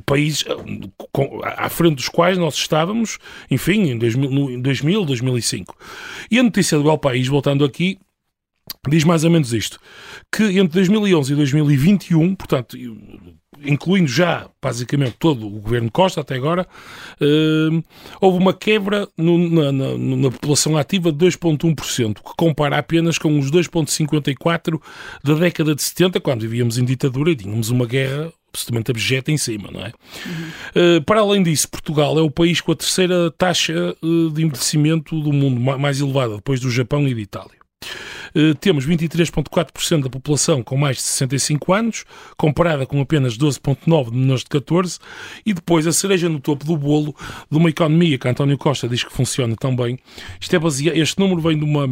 países 0.05 0.45
ah, 0.47 0.55
com- 1.11 1.41
à 1.43 1.69
frente 1.69 1.95
dos 1.95 2.09
quais 2.09 2.37
nós 2.37 2.55
estávamos, 2.55 3.17
enfim, 3.49 3.89
em 3.91 3.97
2000, 3.97 4.29
no- 4.31 4.51
em 4.51 4.61
2000 4.61 5.05
2005. 5.05 5.75
E 6.29 6.39
a 6.39 6.43
notícia 6.43 6.77
do 6.77 6.89
El 6.89 6.97
País, 6.97 7.27
voltando 7.27 7.63
aqui, 7.65 7.97
diz 8.89 9.03
mais 9.03 9.23
ou 9.23 9.29
menos 9.31 9.53
isto: 9.53 9.79
que 10.31 10.43
entre 10.43 10.69
2011 10.79 11.33
e 11.33 11.35
2021, 11.35 12.35
portanto, 12.35 12.77
incluindo 13.63 14.07
já 14.07 14.47
basicamente 14.61 15.15
todo 15.19 15.47
o 15.47 15.59
governo 15.59 15.89
Costa 15.91 16.21
até 16.21 16.35
agora, 16.35 16.67
eh, 17.21 17.83
houve 18.21 18.37
uma 18.37 18.53
quebra 18.53 19.07
no- 19.17 19.37
na, 19.49 19.71
na- 19.71 19.97
na 19.97 20.31
população 20.31 20.77
ativa 20.77 21.11
de 21.11 21.17
2,1%, 21.17 22.15
que 22.15 22.31
compara 22.37 22.77
apenas 22.77 23.17
com 23.17 23.37
os 23.39 23.49
2,54% 23.49 24.79
da 25.23 25.33
década 25.35 25.73
de 25.75 25.81
70, 25.83 26.19
quando 26.19 26.41
vivíamos 26.41 26.77
em 26.77 26.85
ditadura 26.85 27.31
e 27.31 27.35
tínhamos 27.35 27.69
uma 27.69 27.85
guerra 27.85 28.31
absolutamente 28.53 28.91
abjeta 28.91 29.31
em 29.31 29.37
cima, 29.37 29.69
não 29.71 29.81
é? 29.81 29.91
Uh, 30.75 31.01
para 31.03 31.19
além 31.19 31.43
disso, 31.43 31.69
Portugal 31.69 32.17
é 32.17 32.21
o 32.21 32.31
país 32.31 32.59
com 32.61 32.71
a 32.71 32.75
terceira 32.75 33.29
taxa 33.37 33.95
uh, 34.01 34.29
de 34.31 34.43
envelhecimento 34.43 35.19
do 35.21 35.31
mundo 35.31 35.59
ma- 35.59 35.77
mais 35.77 35.99
elevada, 35.99 36.35
depois 36.37 36.59
do 36.59 36.69
Japão 36.71 37.07
e 37.07 37.13
de 37.13 37.21
Itália. 37.21 37.56
Uh, 37.83 38.55
temos 38.55 38.85
23,4% 38.85 40.03
da 40.03 40.09
população 40.09 40.63
com 40.63 40.77
mais 40.77 40.97
de 40.97 41.03
65 41.03 41.73
anos, 41.73 42.05
comparada 42.37 42.85
com 42.85 42.99
apenas 43.01 43.37
12,9% 43.37 44.11
de 44.11 44.17
menores 44.17 44.43
de 44.43 44.49
14, 44.49 44.99
e 45.45 45.53
depois 45.53 45.87
a 45.87 45.91
cereja 45.91 46.29
no 46.29 46.39
topo 46.39 46.65
do 46.65 46.77
bolo 46.77 47.15
de 47.49 47.57
uma 47.57 47.69
economia 47.69 48.17
que 48.17 48.27
António 48.27 48.57
Costa 48.57 48.87
diz 48.87 49.03
que 49.03 49.11
funciona 49.11 49.55
tão 49.55 49.75
bem. 49.75 49.97
Isto 50.39 50.55
é 50.55 50.59
baseado, 50.59 50.95
este 50.95 51.19
número 51.19 51.41
vem 51.41 51.57
de 51.57 51.63
uma 51.63 51.87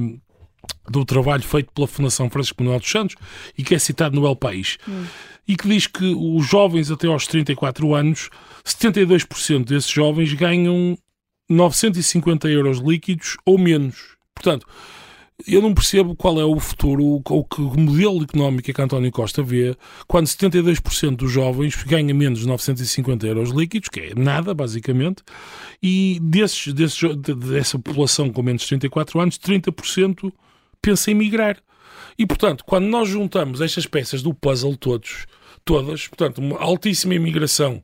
do 0.90 1.06
trabalho 1.06 1.44
feito 1.44 1.72
pela 1.74 1.88
Fundação 1.88 2.30
Francisco 2.30 2.64
Manuel 2.64 2.80
dos 2.80 2.90
Santos 2.90 3.16
e 3.58 3.64
que 3.64 3.76
é 3.76 3.80
citado 3.80 4.20
no 4.20 4.26
El 4.26 4.36
País. 4.36 4.78
Hum. 4.88 5.06
E 5.48 5.56
que 5.56 5.68
diz 5.68 5.86
que 5.86 6.16
os 6.16 6.46
jovens 6.48 6.90
até 6.90 7.08
aos 7.08 7.28
34 7.28 7.94
anos, 7.94 8.30
72% 8.66 9.66
desses 9.66 9.90
jovens 9.90 10.34
ganham 10.34 10.98
950 11.48 12.50
euros 12.50 12.80
líquidos 12.80 13.38
ou 13.46 13.58
menos. 13.58 14.16
Portanto, 14.34 14.66
eu 15.48 15.62
não 15.62 15.74
percebo 15.74 16.16
qual 16.16 16.40
é 16.40 16.46
o 16.46 16.60
futuro 16.60 17.22
ou 17.30 17.44
que 17.44 17.62
modelo 17.62 18.24
económico 18.24 18.72
é 18.72 18.74
que 18.74 18.82
António 18.82 19.12
Costa 19.12 19.44
vê 19.44 19.76
quando 20.08 20.28
72% 20.28 21.16
dos 21.16 21.32
jovens 21.32 21.76
ganha 21.84 22.14
menos 22.14 22.40
de 22.40 22.48
950 22.48 23.28
euros 23.28 23.50
líquidos, 23.52 23.90
que 23.90 24.00
é 24.00 24.16
nada, 24.16 24.54
basicamente, 24.54 25.24
e 25.84 26.20
desses, 26.22 26.74
desses, 26.74 27.16
dessa 27.18 27.78
população 27.78 28.32
com 28.32 28.42
menos 28.42 28.62
de 28.62 28.70
34 28.70 29.20
anos, 29.20 29.38
30% 29.38 30.32
pensa 30.82 31.12
em 31.12 31.16
migrar. 31.16 31.58
E, 32.18 32.26
portanto, 32.26 32.64
quando 32.66 32.86
nós 32.86 33.10
juntamos 33.10 33.60
estas 33.60 33.86
peças 33.86 34.22
do 34.22 34.34
puzzle 34.34 34.78
todos, 34.78 35.26
todas, 35.66 36.08
portanto, 36.08 36.38
uma 36.38 36.58
altíssima 36.60 37.14
imigração, 37.14 37.82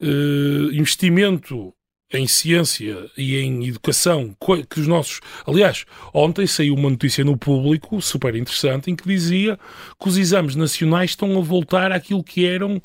eh, 0.00 0.72
investimento 0.72 1.74
em 2.12 2.26
ciência 2.28 3.10
e 3.16 3.36
em 3.36 3.66
educação 3.66 4.34
que 4.70 4.80
os 4.80 4.86
nossos. 4.86 5.20
Aliás, 5.44 5.84
ontem 6.14 6.46
saiu 6.46 6.74
uma 6.74 6.88
notícia 6.88 7.24
no 7.24 7.36
público 7.36 8.00
super 8.00 8.36
interessante 8.36 8.90
em 8.90 8.94
que 8.94 9.08
dizia 9.08 9.58
que 10.00 10.08
os 10.08 10.16
exames 10.16 10.54
nacionais 10.54 11.10
estão 11.10 11.36
a 11.36 11.40
voltar 11.40 11.90
àquilo 11.90 12.22
que 12.22 12.46
eram, 12.46 12.80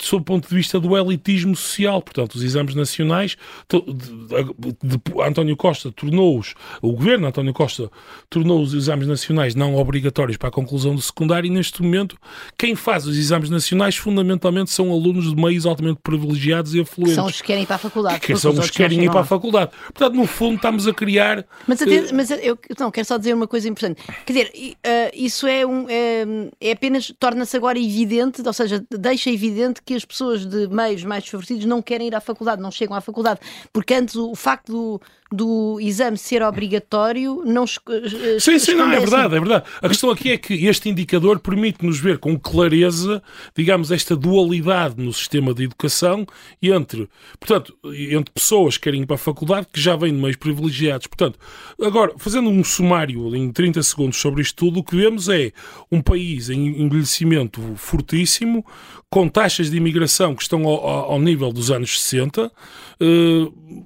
sob 0.00 0.22
o 0.22 0.24
ponto 0.24 0.48
de 0.48 0.54
vista 0.54 0.78
do 0.78 0.96
elitismo 0.96 1.56
social. 1.56 2.00
Portanto, 2.00 2.36
os 2.36 2.42
exames 2.44 2.74
nacionais. 2.74 3.36
De, 3.68 3.80
de, 3.80 4.96
de, 4.96 5.22
António 5.22 5.56
Costa 5.56 5.90
tornou-os, 5.90 6.54
o 6.80 6.92
governo 6.92 7.26
António 7.26 7.52
Costa 7.52 7.90
tornou 8.28 8.62
os 8.62 8.72
exames 8.72 9.06
nacionais 9.06 9.54
não 9.54 9.74
obrigatórios 9.76 10.36
para 10.36 10.48
a 10.48 10.52
conclusão 10.52 10.94
do 10.94 11.02
secundário 11.02 11.48
e 11.48 11.50
neste 11.50 11.82
momento 11.82 12.16
quem 12.56 12.74
faz 12.76 13.06
os 13.06 13.16
exames 13.16 13.50
nacionais 13.50 13.96
fundamentalmente 13.96 14.70
são 14.70 14.92
alunos 14.92 15.34
de 15.34 15.40
meios 15.40 15.66
altamente 15.66 16.00
privilegiados 16.02 16.74
e 16.74 16.80
afluentes. 16.80 17.14
São 17.14 17.26
os 17.26 17.40
que 17.40 17.46
querem 17.48 17.64
ir 17.64 17.66
para 17.66 17.76
a 17.76 17.78
faculdade. 17.78 18.20
Que 18.20 18.36
são 18.36 18.59
que 18.68 18.76
querem 18.78 19.04
ir 19.04 19.10
para 19.10 19.20
a 19.20 19.24
faculdade. 19.24 19.70
Portanto, 19.84 20.14
no 20.14 20.26
fundo, 20.26 20.56
estamos 20.56 20.86
a 20.86 20.92
criar. 20.92 21.46
Mas, 21.66 21.80
até, 21.80 22.00
uh... 22.00 22.14
mas 22.14 22.30
eu 22.30 22.58
não, 22.78 22.90
quero 22.90 23.06
só 23.06 23.16
dizer 23.16 23.32
uma 23.34 23.46
coisa 23.46 23.68
importante. 23.68 24.02
Quer 24.26 24.32
dizer, 24.32 24.52
uh, 24.54 25.10
isso 25.14 25.46
é, 25.46 25.64
um, 25.64 25.86
é, 25.88 26.24
é 26.60 26.72
apenas. 26.72 27.12
torna-se 27.18 27.56
agora 27.56 27.78
evidente, 27.78 28.42
ou 28.44 28.52
seja, 28.52 28.84
deixa 28.90 29.30
evidente 29.30 29.80
que 29.82 29.94
as 29.94 30.04
pessoas 30.04 30.44
de 30.44 30.66
meios 30.68 31.04
mais 31.04 31.22
desfavorecidos 31.22 31.64
não 31.64 31.80
querem 31.80 32.08
ir 32.08 32.14
à 32.14 32.20
faculdade, 32.20 32.60
não 32.60 32.70
chegam 32.70 32.96
à 32.96 33.00
faculdade. 33.00 33.40
Porque 33.72 33.94
antes 33.94 34.16
o, 34.16 34.30
o 34.30 34.36
facto 34.36 34.72
do 34.72 35.00
do 35.32 35.78
exame 35.80 36.18
ser 36.18 36.42
obrigatório 36.42 37.42
não 37.46 37.64
Sim, 37.66 38.58
sim, 38.58 38.74
não, 38.74 38.90
é 38.90 38.98
verdade, 38.98 39.36
é 39.36 39.38
verdade. 39.38 39.64
A 39.80 39.88
questão 39.88 40.10
aqui 40.10 40.32
é 40.32 40.36
que 40.36 40.66
este 40.66 40.88
indicador 40.88 41.38
permite-nos 41.38 42.00
ver 42.00 42.18
com 42.18 42.38
clareza, 42.38 43.22
digamos, 43.54 43.92
esta 43.92 44.16
dualidade 44.16 45.00
no 45.00 45.12
sistema 45.12 45.54
de 45.54 45.64
educação 45.64 46.26
entre, 46.60 47.08
portanto, 47.38 47.76
entre 47.84 48.32
pessoas 48.32 48.76
que 48.76 48.84
querem 48.84 49.02
ir 49.02 49.06
para 49.06 49.14
a 49.14 49.18
faculdade 49.18 49.68
que 49.72 49.80
já 49.80 49.94
vêm 49.94 50.12
de 50.12 50.20
meios 50.20 50.36
privilegiados. 50.36 51.06
Portanto, 51.06 51.38
agora, 51.80 52.12
fazendo 52.18 52.50
um 52.50 52.64
sumário 52.64 53.34
em 53.36 53.52
30 53.52 53.82
segundos 53.84 54.18
sobre 54.18 54.42
isto 54.42 54.56
tudo, 54.56 54.80
o 54.80 54.84
que 54.84 54.96
vemos 54.96 55.28
é 55.28 55.52
um 55.92 56.00
país 56.00 56.50
em 56.50 56.82
envelhecimento 56.82 57.60
fortíssimo, 57.76 58.64
com 59.12 59.28
taxas 59.28 59.68
de 59.68 59.76
imigração 59.76 60.36
que 60.36 60.42
estão 60.42 60.64
ao, 60.64 60.86
ao 60.86 61.20
nível 61.20 61.52
dos 61.52 61.68
anos 61.68 62.00
60, 62.00 62.50
eh, 63.00 63.04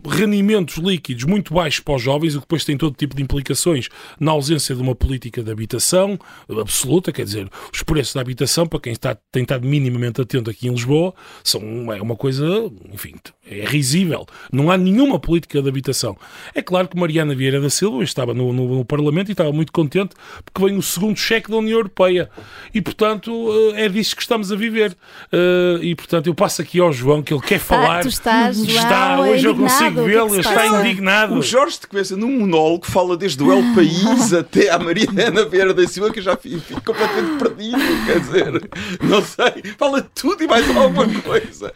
rendimentos 0.06 0.76
líquidos 0.76 1.24
muito 1.24 1.54
baixos 1.54 1.80
para 1.80 1.94
os 1.94 2.02
jovens, 2.02 2.34
o 2.34 2.40
que 2.40 2.44
depois 2.44 2.62
tem 2.62 2.76
todo 2.76 2.94
tipo 2.94 3.16
de 3.16 3.22
implicações 3.22 3.88
na 4.20 4.32
ausência 4.32 4.74
de 4.74 4.82
uma 4.82 4.94
política 4.94 5.42
de 5.42 5.50
habitação 5.50 6.18
absoluta, 6.60 7.10
quer 7.10 7.24
dizer, 7.24 7.48
os 7.72 7.82
preços 7.82 8.12
da 8.12 8.20
habitação, 8.20 8.66
para 8.66 8.78
quem 8.80 8.92
está, 8.92 9.16
tem 9.32 9.44
estado 9.44 9.66
minimamente 9.66 10.20
atento 10.20 10.50
aqui 10.50 10.68
em 10.68 10.72
Lisboa, 10.72 11.14
são, 11.42 11.90
é 11.90 12.02
uma 12.02 12.16
coisa, 12.16 12.44
enfim, 12.92 13.14
é 13.46 13.64
risível. 13.64 14.26
Não 14.52 14.70
há 14.70 14.76
nenhuma 14.76 15.18
política 15.18 15.60
de 15.60 15.68
habitação. 15.68 16.16
É 16.54 16.62
claro 16.62 16.88
que 16.88 16.98
Mariana 16.98 17.34
Vieira 17.34 17.60
da 17.60 17.68
Silva 17.68 18.02
estava 18.02 18.32
no, 18.32 18.52
no, 18.52 18.78
no 18.78 18.84
Parlamento 18.84 19.28
e 19.28 19.32
estava 19.32 19.52
muito 19.52 19.72
contente 19.72 20.14
porque 20.44 20.66
vem 20.66 20.78
o 20.78 20.82
segundo 20.82 21.16
cheque 21.16 21.50
da 21.50 21.56
União 21.56 21.78
Europeia 21.78 22.30
e, 22.72 22.80
portanto, 22.80 23.72
eh, 23.74 23.84
é 23.84 23.88
disso 23.88 24.16
que 24.16 24.22
estamos 24.22 24.50
a 24.50 24.56
viver. 24.56 24.96
Eh, 25.30 25.78
e, 25.82 25.94
portanto, 25.94 26.26
eu 26.26 26.34
passo 26.34 26.62
aqui 26.62 26.80
ao 26.80 26.92
João 26.92 27.22
que 27.22 27.34
ele 27.34 27.42
quer 27.42 27.58
falar. 27.58 27.98
Ah, 27.98 28.02
tu 28.02 28.08
estás, 28.08 28.56
João, 28.56 28.68
está, 28.68 29.20
hoje 29.20 29.46
eu 29.46 29.54
consigo 29.54 30.00
é 30.00 30.04
vê-lo, 30.04 30.40
está 30.40 30.66
indignado 30.66 31.34
o 31.34 31.42
Jorge 31.42 31.80
de 31.80 31.86
Cabeça, 31.86 32.16
num 32.16 32.38
monólogo, 32.40 32.86
fala 32.86 33.16
desde 33.16 33.42
o 33.42 33.52
El 33.52 33.74
País 33.74 34.32
até 34.32 34.70
à 34.70 34.78
Mariana 34.78 35.44
Vieira 35.44 35.74
da 35.74 35.86
Silva, 35.86 36.10
que 36.10 36.20
eu 36.20 36.22
já 36.22 36.36
fico, 36.36 36.60
fico 36.60 36.82
completamente 36.82 37.38
perdido. 37.38 37.78
Quer 38.06 38.20
dizer, 38.20 38.70
não 39.02 39.22
sei, 39.22 39.72
fala 39.76 40.02
tudo 40.14 40.42
e 40.42 40.46
mais 40.46 40.68
alguma 40.74 41.06
coisa. 41.20 41.72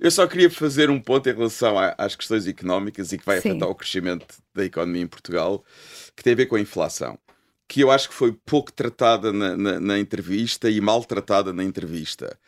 Eu 0.00 0.10
só 0.10 0.26
queria 0.26 0.50
fazer 0.50 0.91
um 0.92 1.00
ponto 1.00 1.28
em 1.28 1.34
relação 1.34 1.76
às 1.98 2.14
questões 2.14 2.46
económicas 2.46 3.12
e 3.12 3.18
que 3.18 3.24
vai 3.24 3.40
Sim. 3.40 3.50
afetar 3.50 3.68
o 3.68 3.74
crescimento 3.74 4.36
da 4.54 4.64
economia 4.64 5.02
em 5.02 5.06
Portugal, 5.06 5.64
que 6.16 6.22
tem 6.22 6.32
a 6.32 6.36
ver 6.36 6.46
com 6.46 6.56
a 6.56 6.60
inflação 6.60 7.18
que 7.68 7.80
eu 7.80 7.90
acho 7.90 8.10
que 8.10 8.14
foi 8.14 8.32
pouco 8.44 8.70
tratada 8.70 9.32
na, 9.32 9.56
na, 9.56 9.80
na 9.80 9.98
entrevista 9.98 10.68
e 10.68 10.78
mal 10.78 11.02
tratada 11.06 11.54
na 11.54 11.64
entrevista 11.64 12.38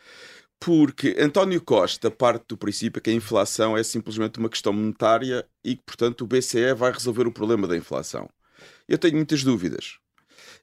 porque 0.59 1.15
António 1.19 1.61
Costa 1.61 2.09
parte 2.09 2.45
do 2.49 2.57
princípio 2.57 3.01
que 3.01 3.09
a 3.09 3.13
inflação 3.13 3.77
é 3.77 3.83
simplesmente 3.83 4.39
uma 4.39 4.49
questão 4.49 4.73
monetária 4.73 5.45
e 5.63 5.75
que, 5.75 5.83
portanto, 5.83 6.21
o 6.21 6.27
BCE 6.27 6.73
vai 6.75 6.91
resolver 6.91 7.27
o 7.27 7.31
problema 7.31 7.67
da 7.67 7.77
inflação. 7.77 8.29
Eu 8.87 8.97
tenho 8.97 9.15
muitas 9.15 9.43
dúvidas. 9.43 9.99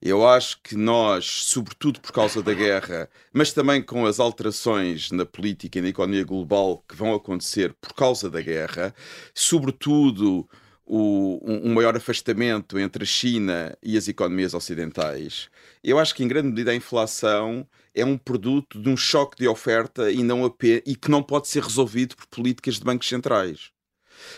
Eu 0.04 0.26
acho 0.26 0.60
que 0.64 0.74
nós, 0.74 1.24
sobretudo 1.44 2.00
por 2.00 2.10
causa 2.10 2.42
da 2.42 2.52
guerra, 2.52 3.08
mas 3.32 3.52
também 3.52 3.80
com 3.80 4.04
as 4.04 4.18
alterações 4.18 5.12
na 5.12 5.24
política 5.24 5.78
e 5.78 5.82
na 5.82 5.90
economia 5.90 6.24
global 6.24 6.84
que 6.88 6.96
vão 6.96 7.14
acontecer 7.14 7.72
por 7.80 7.92
causa 7.94 8.28
da 8.28 8.40
guerra, 8.40 8.92
sobretudo 9.32 10.48
o, 10.84 11.38
um 11.44 11.72
maior 11.72 11.96
afastamento 11.96 12.80
entre 12.80 13.04
a 13.04 13.06
China 13.06 13.78
e 13.80 13.96
as 13.96 14.08
economias 14.08 14.54
ocidentais, 14.54 15.48
eu 15.84 16.00
acho 16.00 16.16
que 16.16 16.24
em 16.24 16.28
grande 16.28 16.48
medida 16.48 16.72
a 16.72 16.74
inflação 16.74 17.64
é 17.94 18.04
um 18.04 18.18
produto 18.18 18.82
de 18.82 18.88
um 18.88 18.96
choque 18.96 19.36
de 19.36 19.46
oferta 19.46 20.10
e, 20.10 20.24
não 20.24 20.52
e 20.84 20.96
que 20.96 21.12
não 21.12 21.22
pode 21.22 21.46
ser 21.46 21.62
resolvido 21.62 22.16
por 22.16 22.26
políticas 22.26 22.74
de 22.74 22.84
bancos 22.84 23.08
centrais. 23.08 23.70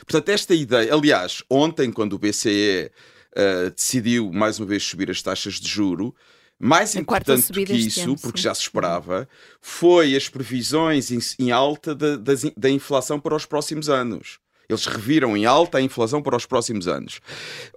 Portanto, 0.01 0.29
esta 0.29 0.55
ideia, 0.55 0.93
aliás, 0.93 1.43
ontem, 1.49 1.91
quando 1.91 2.13
o 2.13 2.19
BCE 2.19 2.91
uh, 3.37 3.67
eh, 3.67 3.71
decidiu 3.71 4.33
mais 4.33 4.59
uma 4.59 4.67
vez 4.67 4.83
subir 4.83 5.11
as 5.11 5.23
taxas 5.23 5.55
de 5.55 5.69
juro, 5.69 6.15
mais 6.59 6.97
a 6.97 7.01
importante 7.01 7.53
do 7.53 7.65
que 7.65 7.73
isso, 7.73 8.03
ano, 8.03 8.17
porque 8.19 8.41
já 8.41 8.55
se 8.55 8.63
esperava, 8.63 9.29
foi 9.61 10.15
as 10.17 10.29
previsões 10.29 11.11
em, 11.11 11.19
em 11.39 11.51
alta 11.51 11.95
da, 11.95 12.17
da, 12.17 12.33
da 12.57 12.71
inflação 12.71 13.19
para 13.19 13.35
os 13.35 13.45
próximos 13.45 13.89
anos. 13.89 14.39
Eles 14.69 14.87
reviram 14.87 15.37
em 15.37 15.45
alta 15.45 15.79
a 15.79 15.83
inflação 15.83 16.23
para 16.23 16.37
os 16.37 16.47
próximos 16.47 16.89
anos. 16.89 17.21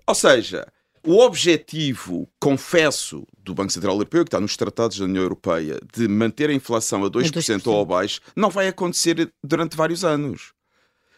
Ou 0.06 0.16
seja, 0.16 0.66
o 1.06 1.20
objetivo, 1.20 2.30
confesso, 2.40 3.26
do 3.38 3.54
Banco 3.54 3.72
Central 3.72 3.96
Europeu, 3.96 4.24
que 4.24 4.28
está 4.28 4.40
nos 4.40 4.58
tratados 4.58 4.98
da 4.98 5.06
União 5.06 5.24
Europeia, 5.24 5.80
de 5.94 6.08
manter 6.08 6.50
a 6.50 6.54
inflação 6.54 7.04
a 7.04 7.10
2%, 7.10 7.32
2%. 7.32 7.68
ou 7.68 7.82
abaixo, 7.82 8.20
não 8.36 8.50
vai 8.50 8.68
acontecer 8.68 9.32
durante 9.44 9.76
vários 9.76 10.04
anos. 10.04 10.54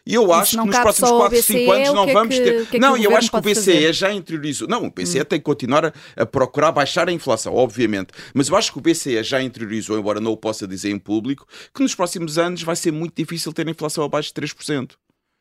E 0.09 0.15
eu 0.15 0.33
acho 0.33 0.57
que 0.57 0.65
nos 0.65 0.75
próximos 0.75 1.11
4, 1.11 1.43
5 1.43 1.71
anos 1.71 1.93
não 1.93 2.09
é 2.09 2.13
vamos 2.13 2.35
que, 2.35 2.41
ter. 2.41 2.65
Que 2.65 2.77
é 2.77 2.79
não, 2.79 2.97
eu 2.97 3.15
acho 3.15 3.29
que 3.29 3.37
o 3.37 3.41
BCE 3.41 3.53
fazer? 3.53 3.93
já 3.93 4.11
interiorizou. 4.11 4.67
Não, 4.67 4.85
o 4.85 4.89
BCE 4.89 5.21
hum. 5.21 5.25
tem 5.25 5.39
que 5.39 5.45
continuar 5.45 5.85
a, 5.85 5.93
a, 6.17 6.25
procurar 6.25 6.71
baixar 6.71 7.07
a 7.07 7.11
inflação, 7.11 7.53
obviamente. 7.53 8.07
Mas 8.33 8.49
eu 8.49 8.55
acho 8.55 8.71
que 8.71 8.79
o 8.79 8.81
BCE 8.81 9.21
já 9.21 9.39
interiorizou, 9.39 9.99
embora 9.99 10.19
não 10.19 10.31
o 10.31 10.37
possa 10.37 10.67
dizer 10.67 10.89
em 10.89 10.97
público, 10.97 11.45
que 11.71 11.83
nos 11.83 11.93
próximos 11.93 12.39
anos 12.39 12.63
vai 12.63 12.75
ser 12.75 12.91
muito 12.91 13.13
difícil 13.15 13.53
ter 13.53 13.67
a 13.67 13.69
inflação 13.69 14.03
abaixo 14.03 14.33
de 14.33 14.41
3%. 14.41 14.93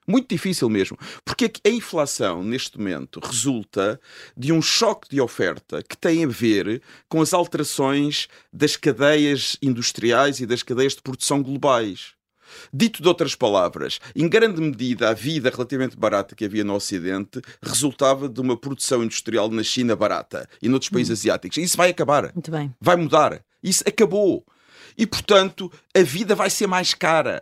Muito 0.07 0.29
difícil 0.29 0.69
mesmo. 0.69 0.99
Porque 1.25 1.51
a 1.65 1.69
inflação, 1.71 2.43
neste 2.43 2.77
momento, 2.77 3.21
resulta 3.25 3.99
de 4.37 4.53
um 4.53 4.61
choque 4.61 5.09
de 5.09 5.19
oferta 5.19 5.83
que 5.83 5.97
tem 5.97 6.25
a 6.25 6.29
ver 6.29 6.83
com 7.09 7.23
as 7.23 7.33
alterações 7.33 8.29
das 8.53 8.77
cadeias 8.77 9.57
industriais 9.63 10.41
e 10.41 10.47
das 10.47 10.63
cadeias 10.63 10.95
de 10.95 11.01
produção 11.01 11.43
globais. 11.43 12.18
Dito 12.73 13.03
de 13.03 13.09
outras 13.09 13.35
palavras, 13.35 13.99
em 14.15 14.29
grande 14.29 14.61
medida 14.61 15.11
a 15.11 15.15
vida 15.15 15.51
relativamente 15.51 15.97
barata 15.97 16.35
que 16.35 16.45
havia 16.45 16.65
no 16.65 16.75
Ocidente 16.75 17.41
resultava 17.63 18.29
de 18.29 18.41
uma 18.41 18.57
produção 18.57 19.03
industrial 19.03 19.51
na 19.51 19.63
China 19.63 19.97
barata 19.97 20.49
e 20.63 20.69
noutros 20.69 20.91
países 20.91 21.11
hum. 21.11 21.21
asiáticos. 21.21 21.59
Isso 21.59 21.77
vai 21.77 21.91
acabar. 21.91 22.33
Muito 22.35 22.51
bem. 22.51 22.75
Vai 22.81 22.97
mudar. 22.97 23.43
Isso 23.63 23.83
acabou 23.87 24.45
e, 24.99 25.07
portanto, 25.07 25.73
a 25.95 26.03
vida 26.03 26.35
vai 26.35 26.51
ser 26.51 26.67
mais 26.67 26.93
cara. 26.93 27.41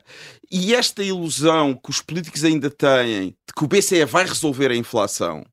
E 0.53 0.75
esta 0.75 1.03
ilusão 1.03 1.75
que 1.75 1.89
os 1.89 2.03
políticos 2.03 2.45
ainda 2.45 2.71
têm 2.71 3.29
de 3.29 3.55
que 3.57 3.65
o 3.65 3.67
BCE 3.67 4.05
vai 4.05 4.27
resolver 4.27 4.71
a 4.71 4.77
inflação 4.77 5.45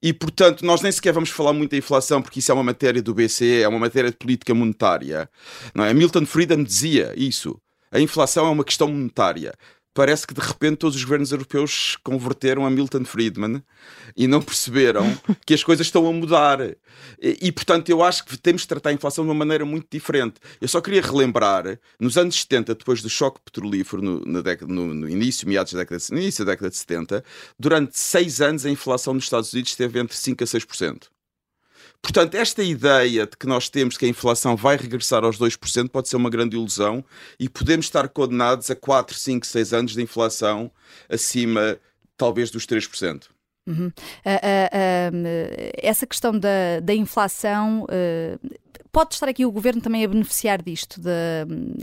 E, 0.00 0.12
portanto, 0.12 0.64
nós 0.64 0.80
nem 0.80 0.92
sequer 0.92 1.12
vamos 1.12 1.30
falar 1.30 1.52
muito 1.52 1.72
da 1.72 1.76
inflação, 1.76 2.22
porque 2.22 2.38
isso 2.38 2.50
é 2.50 2.54
uma 2.54 2.62
matéria 2.62 3.02
do 3.02 3.12
BCE, 3.12 3.62
é 3.62 3.68
uma 3.68 3.78
matéria 3.78 4.10
de 4.10 4.16
política 4.16 4.54
monetária. 4.54 5.28
Não 5.74 5.84
é? 5.84 5.92
Milton 5.92 6.24
Friedman 6.24 6.64
dizia 6.64 7.12
isso. 7.16 7.60
A 7.90 8.00
inflação 8.00 8.46
é 8.46 8.50
uma 8.50 8.64
questão 8.64 8.88
monetária 8.88 9.54
parece 9.98 10.24
que 10.28 10.32
de 10.32 10.40
repente 10.40 10.76
todos 10.76 10.94
os 10.94 11.02
governos 11.02 11.32
europeus 11.32 11.98
converteram 12.04 12.64
a 12.64 12.70
Milton 12.70 13.04
Friedman 13.04 13.60
e 14.16 14.28
não 14.28 14.40
perceberam 14.40 15.02
que 15.44 15.52
as 15.52 15.64
coisas 15.64 15.88
estão 15.88 16.06
a 16.06 16.12
mudar. 16.12 16.60
E, 16.60 16.76
e, 17.20 17.50
portanto, 17.50 17.88
eu 17.88 18.00
acho 18.00 18.24
que 18.24 18.38
temos 18.38 18.62
de 18.62 18.68
tratar 18.68 18.90
a 18.90 18.92
inflação 18.92 19.24
de 19.24 19.30
uma 19.30 19.34
maneira 19.34 19.64
muito 19.64 19.88
diferente. 19.90 20.34
Eu 20.60 20.68
só 20.68 20.80
queria 20.80 21.02
relembrar, 21.02 21.80
nos 21.98 22.16
anos 22.16 22.40
70, 22.40 22.76
depois 22.76 23.02
do 23.02 23.10
choque 23.10 23.40
petrolífero, 23.44 24.00
no, 24.00 24.20
no, 24.20 24.42
no, 24.68 24.94
no 24.94 25.08
início, 25.08 25.48
meados 25.48 25.72
da 25.72 25.80
década, 25.80 26.00
no 26.12 26.18
início 26.18 26.44
da 26.44 26.52
década 26.52 26.70
de 26.70 26.76
70, 26.76 27.24
durante 27.58 27.98
seis 27.98 28.40
anos 28.40 28.64
a 28.64 28.70
inflação 28.70 29.14
nos 29.14 29.24
Estados 29.24 29.52
Unidos 29.52 29.72
esteve 29.72 29.98
entre 29.98 30.16
5% 30.16 30.42
a 30.42 30.44
6%. 30.44 31.17
Portanto, 32.02 32.34
esta 32.34 32.62
ideia 32.62 33.26
de 33.26 33.36
que 33.36 33.46
nós 33.46 33.68
temos 33.68 33.96
que 33.96 34.06
a 34.06 34.08
inflação 34.08 34.56
vai 34.56 34.76
regressar 34.76 35.24
aos 35.24 35.38
2% 35.38 35.88
pode 35.90 36.08
ser 36.08 36.16
uma 36.16 36.30
grande 36.30 36.56
ilusão 36.56 37.04
e 37.38 37.48
podemos 37.48 37.86
estar 37.86 38.08
condenados 38.08 38.70
a 38.70 38.76
4, 38.76 39.16
5, 39.16 39.46
6 39.46 39.72
anos 39.72 39.92
de 39.92 40.02
inflação 40.02 40.70
acima, 41.08 41.78
talvez, 42.16 42.50
dos 42.50 42.66
3%. 42.66 43.24
Uhum. 43.66 43.88
Uh, 43.88 43.90
uh, 43.90 45.14
uh, 45.14 45.70
essa 45.76 46.06
questão 46.06 46.38
da, 46.38 46.80
da 46.82 46.94
inflação 46.94 47.86
pode 48.98 49.14
estar 49.14 49.28
aqui 49.28 49.46
o 49.46 49.52
governo 49.52 49.80
também 49.80 50.04
a 50.04 50.08
beneficiar 50.08 50.60
disto, 50.60 51.00
de, 51.00 51.10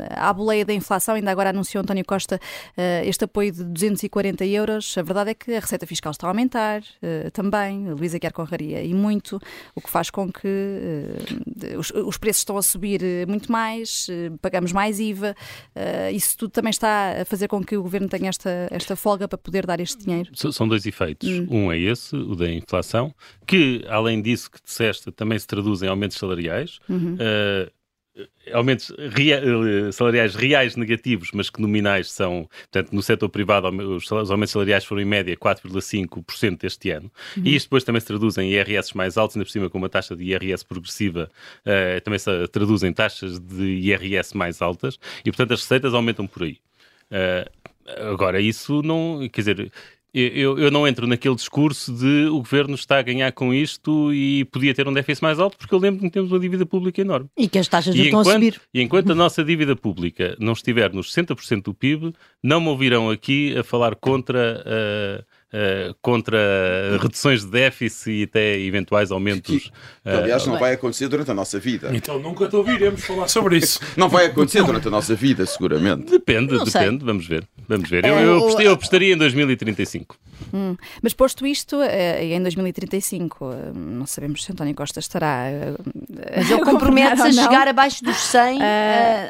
à 0.09 0.33
boleia 0.33 0.65
da 0.65 0.73
inflação. 0.73 1.15
Ainda 1.15 1.31
agora 1.31 1.51
anunciou 1.51 1.81
António 1.81 2.03
Costa 2.03 2.35
uh, 2.35 3.07
este 3.07 3.23
apoio 3.23 3.53
de 3.53 3.63
240 3.63 4.45
euros. 4.45 4.97
A 4.97 5.01
verdade 5.01 5.29
é 5.29 5.33
que 5.33 5.55
a 5.55 5.61
receita 5.61 5.87
fiscal 5.87 6.11
está 6.11 6.27
a 6.27 6.31
aumentar 6.31 6.81
uh, 6.81 7.31
também, 7.31 7.89
Luísa 7.93 8.19
quer 8.19 8.33
Conraria, 8.33 8.83
e 8.83 8.93
muito, 8.93 9.39
o 9.73 9.79
que 9.79 9.89
faz 9.89 10.09
com 10.09 10.29
que 10.29 10.45
uh, 10.45 11.79
os, 11.79 11.89
os, 11.91 12.17
preços 12.17 12.41
estão 12.41 12.57
a 12.57 12.61
subir 12.61 12.99
muito 13.29 13.49
mais, 13.49 14.07
pagamos 14.41 14.73
mais 14.73 14.99
IVA. 14.99 15.33
isso 16.13 16.37
tudo 16.37 16.51
também 16.51 16.71
está 16.71 17.21
a 17.21 17.25
fazer 17.25 17.47
com 17.47 17.63
que 17.63 17.77
o 17.77 17.81
governo 17.83 18.09
tenha 18.09 18.27
esta, 18.27 18.67
esta 18.69 18.95
folga 18.97 19.25
para 19.25 19.37
poder 19.37 19.65
dar 19.65 19.79
este 19.79 20.03
dinheiro. 20.03 20.31
São 20.33 20.67
dois 20.67 20.85
efeitos. 20.85 21.29
Hum. 21.29 21.47
Um 21.49 21.71
é 21.71 21.79
esse, 21.79 22.13
o 22.13 22.35
da 22.35 22.51
inflação, 22.51 23.15
que, 23.47 23.85
além 23.87 24.21
disso 24.21 24.51
que 24.51 24.61
disseste, 24.61 25.11
também 25.13 25.39
se 25.39 25.47
traduz 25.47 25.81
em 25.81 25.87
aumentos 25.87 26.17
salariais. 26.17 26.79
Uhum. 26.89 27.04
Uh, 27.13 27.71
aumentos 28.53 28.93
rea 29.13 29.41
salariais 29.91 30.35
reais 30.35 30.75
negativos, 30.75 31.31
mas 31.33 31.49
que 31.49 31.61
nominais 31.61 32.11
são, 32.11 32.49
portanto, 32.71 32.93
no 32.93 33.01
setor 33.01 33.29
privado 33.29 33.67
os 33.67 34.31
aumentos 34.31 34.51
salariais 34.51 34.85
foram 34.85 35.01
em 35.01 35.05
média 35.05 35.35
4,5% 35.35 36.63
este 36.63 36.91
ano. 36.91 37.11
Uhum. 37.35 37.43
E 37.45 37.55
isto 37.55 37.67
depois 37.67 37.83
também 37.83 37.99
se 37.99 38.07
traduz 38.07 38.37
em 38.37 38.51
IRS 38.51 38.95
mais 38.95 39.17
altos, 39.17 39.35
ainda 39.35 39.45
por 39.45 39.51
cima 39.51 39.69
com 39.69 39.77
uma 39.77 39.89
taxa 39.89 40.15
de 40.15 40.23
IRS 40.23 40.63
progressiva, 40.63 41.29
uh, 41.65 42.01
também 42.01 42.19
se 42.19 42.47
traduz 42.47 42.83
em 42.83 42.93
taxas 42.93 43.39
de 43.39 43.63
IRS 43.63 44.35
mais 44.35 44.61
altas 44.61 44.97
e, 45.25 45.31
portanto, 45.31 45.53
as 45.53 45.61
receitas 45.61 45.93
aumentam 45.93 46.25
por 46.25 46.43
aí. 46.43 46.57
Uh, 47.11 48.11
agora, 48.11 48.39
isso 48.39 48.81
não, 48.81 49.27
quer 49.31 49.41
dizer, 49.41 49.71
eu, 50.15 50.57
eu, 50.57 50.71
não 50.71 50.87
entro 50.87 51.05
naquele 51.05 51.35
discurso 51.35 51.91
de 51.93 52.27
o 52.27 52.37
governo 52.37 52.75
está 52.75 52.99
a 52.99 53.01
ganhar 53.01 53.31
com 53.33 53.53
isto 53.53 54.13
e 54.13 54.45
podia 54.45 54.73
ter 54.73 54.87
um 54.87 54.93
déficit 54.93 55.21
mais 55.21 55.39
alto, 55.39 55.57
porque 55.57 55.75
eu 55.75 55.79
lembro 55.79 56.01
que 56.01 56.09
temos 56.09 56.31
uma 56.31 56.39
dívida 56.39 56.65
pública 56.65 57.01
enorme. 57.01 57.27
E 57.37 57.49
que 57.49 57.59
as 57.59 57.67
taxas 57.67 57.93
e 57.93 58.03
estão 58.03 58.21
enquanto, 58.21 58.29
a 58.29 58.33
subir. 58.33 58.61
E 58.73 58.81
enquanto 58.81 59.11
a 59.11 59.15
nossa 59.15 59.43
dívida 59.43 59.75
pública 59.75 60.35
não 60.39 60.53
estiver 60.53 60.93
nos 60.93 61.13
60% 61.13 61.63
do 61.63 61.73
PIB, 61.73 62.13
não 62.41 62.61
me 62.61 62.69
ouvirão 62.69 63.09
aqui 63.09 63.57
a 63.57 63.63
falar 63.63 63.95
contra. 63.95 64.63
Uh, 64.65 65.35
Uh, 65.55 65.95
contra 66.01 66.37
reduções 67.01 67.45
de 67.45 67.51
déficit 67.51 68.11
e 68.11 68.23
até 68.23 68.59
eventuais 68.59 69.09
aumentos. 69.09 69.55
Que, 69.55 69.69
que 69.69 70.09
aliás, 70.09 70.45
não 70.45 70.59
vai 70.59 70.73
acontecer 70.73 71.07
durante 71.07 71.31
a 71.31 71.33
nossa 71.33 71.57
vida. 71.57 71.95
Então 71.95 72.19
nunca 72.19 72.49
te 72.49 72.57
ouviremos 72.57 73.05
falar 73.05 73.29
sobre 73.29 73.59
isso. 73.59 73.79
não 73.95 74.09
vai 74.09 74.25
acontecer 74.25 74.61
durante 74.63 74.89
a 74.89 74.91
nossa 74.91 75.15
vida, 75.15 75.45
seguramente. 75.45 76.11
Depende, 76.11 76.55
não 76.55 76.65
depende, 76.65 76.71
sei. 76.71 76.97
vamos 76.97 77.25
ver. 77.25 77.47
Vamos 77.67 77.89
ver. 77.89 78.05
Eu, 78.05 78.15
eu, 78.15 78.37
apostaria, 78.37 78.67
eu 78.67 78.73
apostaria 78.73 79.13
em 79.13 79.17
2035. 79.17 80.17
Hum. 80.53 80.75
Mas 81.01 81.13
posto 81.13 81.45
isto, 81.45 81.81
eh, 81.81 82.25
em 82.25 82.41
2035, 82.41 83.51
eh, 83.51 83.71
não 83.73 84.05
sabemos 84.05 84.43
se 84.43 84.51
António 84.51 84.75
Costa 84.75 84.99
estará. 84.99 85.47
Eh, 85.49 85.73
Mas 86.35 86.51
ele 86.51 86.61
compromete-se 86.63 87.27
a 87.27 87.31
chegar 87.31 87.67
abaixo 87.67 88.03
dos 88.03 88.17
100 88.17 88.57
uh, 88.57 88.61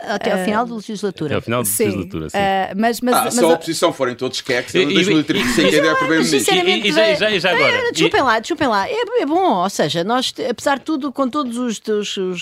até 0.09 0.31
ao 0.31 0.43
final 0.43 0.65
da 0.65 0.75
legislatura. 0.75 1.27
Até 1.29 1.35
ao 1.35 1.41
final 1.41 1.63
da 1.63 1.69
legislatura, 1.69 2.29
sim. 2.29 2.37
mas, 2.75 3.01
mas, 3.01 3.15
ah, 3.15 3.21
mas, 3.25 3.33
se 3.33 3.43
a 3.43 3.47
oposição 3.47 3.93
forem 3.93 4.15
todos 4.15 4.41
queques, 4.41 4.73
em 4.75 4.93
2035 4.93 5.61
ainda 5.61 5.87
é 5.87 5.95
primeiro-ministro. 5.95 6.55
E, 6.55 6.91
já, 6.91 7.13
já, 7.13 7.39
já 7.39 7.51
agora? 7.51 7.91
desculpem 7.91 8.21
lá, 8.21 8.39
desculpem 8.39 8.67
lá. 8.67 8.89
É, 8.89 9.21
é, 9.21 9.25
bom, 9.25 9.63
ou 9.63 9.69
seja, 9.69 10.03
nós, 10.03 10.33
apesar 10.49 10.79
de 10.79 10.85
tudo, 10.85 11.11
com 11.11 11.29
todas 11.29 11.55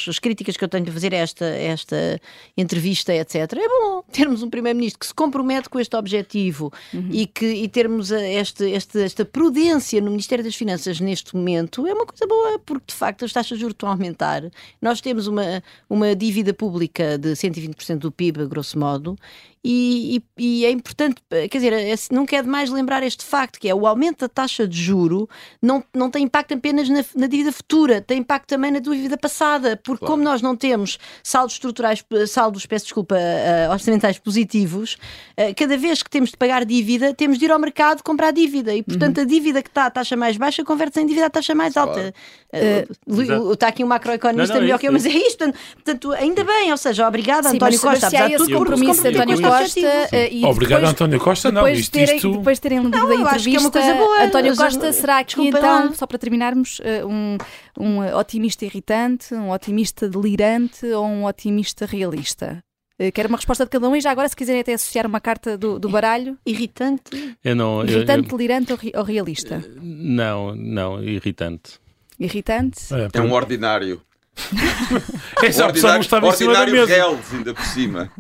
as 0.08 0.20
críticas 0.20 0.58
que 0.58 0.64
eu 0.64 0.70
tenho 0.70 0.86
de 0.86 0.91
fazer 0.91 1.14
a 1.14 1.18
esta, 1.18 1.46
esta 1.46 2.20
entrevista, 2.58 3.14
etc., 3.14 3.36
é 3.54 3.68
bom 3.68 4.04
termos 4.12 4.44
um 4.44 4.50
primeiro-ministro 4.50 5.00
que 5.00 5.08
se 5.08 5.14
compromete 5.14 5.70
com 5.70 5.80
este 5.84 5.96
objetivo 5.96 6.74
uhum. 6.94 7.10
e, 7.12 7.28
que, 7.28 7.46
e 7.46 7.68
termos 7.68 8.12
este 8.12 8.64
este, 8.64 8.72
este, 8.72 9.00
esta 9.02 9.26
prudência 9.26 10.00
no 10.02 10.12
Ministério 10.12 10.44
das 10.44 10.56
Finanças 10.56 11.00
neste 11.00 11.36
momento 11.36 11.86
é 11.88 11.94
uma 11.94 12.06
coisa 12.06 12.26
boa, 12.28 12.60
porque 12.60 12.86
de 12.88 12.94
facto 12.94 13.26
as 13.26 13.34
taxas 13.34 13.58
de 13.58 13.62
juros 13.62 13.74
estão 13.74 13.90
a 13.90 13.94
aumentar. 13.94 14.44
Nós 14.82 15.02
temos 15.02 15.28
uma, 15.28 15.64
uma 15.90 16.16
dívida 16.16 16.54
pública 16.54 17.18
de 17.18 17.30
120% 17.30 17.98
do 17.98 18.12
PIB, 18.12 18.42
a 18.42 18.46
grosso 18.46 18.78
modo, 18.78 19.18
e, 19.66 20.22
e, 20.38 20.43
e, 20.43 20.66
é 20.66 20.72
importante, 20.72 21.22
quer 21.30 21.47
dizer, 21.57 21.72
é, 21.72 21.95
não 22.11 22.26
quer 22.26 22.43
demais 22.43 22.70
lembrar 22.70 23.01
este 23.01 23.24
facto, 23.24 23.57
que 23.57 23.70
é 23.70 23.74
o 23.74 23.88
aumento 23.88 24.20
da 24.20 24.28
taxa 24.28 24.68
de 24.68 24.78
juro 24.78 25.30
não, 25.61 25.82
não 25.93 26.09
tem 26.11 26.26
impacto 26.26 26.53
apenas 26.53 26.89
na, 26.89 27.03
na 27.16 27.28
dívida 27.28 27.49
futura, 27.49 28.01
tem 28.01 28.20
impacto 28.20 28.49
também 28.49 28.72
na 28.72 28.80
dívida 28.80 29.18
passada, 29.18 29.80
porque 29.82 29.99
claro. 29.99 30.16
como 30.16 30.24
nós 30.24 30.41
não 30.41 30.53
temos 30.53 30.99
saldos 31.24 31.53
estruturais, 31.53 32.03
saldos, 32.28 32.66
peço 32.66 32.86
desculpa, 32.86 33.16
uh, 33.16 33.72
orçamentais 33.72 34.20
positivos, 34.20 34.97
uh, 35.39 35.55
cada 35.55 35.78
vez 35.78 36.03
que 36.03 36.09
temos 36.09 36.32
de 36.32 36.36
pagar 36.36 36.66
dívida, 36.66 37.14
temos 37.14 37.39
de 37.39 37.45
ir 37.45 37.51
ao 37.51 37.59
mercado 37.59 38.03
comprar 38.03 38.32
dívida, 38.32 38.76
e 38.76 38.84
portanto 38.84 39.20
uhum. 39.20 39.24
a 39.24 39.28
dívida 39.28 39.64
que 39.64 39.70
está 39.70 39.86
à 39.86 39.89
taxa 39.89 40.18
mais 40.18 40.36
baixa 40.36 40.61
converte-se 40.66 40.99
em 40.99 41.05
dívida 41.05 41.28
à 41.28 41.30
taxa 41.30 41.55
mais 41.55 41.78
alta. 41.78 42.14
Claro. 42.51 42.89
Uh, 43.07 43.53
está 43.53 43.70
aqui 43.70 43.82
um 43.82 43.88
macroeconomista 43.88 44.59
melhor 44.59 44.78
que 44.78 44.89
eu, 44.89 44.91
mas 44.91 45.05
é 45.05 45.09
isto. 45.09 45.45
Portanto, 45.76 46.11
ainda 46.11 46.43
bem, 46.43 46.70
ou 46.70 46.78
seja, 46.78 47.07
obrigada 47.07 47.49
Sim, 47.49 47.55
António 47.55 47.80
Costa, 47.80 48.07
apesar 48.07 48.28
de 48.28 48.36
tudo, 48.36 48.57
compromisso 48.57 49.07
António 49.07 49.41
Costa 49.41 49.53
Costa. 49.60 49.80
Uh, 49.80 50.16
e 50.32 50.45
Obrigado, 50.45 50.80
depois, 50.80 50.91
António 50.91 51.20
Costa. 51.20 51.51
Não, 51.51 51.64
depois, 51.64 51.80
isto, 51.80 51.91
terem, 51.91 52.16
isto... 52.16 52.32
depois 52.32 52.60
terem 52.60 52.80
lido 52.80 52.97
não, 52.97 53.10
a 53.10 53.16
entrevista, 53.16 53.60
é 53.60 53.62
uma 53.62 53.72
coisa 53.72 53.93
boa. 53.93 54.24
António 54.24 54.56
Costa 54.56 54.93
será 54.93 55.20
aqui 55.20 55.47
então, 55.47 55.62
lá. 55.62 55.93
só 55.93 56.06
para 56.08 56.18
terminarmos, 56.18 56.80
uh, 56.80 57.08
um, 57.08 57.38
um 57.80 58.18
otimista 58.18 58.66
irritante, 58.66 59.34
um 59.34 59.51
otimista 59.51 60.10
delirante 60.10 60.86
ou 60.88 61.06
um 61.06 61.26
otimista 61.26 61.86
realista? 61.86 62.64
Quero 63.14 63.28
uma 63.28 63.38
resposta 63.38 63.66
de 63.66 63.72
cada 63.72 63.89
um 63.89 63.95
e 63.95 64.01
já 64.01 64.12
agora, 64.12 64.30
se 64.30 64.36
quiserem 64.36 64.62
até 64.62 64.74
associar 64.74 65.06
uma 65.08 65.20
carta 65.20 65.58
do, 65.58 65.80
do 65.80 65.89
baralho. 65.89 66.38
Irritante? 66.45 67.36
Eu 67.43 67.56
não, 67.56 67.84
irritante, 67.84 68.30
eu, 68.30 68.32
eu, 68.32 68.38
delirante 68.38 68.72
ou, 68.72 68.80
ou 68.95 69.04
realista? 69.04 69.64
Não, 69.82 70.56
não, 70.56 71.04
irritante. 71.04 71.80
Irritante? 72.20 72.80
É, 72.93 73.20
é 73.20 73.22
um 73.22 73.34
ordinário. 73.34 74.01
Essa 75.43 75.68
opção 75.68 75.99
estava 75.99 76.28
em 76.28 76.32
cima 76.34 76.54
da 76.54 76.66
mesa. 76.66 76.86
Reles, 76.86 77.34
ainda 77.34 77.54
por 77.54 77.66
cima. 77.66 78.12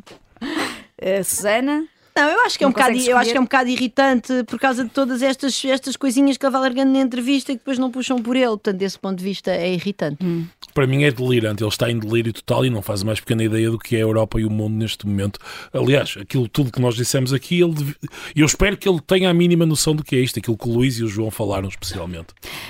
Uh, 1.03 1.23
Susana? 1.23 1.87
Não, 2.15 2.29
eu 2.29 2.41
acho 2.41 2.59
que 2.59 2.63
é 2.63 2.67
um 2.67 2.71
bocado, 2.71 2.95
eu 2.95 3.17
acho 3.17 3.31
que 3.31 3.37
é 3.37 3.39
um 3.39 3.45
bocado 3.45 3.69
irritante 3.69 4.43
por 4.43 4.59
causa 4.59 4.83
de 4.83 4.89
todas 4.91 5.23
estas, 5.23 5.65
estas 5.65 5.97
coisinhas 5.97 6.37
que 6.37 6.45
ele 6.45 6.51
vai 6.51 6.61
largando 6.61 6.91
na 6.91 6.99
entrevista 6.99 7.51
e 7.51 7.55
que 7.55 7.59
depois 7.59 7.79
não 7.79 7.89
puxam 7.89 8.21
por 8.21 8.35
ele. 8.35 8.49
Portanto, 8.49 8.77
desse 8.77 8.99
ponto 8.99 9.17
de 9.17 9.23
vista 9.23 9.49
é 9.49 9.73
irritante. 9.73 10.23
Hum. 10.23 10.45
Para 10.75 10.85
mim 10.85 11.03
é 11.03 11.11
delirante. 11.11 11.63
Ele 11.63 11.69
está 11.69 11.89
em 11.89 11.97
delírio 11.97 12.31
total 12.31 12.65
e 12.65 12.69
não 12.69 12.83
faz 12.83 13.01
a 13.01 13.05
mais 13.05 13.19
pequena 13.19 13.43
ideia 13.43 13.69
do 13.71 13.79
que 13.79 13.95
é 13.95 13.99
a 13.99 14.01
Europa 14.01 14.39
e 14.39 14.45
o 14.45 14.49
mundo 14.51 14.75
neste 14.75 15.07
momento. 15.07 15.39
Aliás, 15.73 16.15
aquilo 16.19 16.47
tudo 16.47 16.71
que 16.71 16.79
nós 16.79 16.95
dissemos 16.95 17.33
aqui, 17.33 17.61
ele 17.61 17.73
deve... 17.73 17.95
eu 18.35 18.45
espero 18.45 18.77
que 18.77 18.87
ele 18.87 18.99
tenha 19.01 19.31
a 19.31 19.33
mínima 19.33 19.65
noção 19.65 19.95
do 19.95 20.03
que 20.03 20.15
é 20.15 20.19
isto, 20.19 20.37
aquilo 20.37 20.57
que 20.57 20.69
o 20.69 20.71
Luís 20.71 20.99
e 20.99 21.03
o 21.03 21.07
João 21.07 21.31
falaram 21.31 21.67
especialmente. 21.67 22.27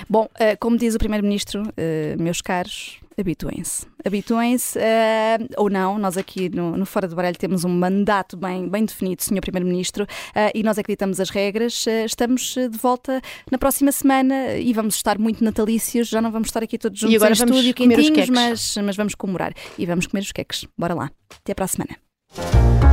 Bom, 0.08 0.24
uh, 0.24 0.56
como 0.58 0.78
diz 0.78 0.94
o 0.94 0.98
Primeiro-Ministro, 0.98 1.62
uh, 1.62 2.22
meus 2.22 2.40
caros, 2.40 2.96
habituem-se. 3.18 3.86
Habituem-se 4.04 4.78
uh, 4.78 5.48
ou 5.56 5.70
não, 5.70 5.98
nós 5.98 6.16
aqui 6.16 6.48
no, 6.48 6.76
no, 6.76 6.86
Fora 6.86 7.08
do 7.08 7.16
Baralho 7.16 7.36
temos 7.36 7.64
um 7.64 7.68
mandato 7.68 8.36
bem, 8.36 8.68
bem 8.68 8.84
definido, 8.84 9.22
Sr. 9.22 9.40
Primeiro-Ministro, 9.40 10.04
uh, 10.04 10.50
e 10.54 10.62
nós 10.62 10.78
acreditamos 10.78 11.20
as 11.20 11.30
regras. 11.30 11.86
Uh, 11.86 12.04
estamos 12.04 12.54
de 12.54 12.78
volta 12.78 13.20
na 13.50 13.58
próxima 13.58 13.92
semana 13.92 14.56
e 14.56 14.72
vamos 14.72 14.96
estar 14.96 15.18
muito 15.18 15.42
natalícios, 15.42 16.08
já 16.08 16.20
não 16.20 16.30
vamos 16.30 16.48
estar 16.48 16.62
aqui 16.62 16.78
todos 16.78 16.98
juntos 16.98 17.12
e 17.12 17.16
agora 17.16 17.30
em 17.30 17.34
estúdio 17.34 17.74
quentinhos, 17.74 18.28
mas, 18.28 18.76
mas 18.76 18.96
vamos 18.96 19.14
comemorar 19.14 19.54
e 19.78 19.86
vamos 19.86 20.06
comer 20.06 20.20
os 20.20 20.32
queques. 20.32 20.66
Bora 20.76 20.94
lá. 20.94 21.10
Até 21.40 21.54
para 21.54 21.64
a 21.64 21.68
semana. 21.68 22.83